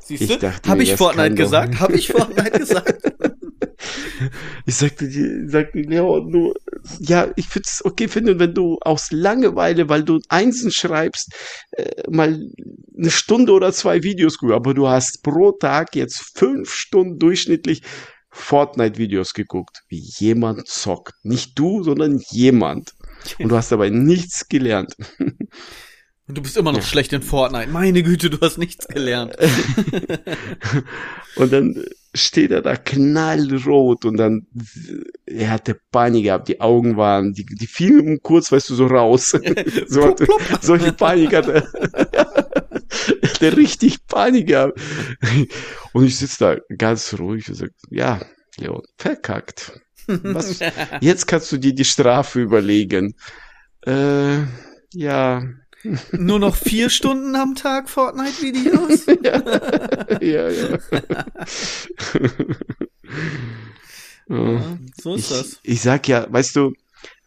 [0.00, 0.38] Siehst ich du?
[0.38, 1.80] dachte Hab mir, ich Fortnite gesagt?
[1.80, 3.12] Hab ich Fortnite gesagt?
[4.66, 6.54] Ich sagte dir, sagte Leon, du,
[7.00, 11.34] ja, ich würde es okay finden, wenn du aus Langeweile, weil du Einsen schreibst,
[11.72, 12.40] äh, mal
[12.96, 17.82] eine Stunde oder zwei Videos guckst, aber du hast pro Tag jetzt fünf Stunden durchschnittlich
[18.30, 21.14] Fortnite-Videos geguckt, wie jemand zockt.
[21.22, 22.92] Nicht du, sondern jemand.
[23.38, 24.96] Und du hast dabei nichts gelernt.
[26.32, 26.84] Und du bist immer noch Ja.
[26.86, 27.68] schlecht in Fortnite.
[27.70, 29.36] Meine Güte, du hast nichts gelernt.
[31.36, 34.46] Und dann steht er da knallrot und dann,
[35.26, 39.38] er hatte Panik gehabt, die Augen waren, die, die fielen kurz, weißt du, so raus.
[39.88, 40.26] so hatte,
[40.62, 41.52] solche Panik hatte
[41.92, 43.30] er.
[43.30, 44.80] hatte richtig Panik gehabt.
[45.92, 48.22] Und ich sitze da ganz ruhig und sage, ja,
[48.56, 49.78] Leon, verkackt.
[50.06, 50.60] Was,
[51.02, 53.16] jetzt kannst du dir die Strafe überlegen.
[53.86, 54.44] Äh,
[54.94, 55.42] ja,
[56.12, 59.06] Nur noch vier Stunden am Tag Fortnite-Videos?
[60.20, 60.50] ja, ja.
[60.50, 60.78] ja.
[64.28, 65.60] Ja, so ist ich, das.
[65.62, 66.72] ich sag ja, weißt du,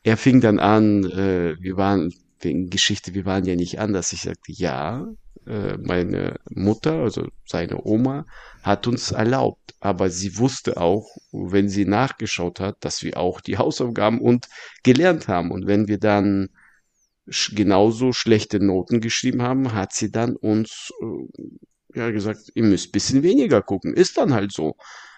[0.03, 4.13] er fing dann an, äh, wir waren wegen Geschichte, wir waren ja nicht anders.
[4.13, 5.07] Ich sagte, ja,
[5.45, 8.25] äh, meine Mutter, also seine Oma,
[8.63, 13.57] hat uns erlaubt, aber sie wusste auch, wenn sie nachgeschaut hat, dass wir auch die
[13.57, 14.47] Hausaufgaben und
[14.83, 15.51] gelernt haben.
[15.51, 16.49] Und wenn wir dann
[17.27, 23.23] genauso schlechte Noten geschrieben haben, hat sie dann uns äh, ja gesagt, ihr müsst bisschen
[23.23, 23.93] weniger gucken.
[23.93, 24.75] Ist dann halt so,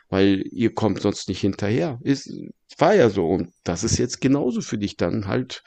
[0.10, 2.00] weil ihr kommt sonst nicht hinterher.
[2.04, 2.30] Ist
[2.78, 5.64] war ja so und das ist jetzt genauso für dich dann halt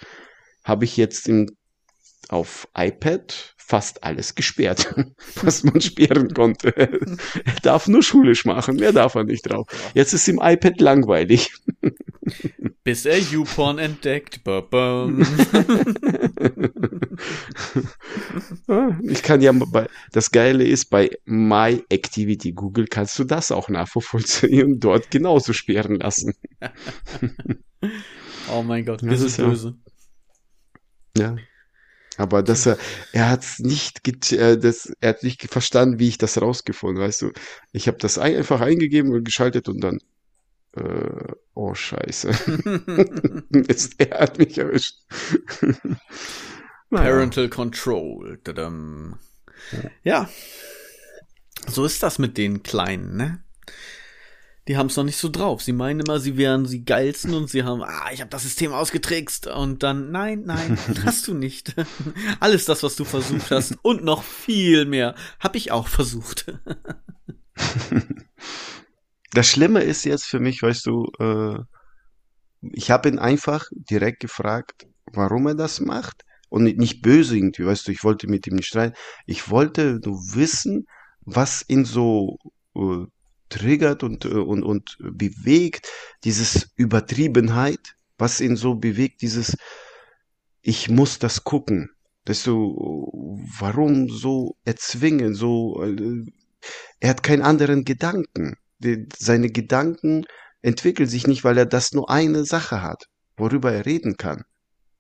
[0.63, 1.51] habe ich jetzt im,
[2.29, 4.93] auf iPad fast alles gesperrt,
[5.43, 6.77] was man sperren konnte.
[6.77, 6.91] er
[7.63, 9.69] darf nur schulisch machen, mehr darf er nicht drauf.
[9.95, 11.53] Jetzt ist im iPad langweilig.
[12.85, 14.43] Bis er YouPorn entdeckt.
[14.43, 15.25] Ba -bam.
[19.03, 23.69] ich kann ja bei, das Geile ist, bei My Activity Google kannst du das auch
[23.69, 26.35] nachvollziehen und dort genauso sperren lassen.
[28.53, 29.79] oh mein Gott, wir Das sind ist ja- böse.
[31.17, 31.37] Ja.
[32.21, 32.77] Aber dass er,
[33.13, 37.33] er hat nicht, äh, das, er hat nicht verstanden, wie ich das rausgefunden, weißt du.
[37.73, 40.01] Ich habe das ein, einfach eingegeben und geschaltet und dann,
[40.77, 42.29] äh, oh Scheiße.
[43.49, 44.97] Mist, er hat mich erwischt.
[46.91, 47.11] Naja.
[47.11, 48.39] Parental Control.
[48.45, 49.19] Tadam.
[50.03, 50.29] Ja.
[51.69, 53.43] So ist das mit den Kleinen, ne?
[54.71, 55.63] Die haben es noch nicht so drauf.
[55.63, 58.73] Sie meinen immer, sie wären die geilsten und sie haben, ah, ich habe das System
[58.73, 61.75] ausgetrickst und dann, nein, nein, hast du nicht.
[62.39, 66.55] Alles das, was du versucht hast und noch viel mehr, habe ich auch versucht.
[69.33, 71.59] Das Schlimme ist jetzt für mich, weißt du, äh,
[72.73, 76.23] ich habe ihn einfach direkt gefragt, warum er das macht.
[76.49, 78.95] Und nicht- nicht böse irgendwie, weißt du, ich wollte mit ihm nicht streiten.
[79.27, 80.87] Ich wollte nur wissen,
[81.23, 82.39] was ihn so
[82.77, 83.07] äh,
[83.51, 85.89] triggert und, äh, und, und bewegt,
[86.25, 89.57] dieses Übertriebenheit, was ihn so bewegt, dieses,
[90.63, 91.91] ich muss das gucken.
[92.27, 93.11] Weißt du,
[93.59, 96.25] warum so erzwingen, so, äh,
[97.01, 98.57] er hat keinen anderen Gedanken.
[99.19, 100.25] Seine Gedanken
[100.63, 103.05] entwickeln sich nicht, weil er das nur eine Sache hat,
[103.37, 104.45] worüber er reden kann.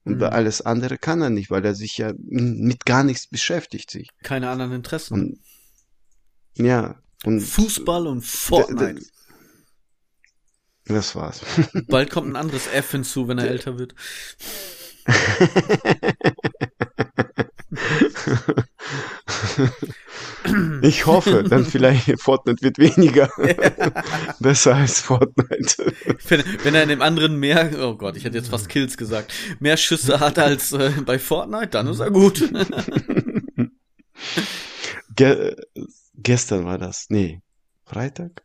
[0.04, 0.22] Und Mhm.
[0.22, 4.08] alles andere kann er nicht, weil er sich ja mit gar nichts beschäftigt sich.
[4.22, 5.14] Keine anderen Interessen.
[5.14, 5.38] Und
[6.56, 9.02] ja, und Fußball und Fortnite.
[10.86, 11.40] das war's.
[11.88, 13.94] Bald kommt ein anderes F hinzu, wenn er älter wird.
[20.82, 23.30] Ich hoffe, dann vielleicht Fortnite wird weniger.
[24.38, 25.92] Besser als Fortnite.
[26.28, 29.32] Wenn, wenn er in dem anderen mehr, oh Gott, ich hätte jetzt fast Kills gesagt,
[29.60, 32.50] mehr Schüsse hat als äh, bei Fortnite, dann ist er gut.
[35.14, 35.56] Ge
[36.30, 37.06] gestern war das.
[37.08, 37.40] Nee.
[37.84, 38.42] Freitag?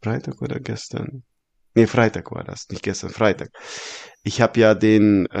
[0.00, 1.24] Freitag oder gestern?
[1.74, 3.48] Nee, Freitag war das, nicht gestern, Freitag.
[4.22, 5.38] Ich habe ja den, äh,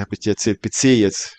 [0.00, 1.36] habe ich dir erzählt, PC jetzt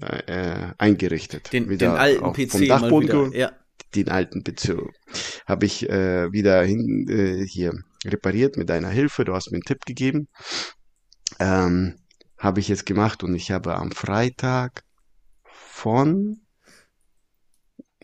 [0.00, 1.52] äh, eingerichtet.
[1.52, 3.18] Den, Wieder den alten auf- PC vom mal Dachboden wieder.
[3.18, 3.34] geholt.
[3.34, 3.52] Ja.
[3.94, 4.78] den alten PC
[5.46, 7.72] habe ich äh, wieder hin, äh, hier
[8.06, 9.24] repariert mit deiner Hilfe.
[9.26, 10.28] Du hast mir einen Tipp gegeben.
[11.38, 11.96] Ähm,
[12.38, 14.84] habe ich jetzt gemacht und ich habe am Freitag
[15.52, 16.40] von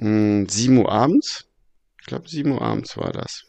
[0.01, 1.47] mh, 7 Uhr abends,
[2.01, 3.45] ich glaube 7 Uhr abends war das,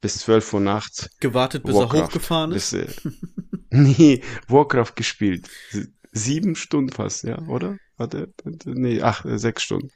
[0.00, 2.02] bis 12 Uhr nachts Gewartet, bis er Warcraft.
[2.04, 2.70] hochgefahren ist.
[2.72, 3.10] bis, äh,
[3.70, 5.48] nee, Warcraft gespielt.
[6.12, 7.76] Sieben Stunden fast, ja, oder?
[7.96, 8.32] Warte,
[8.64, 9.90] nee, ach, äh, sechs Stunden.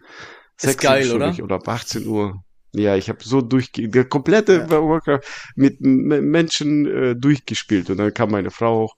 [0.56, 1.32] Sechs geil, Stunden oder?
[1.32, 2.42] ich- Oder ab 18 Uhr.
[2.76, 4.70] Ja, ich habe so durchge der komplette Ja.
[4.70, 5.20] Warcraft
[5.54, 8.94] mit Menschen äh, durchgespielt und dann kam meine Frau auch,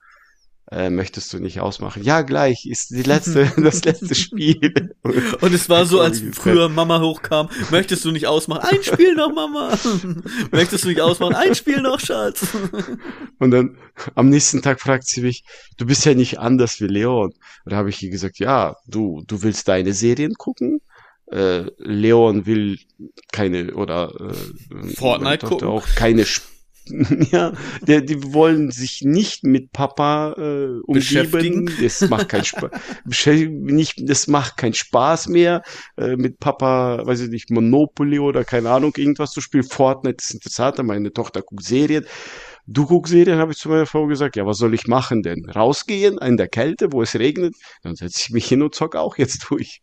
[0.71, 2.03] äh, möchtest du nicht ausmachen?
[2.03, 4.95] Ja, gleich, ist die letzte, das letzte Spiel.
[5.41, 8.69] Und es war so, als früher Mama hochkam, möchtest du nicht ausmachen?
[8.69, 9.79] Ein Spiel noch, Mama!
[10.51, 11.35] möchtest du nicht ausmachen?
[11.35, 12.49] Ein Spiel noch, Schatz!
[13.39, 13.79] Und dann
[14.14, 15.45] am nächsten Tag fragt sie mich,
[15.77, 17.33] du bist ja nicht anders wie Leon.
[17.64, 20.81] Und da habe ich ihr gesagt, ja, du, du willst deine Serien gucken.
[21.31, 22.79] Äh, Leon will
[23.33, 25.68] keine oder äh, Fortnite gucken.
[25.68, 26.55] auch keine Sp
[27.30, 27.53] ja,
[27.83, 31.71] der, die wollen sich nicht mit Papa äh, umgeben.
[31.80, 32.71] Das macht keinen Spaß.
[33.25, 35.63] Nicht, das macht keinen Spaß mehr,
[35.96, 39.64] äh, mit Papa, weiß ich nicht, Monopoly oder keine Ahnung, irgendwas zu spielen.
[39.64, 40.83] Fortnite ist interessanter.
[40.83, 42.04] Meine Tochter guckt Serien.
[42.67, 44.37] Du guckst Serien, habe ich zu meiner Frau gesagt.
[44.37, 45.49] Ja, was soll ich machen denn?
[45.49, 47.54] Rausgehen in der Kälte, wo es regnet?
[47.83, 49.83] Dann setze ich mich hin und zock auch jetzt durch.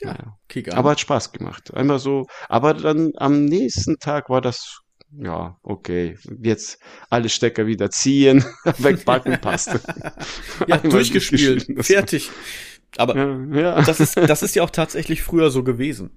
[0.00, 0.10] Ja.
[0.12, 0.72] An.
[0.72, 1.74] Aber hat Spaß gemacht.
[1.74, 2.26] Einmal so.
[2.48, 4.80] Aber dann am nächsten Tag war das,
[5.16, 6.18] ja, okay.
[6.42, 6.78] Jetzt
[7.10, 8.44] alle Stecker wieder ziehen,
[8.78, 9.78] wegpacken, passt.
[10.66, 11.66] ja, durchgespielt.
[11.84, 12.30] Fertig.
[12.96, 13.82] Aber Ja, ja.
[13.82, 16.10] das ist, das ist ja auch tatsächlich früher so gewesen.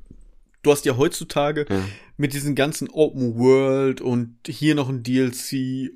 [0.64, 1.84] Du hast ja heutzutage ja.
[2.18, 5.92] mit diesen ganzen Open World und hier noch ein DLC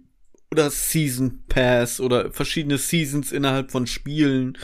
[0.51, 4.57] oder Season Pass oder verschiedene Seasons innerhalb von Spielen.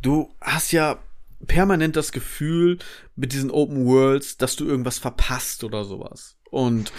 [0.00, 1.02] Du hast ja
[1.46, 2.78] permanent das Gefühl
[3.16, 6.36] mit diesen Open Worlds, dass du irgendwas verpasst oder sowas.
[6.50, 6.92] Und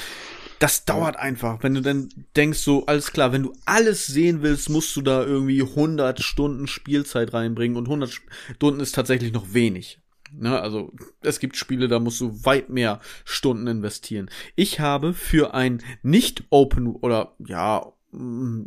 [0.59, 4.69] das dauert einfach, wenn du dann denkst so, alles klar, wenn du alles sehen willst,
[4.69, 8.21] musst du da irgendwie 100 Stunden Spielzeit reinbringen und 100
[8.55, 9.99] Stunden ist tatsächlich noch wenig.
[10.31, 10.91] Ne, also
[11.21, 14.29] es gibt Spiele, da musst du weit mehr Stunden investieren.
[14.55, 18.65] Ich habe für ein nicht Open oder ja mm,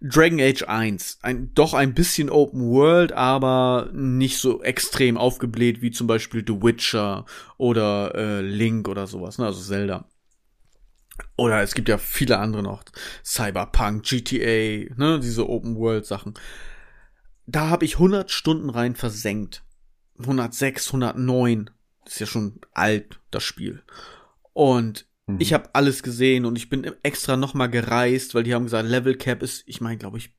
[0.00, 1.18] Dragon Age 1.
[1.22, 6.62] Ein, doch ein bisschen Open World, aber nicht so extrem aufgebläht wie zum Beispiel The
[6.62, 7.24] Witcher
[7.56, 9.46] oder äh, Link oder sowas, ne?
[9.46, 10.06] Also Zelda.
[11.36, 12.82] Oder es gibt ja viele andere noch.
[13.24, 15.20] Cyberpunk, GTA, ne?
[15.22, 16.34] Diese Open World Sachen.
[17.46, 19.62] Da habe ich 100 Stunden rein versenkt.
[20.18, 21.70] 106, 109.
[22.04, 23.82] Das ist ja schon alt, das Spiel.
[24.52, 25.40] Und mhm.
[25.40, 29.16] ich habe alles gesehen und ich bin extra nochmal gereist, weil die haben gesagt, Level
[29.16, 30.34] Cap ist, ich meine, glaube ich,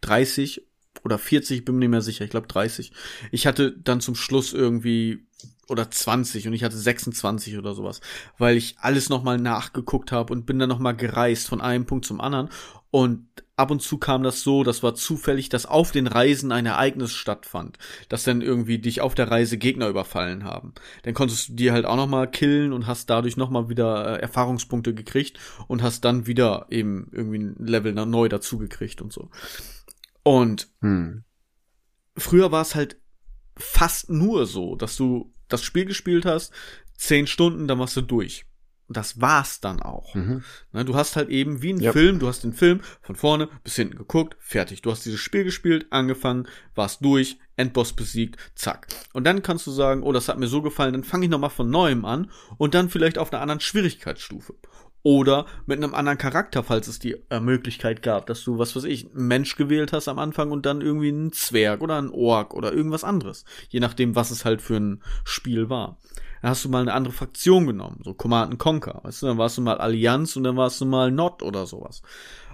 [0.00, 0.66] 30
[1.04, 2.92] oder 40, bin mir nicht mehr sicher, ich glaube 30.
[3.30, 5.26] Ich hatte dann zum Schluss irgendwie
[5.72, 8.00] oder 20 und ich hatte 26 oder sowas,
[8.38, 12.20] weil ich alles nochmal nachgeguckt habe und bin dann nochmal gereist von einem Punkt zum
[12.20, 12.50] anderen
[12.90, 13.26] und
[13.56, 17.12] ab und zu kam das so, das war zufällig, dass auf den Reisen ein Ereignis
[17.12, 17.78] stattfand,
[18.10, 20.74] dass dann irgendwie dich auf der Reise Gegner überfallen haben.
[21.04, 24.94] Dann konntest du die halt auch nochmal killen und hast dadurch nochmal wieder äh, Erfahrungspunkte
[24.94, 25.38] gekriegt
[25.68, 29.30] und hast dann wieder eben irgendwie ein Level neu dazugekriegt und so.
[30.22, 31.24] Und hm.
[32.16, 32.98] früher war es halt
[33.56, 36.52] fast nur so, dass du das Spiel gespielt hast,
[36.96, 38.44] zehn Stunden, dann warst du durch.
[38.92, 40.14] Und das war's dann auch.
[40.14, 40.42] Mhm.
[40.72, 41.92] Ne, du hast halt eben wie ein ja.
[41.92, 44.82] Film, du hast den Film von vorne bis hinten geguckt, fertig.
[44.82, 48.88] Du hast dieses Spiel gespielt, angefangen, warst durch, Endboss besiegt, zack.
[49.14, 51.48] Und dann kannst du sagen, oh, das hat mir so gefallen, dann fange ich nochmal
[51.48, 54.56] von neuem an und dann vielleicht auf einer anderen Schwierigkeitsstufe.
[55.04, 58.84] Oder mit einem anderen Charakter, falls es die äh, Möglichkeit gab, dass du, was weiß
[58.84, 62.54] ich, einen Mensch gewählt hast am Anfang und dann irgendwie einen Zwerg oder einen Ork
[62.54, 63.44] oder irgendwas anderes.
[63.68, 65.98] Je nachdem, was es halt für ein Spiel war.
[66.40, 69.58] Dann hast du mal eine andere Fraktion genommen, so Command Conquer, weißt du, dann warst
[69.58, 72.02] du mal Allianz und dann warst du mal Not oder sowas.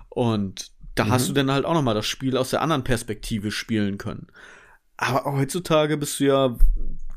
[0.09, 1.11] Und da mhm.
[1.11, 4.29] hast du dann halt auch nochmal das Spiel aus der anderen Perspektive spielen können.
[4.97, 6.57] Aber heutzutage bist du ja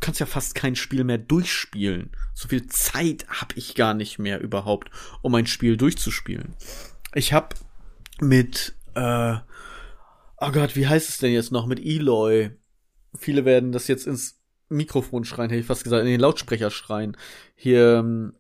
[0.02, 2.11] kannst ja fast kein Spiel mehr durchspielen.
[2.34, 4.90] So viel Zeit habe ich gar nicht mehr überhaupt,
[5.22, 6.56] um ein Spiel durchzuspielen.
[7.14, 7.56] Ich habe
[8.19, 9.36] mit, äh,
[10.38, 11.68] oh Gott, wie heißt es denn jetzt noch?
[11.68, 12.52] Mit Eloy.
[13.18, 17.15] Viele werden das jetzt ins Mikrofon schreien, hätte ich fast gesagt, in den Lautsprecher schreien.
[17.56, 18.34] Hier ähm,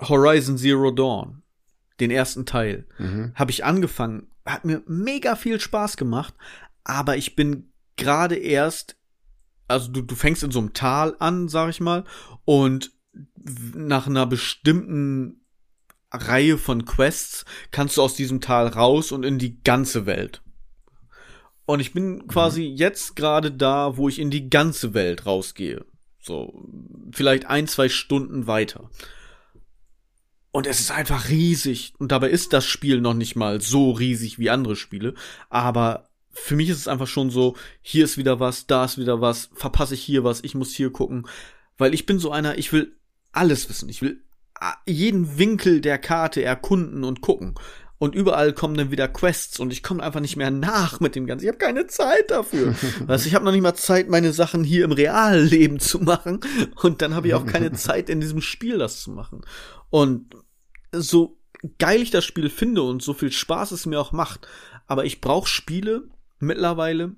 [0.00, 1.42] Horizon Zero Dawn,
[1.98, 3.32] den ersten Teil, mhm.
[3.34, 4.28] habe ich angefangen.
[4.44, 6.34] Hat mir mega viel Spaß gemacht,
[6.84, 8.96] aber ich bin gerade erst
[9.70, 12.04] also du, du fängst in so einem Tal an, sag ich mal,
[12.44, 12.92] und
[13.74, 15.40] nach einer bestimmten
[16.12, 20.42] Reihe von Quests kannst du aus diesem Tal raus und in die ganze Welt.
[21.66, 22.76] Und ich bin quasi mhm.
[22.76, 25.84] jetzt gerade da, wo ich in die ganze Welt rausgehe.
[26.20, 26.68] So,
[27.12, 28.90] vielleicht ein, zwei Stunden weiter.
[30.50, 31.94] Und es ist einfach riesig.
[31.98, 35.14] Und dabei ist das Spiel noch nicht mal so riesig wie andere Spiele.
[35.48, 39.20] Aber für mich ist es einfach schon so, hier ist wieder was, da ist wieder
[39.20, 41.26] was, verpasse ich hier was, ich muss hier gucken.
[41.76, 42.96] Weil ich bin so einer, ich will
[43.32, 43.88] alles wissen.
[43.88, 44.22] Ich will
[44.86, 47.54] jeden Winkel der Karte erkunden und gucken.
[47.98, 51.26] Und überall kommen dann wieder Quests und ich komme einfach nicht mehr nach mit dem
[51.26, 51.44] Ganzen.
[51.44, 52.74] Ich habe keine Zeit dafür.
[53.06, 56.40] weißt, ich habe noch nicht mal Zeit, meine Sachen hier im Realleben zu machen.
[56.76, 59.42] Und dann habe ich auch keine Zeit, in diesem Spiel das zu machen.
[59.90, 60.34] Und
[60.92, 61.38] so
[61.78, 64.48] geil ich das Spiel finde und so viel Spaß es mir auch macht,
[64.86, 66.08] aber ich brauche Spiele,
[66.40, 67.16] mittlerweile,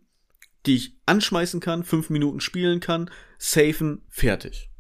[0.67, 4.71] die ich anschmeißen kann, fünf Minuten spielen kann, safen, fertig.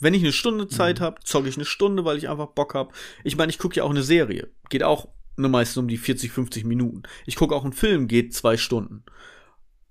[0.00, 1.04] Wenn ich eine Stunde Zeit mhm.
[1.04, 2.92] habe, zocke ich eine Stunde, weil ich einfach Bock habe.
[3.22, 4.50] Ich meine, ich gucke ja auch eine Serie.
[4.68, 7.04] Geht auch nur meistens um die 40, 50 Minuten.
[7.24, 9.04] Ich gucke auch einen Film, geht zwei Stunden.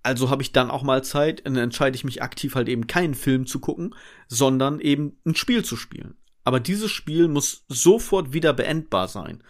[0.04, 2.88] Also habe ich dann auch mal Zeit, und dann entscheide ich mich aktiv halt eben
[2.88, 3.96] keinen Film zu gucken,
[4.28, 6.16] sondern eben ein Spiel zu spielen.
[6.44, 9.44] Aber dieses Spiel muss sofort wieder beendbar sein.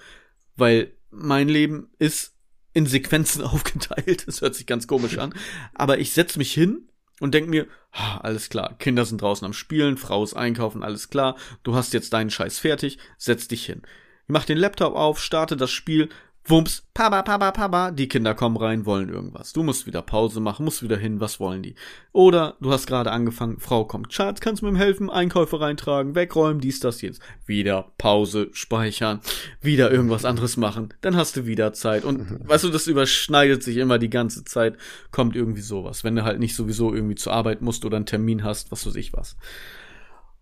[0.55, 2.35] Weil mein Leben ist
[2.73, 4.27] in Sequenzen aufgeteilt.
[4.27, 5.33] Das hört sich ganz komisch an.
[5.73, 6.89] Aber ich setz mich hin
[7.19, 11.37] und denk mir, alles klar, Kinder sind draußen am Spielen, Frau ist einkaufen, alles klar,
[11.63, 13.83] du hast jetzt deinen Scheiß fertig, setz dich hin.
[14.23, 16.09] Ich mach den Laptop auf, starte das Spiel,
[16.45, 19.53] Wumps, Papa, Papa, Papa, die Kinder kommen rein, wollen irgendwas.
[19.53, 21.75] Du musst wieder Pause machen, musst wieder hin, was wollen die?
[22.13, 26.59] Oder du hast gerade angefangen, Frau kommt, Schatz, kannst du mir helfen, Einkäufe reintragen, wegräumen,
[26.59, 27.21] dies, das, jetzt.
[27.45, 29.21] Wieder Pause, speichern,
[29.61, 32.03] wieder irgendwas anderes machen, dann hast du wieder Zeit.
[32.03, 34.77] Und weißt du, das überschneidet sich immer die ganze Zeit,
[35.11, 36.03] kommt irgendwie sowas.
[36.03, 38.95] Wenn du halt nicht sowieso irgendwie zur Arbeit musst oder einen Termin hast, was weiß
[38.95, 39.37] ich was.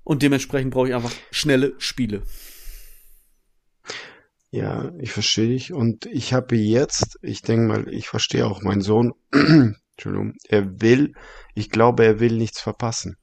[0.05, 2.23] Und dementsprechend brauche ich einfach schnelle Spiele.
[4.51, 5.73] Ja, ich verstehe dich.
[5.73, 11.13] Und ich habe jetzt, ich denke mal, ich verstehe auch meinen Sohn, Entschuldigung, er will,
[11.53, 13.15] ich glaube, er will nichts verpassen.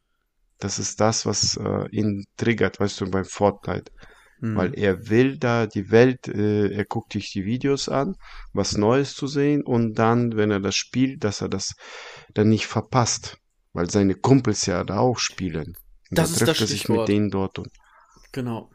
[0.58, 3.90] Das ist das, was äh, ihn triggert, weißt du, beim Fortnite.
[4.40, 4.56] Mhm.
[4.56, 8.14] Weil er will da die Welt, äh, er guckt sich die Videos an,
[8.52, 11.74] was Neues zu sehen und dann, wenn er das spielt, dass er das
[12.34, 13.38] dann nicht verpasst.
[13.72, 15.76] Weil seine Kumpels ja da auch spielen.
[16.10, 17.68] Und das da ist das er sich mit denen dort und
[18.32, 18.70] Genau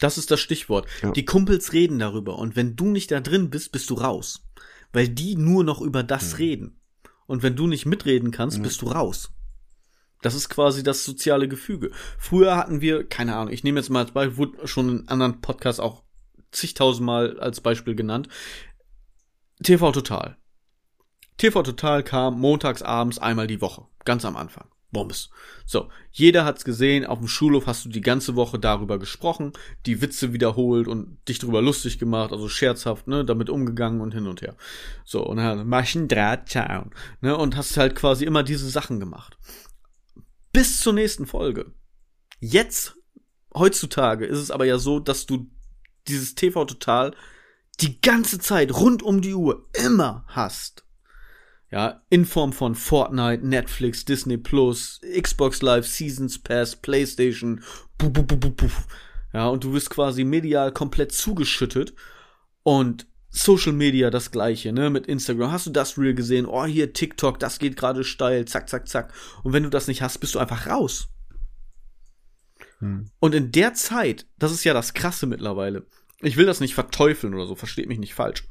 [0.00, 0.88] Das ist das Stichwort.
[1.02, 1.12] Ja.
[1.12, 4.44] Die Kumpels reden darüber und wenn du nicht da drin bist, bist du raus.
[4.92, 6.80] Weil die nur noch über das reden.
[7.26, 8.62] Und wenn du nicht mitreden kannst, Ja.
[8.64, 9.30] bist du raus.
[10.22, 11.92] Das ist quasi das soziale Gefüge.
[12.18, 15.40] Früher hatten wir, keine Ahnung, ich nehme jetzt mal als Beispiel, wurde schon in anderen
[15.40, 16.02] Podcasts auch
[16.50, 18.28] zigtausendmal als Beispiel genannt.
[19.62, 20.36] TV Total.
[21.36, 23.86] TV Total kam montags abends einmal die Woche.
[24.04, 24.68] Ganz am Anfang.
[24.92, 25.30] Bombes.
[25.66, 29.52] So, jeder hat's gesehen, auf dem Schulhof hast du die ganze Woche darüber gesprochen,
[29.86, 34.26] die Witze wiederholt und dich drüber lustig gemacht, also scherzhaft, ne, damit umgegangen und hin
[34.26, 34.56] und her.
[35.04, 36.90] So, und dann Maschendraht, ciao,
[37.20, 39.38] ne, und hast halt quasi immer diese Sachen gemacht.
[40.52, 41.72] Bis zur nächsten Folge.
[42.40, 42.96] Jetzt,
[43.54, 45.48] heutzutage, ist es aber ja so, dass du
[46.08, 47.14] dieses TV Total
[47.80, 50.84] die ganze Zeit rund um die Uhr immer hast.
[51.70, 57.62] Ja, in Form von Fortnite, Netflix, Disney Plus, Xbox Live, Seasons Pass, PlayStation,
[57.96, 58.68] bu, bu, bu, bu, bu.
[59.32, 61.94] Ja, und du wirst quasi medial komplett zugeschüttet
[62.64, 65.52] und Social Media das gleiche, ne, mit Instagram.
[65.52, 66.46] Hast du das Reel gesehen?
[66.46, 69.14] Oh, hier TikTok, das geht gerade steil, zack, zack, zack.
[69.44, 71.08] Und wenn du das nicht hast, bist du einfach raus.
[72.80, 73.06] Hm.
[73.20, 75.86] Und in der Zeit, das ist ja das Krasse mittlerweile.
[76.20, 78.48] Ich will das nicht verteufeln oder so, versteht mich nicht falsch.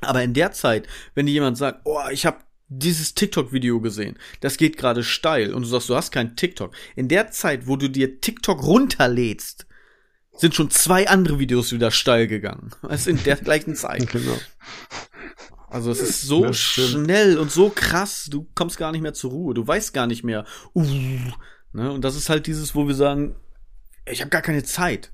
[0.00, 2.38] Aber in der Zeit, wenn dir jemand sagt, oh, ich habe
[2.68, 6.74] dieses TikTok-Video gesehen, das geht gerade steil und du sagst, du hast kein TikTok.
[6.96, 9.66] In der Zeit, wo du dir TikTok runterlädst,
[10.36, 12.70] sind schon zwei andere Videos wieder steil gegangen.
[12.82, 14.08] Also in der gleichen Zeit.
[14.12, 14.38] Genau.
[15.70, 19.52] Also es ist so schnell und so krass, du kommst gar nicht mehr zur Ruhe,
[19.52, 20.46] du weißt gar nicht mehr.
[20.74, 20.82] Uh,
[21.74, 21.92] ne?
[21.92, 23.36] Und das ist halt dieses, wo wir sagen,
[24.06, 25.12] ich habe gar keine Zeit.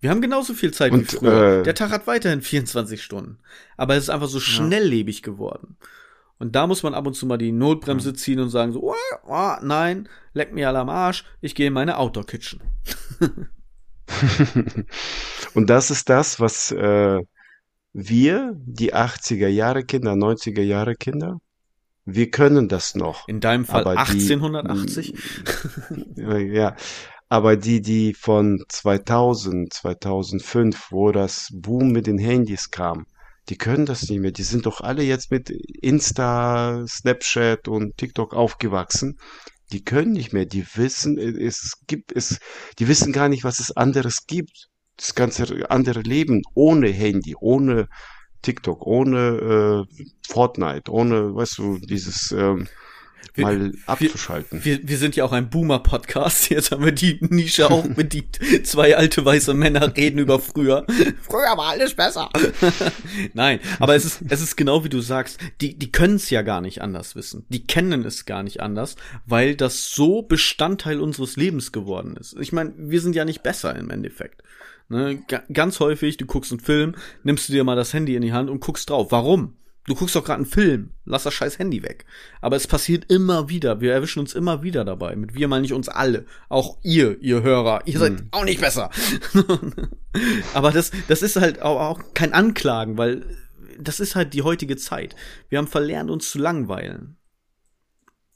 [0.00, 1.60] Wir haben genauso viel Zeit wie Und, früher.
[1.60, 3.38] äh, Der Tag hat weiterhin 24 Stunden.
[3.78, 5.78] Aber es ist einfach so schnelllebig geworden.
[6.38, 8.94] Und da muss man ab und zu mal die Notbremse ziehen und sagen so, oh,
[9.26, 12.60] oh, nein, leck mir alle am Arsch, ich gehe in meine Outdoor Kitchen.
[15.54, 17.20] Und das ist das, was äh,
[17.92, 21.38] wir, die 80er Jahre Kinder, 90er Jahre Kinder,
[22.04, 23.26] wir können das noch.
[23.28, 25.14] In deinem Fall Aber die- 1880.
[26.16, 26.76] Ja,
[27.28, 33.06] aber die, die von 2000, 2005, wo das Boom mit den Handys kam,
[33.48, 34.32] die können das nicht mehr.
[34.32, 39.18] Die sind doch alle jetzt mit Insta, Snapchat und TikTok aufgewachsen.
[39.72, 40.46] Die können nicht mehr.
[40.46, 42.38] Die wissen, es gibt es,
[42.78, 44.68] die wissen gar nicht, was es anderes gibt.
[44.96, 47.88] Das ganze andere Leben ohne Handy, ohne
[48.42, 52.68] TikTok, ohne äh, Fortnite, ohne, weißt du, dieses ähm,
[53.34, 54.64] Wir- mal abzuschalten.
[54.64, 56.50] Wir, wir sind ja auch ein Boomer-Podcast.
[56.50, 58.38] Jetzt haben wir die Nische auch bedient.
[58.64, 60.86] Zwei alte weiße Männer reden über früher.
[61.22, 62.30] Früher war alles besser.
[63.34, 65.38] Nein, aber es ist, es ist genau wie du sagst.
[65.60, 67.44] Die, die können es ja gar nicht anders wissen.
[67.48, 68.96] Die kennen es gar nicht anders,
[69.26, 72.36] weil das so Bestandteil unseres Lebens geworden ist.
[72.38, 74.42] Ich meine, wir sind ja nicht besser im Endeffekt.
[74.88, 75.22] Ne?
[75.28, 78.32] Ga- Ganz häufig, du guckst einen Film, nimmst du dir mal das Handy in die
[78.32, 79.10] Hand und guckst drauf.
[79.12, 79.54] Warum?
[79.86, 82.06] Du guckst doch gerade einen Film, lass das scheiß Handy weg.
[82.40, 83.82] Aber es passiert immer wieder.
[83.82, 85.14] Wir erwischen uns immer wieder dabei.
[85.14, 86.24] Mit wir meine ich uns alle.
[86.48, 87.82] Auch ihr, ihr Hörer.
[87.84, 88.28] Ihr seid Hm.
[88.30, 88.88] auch nicht besser.
[90.54, 93.26] Aber das, das ist halt auch, kein Anklagen, weil
[93.78, 95.16] das ist halt die heutige Zeit.
[95.48, 97.16] Wir haben verlernt, uns zu langweilen.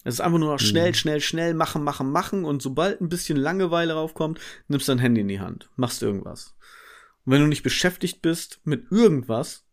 [0.05, 0.95] Es ist einfach nur noch schnell, Hm.
[0.95, 2.45] schnell, schnell machen, machen, machen.
[2.45, 4.39] Und sobald ein bisschen Langeweile raufkommt,
[4.69, 6.55] nimmst dein Handy in die Hand, machst irgendwas.
[7.25, 9.65] Und wenn du nicht beschäftigt bist mit irgendwas,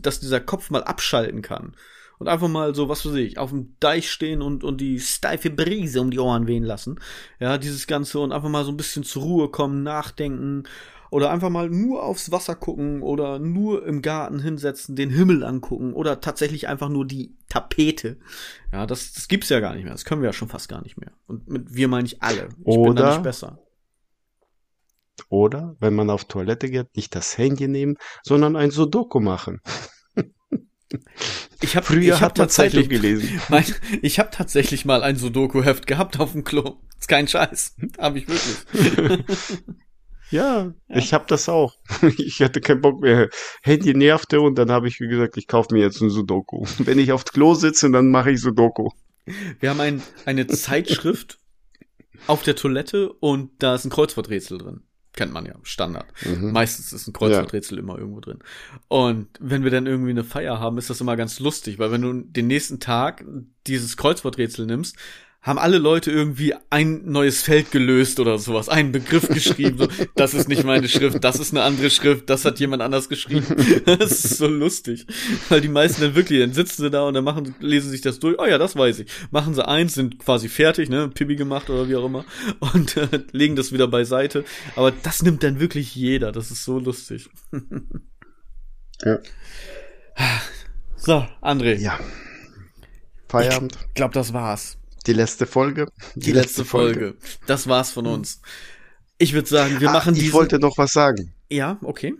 [0.00, 1.74] dass dieser Kopf mal abschalten kann
[2.18, 5.50] und einfach mal so, was weiß ich, auf dem Deich stehen und, und die steife
[5.50, 7.00] Brise um die Ohren wehen lassen.
[7.40, 10.64] Ja, dieses Ganze und einfach mal so ein bisschen zur Ruhe kommen, nachdenken
[11.10, 15.92] oder einfach mal nur aufs Wasser gucken oder nur im Garten hinsetzen, den Himmel angucken
[15.92, 18.16] oder tatsächlich einfach nur die Tapete.
[18.72, 19.92] Ja, das, das gibt's ja gar nicht mehr.
[19.92, 21.12] Das können wir ja schon fast gar nicht mehr.
[21.26, 22.48] Und mit wir meine ich alle.
[22.64, 23.58] Ich bin da Oder- nicht besser.
[25.28, 29.60] Oder, wenn man auf Toilette geht, nicht das Handy nehmen, sondern ein Sudoku machen.
[31.60, 33.40] Ich habe Früher ich hab tatsächlich gelesen.
[33.48, 33.64] Mein,
[34.02, 36.76] ich habe tatsächlich mal ein Sudoku-Heft gehabt auf dem Klo.
[36.98, 37.76] Ist kein Scheiß.
[37.98, 39.24] Habe ich wirklich.
[40.30, 41.76] Ja, ich habe das auch.
[42.18, 43.28] Ich hatte keinen Bock mehr.
[43.62, 46.64] Handy nervte und dann habe ich gesagt, ich kaufe mir jetzt ein Sudoku.
[46.78, 48.88] Wenn ich aufs Klo sitze, dann mache ich Sudoku.
[49.60, 51.38] Wir haben ein, eine Zeitschrift
[52.26, 54.82] auf der Toilette und da ist ein Kreuzworträtsel drin.
[55.16, 56.06] Kennt man ja, Standard.
[56.24, 56.52] Mhm.
[56.52, 58.40] Meistens ist ein Kreuzworträtsel immer irgendwo drin.
[58.88, 62.02] Und wenn wir dann irgendwie eine Feier haben, ist das immer ganz lustig, weil wenn
[62.02, 63.24] du den nächsten Tag
[63.66, 64.96] dieses Kreuzworträtsel nimmst,
[65.44, 70.32] haben alle Leute irgendwie ein neues Feld gelöst oder sowas, einen Begriff geschrieben, so, das
[70.32, 73.44] ist nicht meine Schrift, das ist eine andere Schrift, das hat jemand anders geschrieben.
[73.84, 75.06] Das ist so lustig.
[75.50, 78.18] Weil die meisten dann wirklich, dann sitzen sie da und dann machen, lesen sich das
[78.18, 79.10] durch, oh ja, das weiß ich.
[79.30, 82.24] Machen sie eins, sind quasi fertig, ne, Pipi gemacht oder wie auch immer,
[82.72, 84.44] und äh, legen das wieder beiseite.
[84.76, 87.28] Aber das nimmt dann wirklich jeder, das ist so lustig.
[89.02, 89.18] Ja.
[90.96, 91.74] So, André.
[91.74, 91.98] Ja.
[93.28, 93.76] Feierabend.
[93.88, 94.78] Ich glaube, das war's.
[95.06, 95.88] Die letzte Folge.
[96.14, 97.16] Die, letzte, Folge.
[97.46, 98.40] Das war's von uns.
[99.18, 100.32] Ich würde sagen, wir Ah, machen ich diesen.
[100.34, 101.34] wollte noch was sagen.
[101.50, 102.14] ja, okay.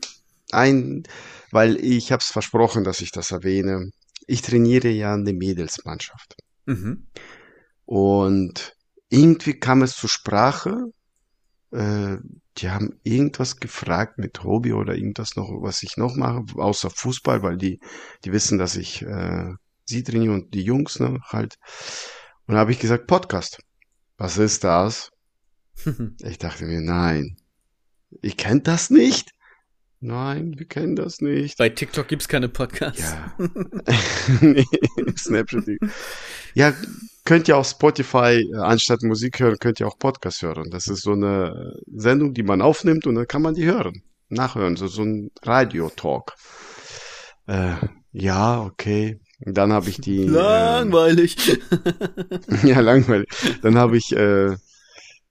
[0.52, 1.02] Ein,
[1.50, 3.90] weil ich habe es versprochen, dass ich das erwähne.
[4.26, 6.36] Ich trainiere ja eine Mädelsmannschaft.
[6.66, 7.06] Mhm.
[7.86, 8.74] Und
[9.10, 10.76] irgendwie kam es zur Sprache.
[11.72, 12.18] Äh,
[12.58, 17.42] die haben irgendwas gefragt mit Hobby oder irgendwas noch, was ich noch mache, außer Fußball,
[17.42, 17.80] weil die,
[18.24, 19.52] die wissen, dass ich äh,
[19.86, 21.56] sie trainiere und die Jungs ne, halt.
[22.46, 23.60] Und da habe ich gesagt, Podcast.
[24.16, 25.10] Was ist das?
[26.22, 27.36] Ich dachte mir, nein.
[28.22, 29.32] Ich kenne das nicht.
[30.00, 31.56] Nein, wir kennen das nicht.
[31.56, 33.12] Bei TikTok gibt's keine Podcasts.
[33.12, 33.34] Ja.
[34.40, 34.66] nee,
[35.16, 35.64] Snapchat.
[36.52, 36.74] Ja,
[37.24, 40.70] könnt ihr auf Spotify, äh, anstatt Musik hören, könnt ihr auch Podcast hören.
[40.70, 44.02] Das ist so eine Sendung, die man aufnimmt und dann kann man die hören.
[44.28, 46.34] Nachhören, so, so ein Radio-Talk.
[47.46, 47.76] Äh,
[48.12, 49.20] ja, okay.
[49.40, 50.24] Und dann habe ich die.
[50.24, 51.36] Äh, Langweilig.
[52.62, 53.28] ja, langweilig.
[53.62, 54.56] Dann habe ich äh,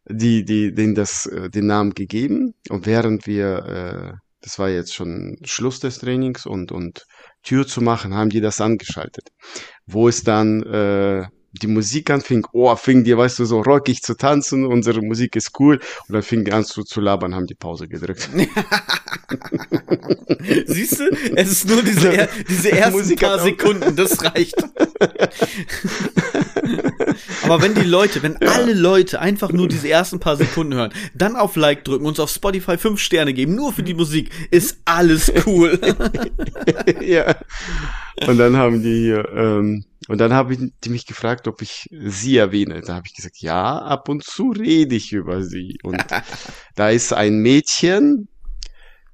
[0.09, 4.93] die, die, den das, äh, den Namen gegeben und während wir, äh, das war jetzt
[4.93, 7.05] schon Schluss des Trainings und und
[7.43, 9.29] Tür zu machen, haben die das angeschaltet.
[9.85, 11.25] Wo es dann äh,
[11.61, 15.51] die Musik anfing, oh, fing die, weißt du, so rockig zu tanzen, unsere Musik ist
[15.59, 18.27] cool und dann fing die an zu, zu labern, haben die Pause gedrückt.
[20.65, 21.03] Siehst du?
[21.35, 24.55] Es ist nur diese, diese ersten Musik paar Sekunden, das reicht.
[27.43, 31.35] Aber wenn die Leute, wenn alle Leute einfach nur diese ersten paar Sekunden hören, dann
[31.35, 35.31] auf Like drücken, uns auf Spotify fünf Sterne geben, nur für die Musik, ist alles
[35.45, 35.79] cool.
[37.01, 37.35] ja.
[38.27, 42.37] Und dann haben die hier, ähm, und dann haben die mich gefragt, ob ich sie
[42.37, 42.81] erwähne.
[42.81, 45.77] Da habe ich gesagt, ja, ab und zu rede ich über sie.
[45.83, 46.03] Und
[46.75, 48.27] da ist ein Mädchen,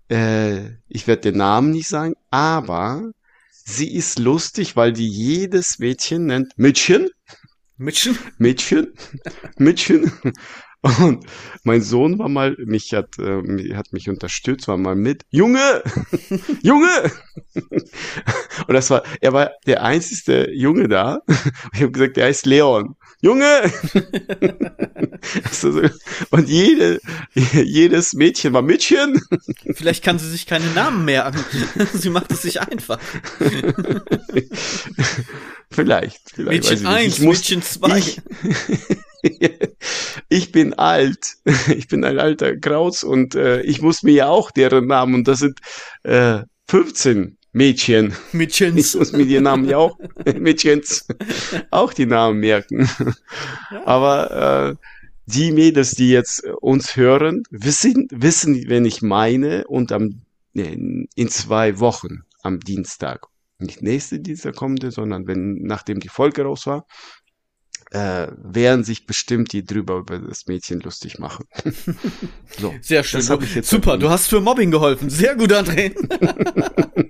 [0.09, 3.11] äh, ich werde den Namen nicht sagen, aber
[3.51, 7.09] sie ist lustig, weil die jedes Mädchen nennt Mädchen,
[7.79, 8.17] Mitchen?
[8.37, 8.93] Mädchen,
[9.57, 10.11] Mädchen.
[10.81, 11.25] Und
[11.63, 15.83] mein Sohn war mal, mich hat, äh, hat mich unterstützt, war mal mit, Junge,
[16.61, 17.11] Junge.
[18.67, 21.19] Und das war, er war der einzigste Junge da.
[21.73, 22.95] Ich habe gesagt, der heißt Leon.
[23.21, 23.45] Junge.
[25.43, 25.81] Also so-
[26.29, 26.99] Und jede,
[27.35, 29.19] jedes Mädchen war Mädchen.
[29.73, 31.43] Vielleicht kann sie sich keine Namen merken.
[31.93, 32.99] Sie macht es sich einfach.
[35.71, 36.63] Vielleicht, vielleicht.
[36.69, 36.87] Mädchen ich nicht.
[36.87, 38.03] 1, Ich muss- Mädchen 2.
[39.21, 39.39] Ich,
[40.29, 41.37] ich bin alt.
[41.75, 45.27] Ich bin ein alter Kraus und äh, ich muss mir ja auch deren Namen und
[45.27, 45.59] das sind
[46.03, 48.13] äh, 15 Mädchen.
[48.27, 48.95] Ich Mädchens.
[48.95, 49.97] muss mir die Namen ja auch,
[50.37, 51.07] Mädchens,
[51.71, 52.87] auch die Namen merken.
[53.85, 54.87] Aber äh,
[55.25, 60.21] die Mädels, die jetzt uns hören, wissen, wissen, wen ich meine und am,
[60.53, 63.27] nee, in zwei Wochen am Dienstag.
[63.57, 66.85] Nicht nächste Dienstag kommende, sondern wenn, nachdem die Folge raus war,
[67.91, 71.45] äh, werden sich bestimmt die drüber über das Mädchen lustig machen.
[72.59, 72.73] so.
[72.81, 73.25] Sehr schön.
[73.25, 75.09] Das ich jetzt Super, du hast für Mobbing geholfen.
[75.09, 75.93] Sehr gut, André.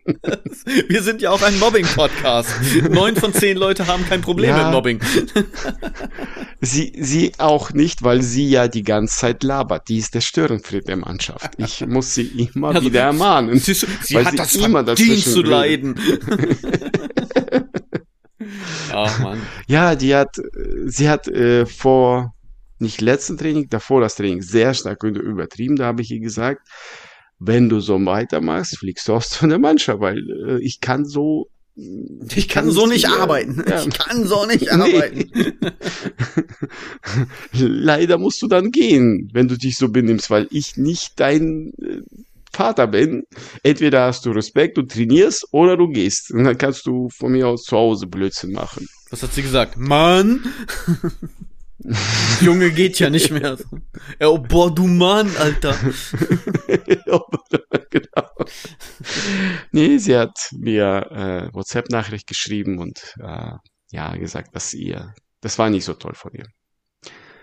[0.88, 2.50] Wir sind ja auch ein Mobbing-Podcast.
[2.90, 4.64] Neun von zehn Leute haben kein Problem Ja.
[4.66, 5.00] mit Mobbing.
[6.62, 9.88] Sie, sie auch nicht, weil sie ja die ganze Zeit labert.
[9.88, 11.52] Die ist der Störenfried der Mannschaft.
[11.58, 13.58] Ich muss sie immer Also, wieder ermahnen.
[13.60, 13.72] Sie
[14.14, 15.96] Weil hat sie das immer verdient zu leiden.
[18.92, 19.42] Ach man.
[19.68, 20.36] Ja, die hat,
[20.88, 22.34] sie hat äh, vor,
[22.80, 25.76] nicht letzten Training, davor das Training sehr stark über- übertrieben.
[25.76, 26.68] Da habe ich ihr gesagt,
[27.40, 30.18] wenn du so weitermachst, fliegst du aus von der Mannschaft, weil
[30.48, 31.48] äh, ich kann so.
[32.36, 33.64] Ich kann so nicht wieder- arbeiten.
[33.68, 33.82] Ja.
[33.84, 34.70] Ich kann so nicht Nee.
[34.70, 35.32] arbeiten.
[37.54, 42.02] Leider musst du dann gehen, wenn du dich so benimmst, weil ich nicht dein äh,
[42.60, 43.24] Vater bin.
[43.64, 46.30] Entweder hast du Respekt und trainierst oder du gehst.
[46.32, 48.86] Und dann kannst du von mir aus zu Hause Blödsinn machen.
[49.12, 49.78] Was hat sie gesagt?
[49.78, 50.44] Mann!
[52.42, 53.58] Junge geht ja nicht mehr.
[54.20, 55.74] Ja, oh, boah, du Mann, Alter.
[56.86, 57.26] genau.
[59.72, 63.54] Nee, sie hat mir äh, WhatsApp-Nachricht geschrieben und äh,
[63.92, 66.48] ja gesagt, dass ihr, das war nicht so toll von ihr.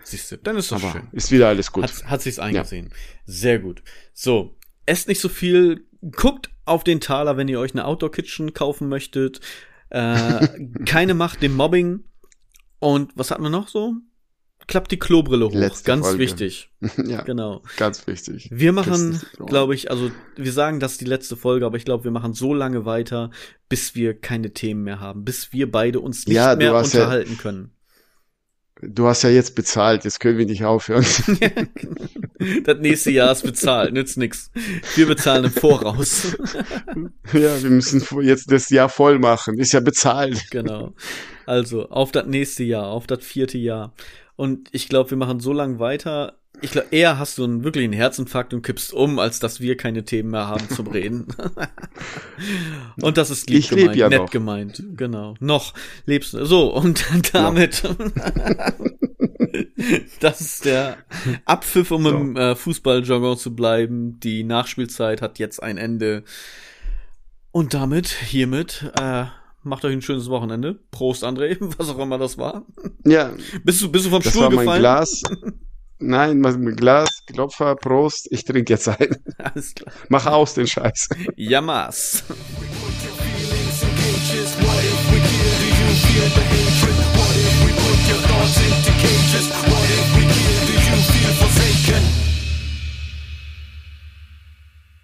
[0.05, 1.09] Siehst du, dann ist doch Aber schön.
[1.13, 1.85] ist wieder alles gut.
[1.85, 2.93] Hat, hat sich's eingesehen.
[3.25, 3.83] Sehr gut.
[4.13, 4.57] So,
[4.87, 8.89] esst nicht so viel, guckt auf den Taler, wenn ihr euch eine Outdoor Kitchen kaufen
[8.89, 9.41] möchtet.
[9.91, 10.49] Äh,
[10.87, 12.05] keine Macht dem Mobbing.
[12.79, 13.95] Und was hatten wir noch so?
[14.69, 15.55] klappt die Klobrille hoch.
[15.55, 16.19] Letzte Ganz Folge.
[16.19, 16.71] wichtig.
[17.07, 17.63] ja, Genau.
[17.77, 18.49] ganz wichtig.
[18.51, 22.03] Wir machen, glaube ich, also wir sagen, das ist die letzte Folge, aber ich glaube,
[22.03, 23.31] wir machen so lange weiter,
[23.69, 27.03] bis wir keine Themen mehr haben, bis wir beide uns nicht Ja, mehr hast ja-
[27.03, 27.71] unterhalten können.
[28.83, 31.05] Du hast ja jetzt bezahlt, jetzt können wir nicht aufhören.
[32.65, 34.51] das nächste Jahr ist bezahlt, nützt nix.
[34.97, 36.37] Wir bezahlen im Voraus.
[37.33, 39.59] ja, wir müssen jetzt das Jahr voll machen.
[39.59, 40.51] Ist ja bezahlt.
[40.51, 40.93] genau.
[41.47, 43.95] Also, auf das nächste Jahr, auf das vierte Jahr.
[44.37, 46.39] Und ich glaube, wir machen so lange weiter.
[46.63, 50.05] Ich glaube, eher hast du einen wirklichen Herzinfarkt und kippst um, als dass wir keine
[50.05, 51.27] Themen mehr haben zum Reden.
[53.03, 54.31] und das ist lieb Ich gemeint, ja nett noch.
[54.31, 54.83] gemeint.
[54.97, 55.35] Genau.
[55.39, 55.75] Noch
[56.07, 56.45] lebst du.
[56.47, 57.83] So, und damit.
[60.21, 60.97] das ist der
[61.45, 62.11] Abpfiff, um So.
[62.11, 64.19] im äh, Fußballjargon zu bleiben.
[64.21, 66.25] Die Nachspielzeit hat jetzt ein Ende.
[67.53, 69.25] Und damit, hiermit, äh,
[69.63, 70.79] macht euch ein schönes Wochenende.
[70.91, 72.65] Prost, André, was auch immer das war.
[73.05, 73.33] Ja,
[73.65, 74.81] Bist du, bist du vom das Stuhl war mein gefallen?
[74.81, 75.23] Glas.
[75.99, 78.29] Nein, mein Glas, Klopfer, Prost.
[78.31, 79.17] Ich trinke jetzt ein.
[79.39, 79.93] Alles klar.
[80.09, 81.09] Mach aus den Scheiß.
[81.37, 82.25] Yamas.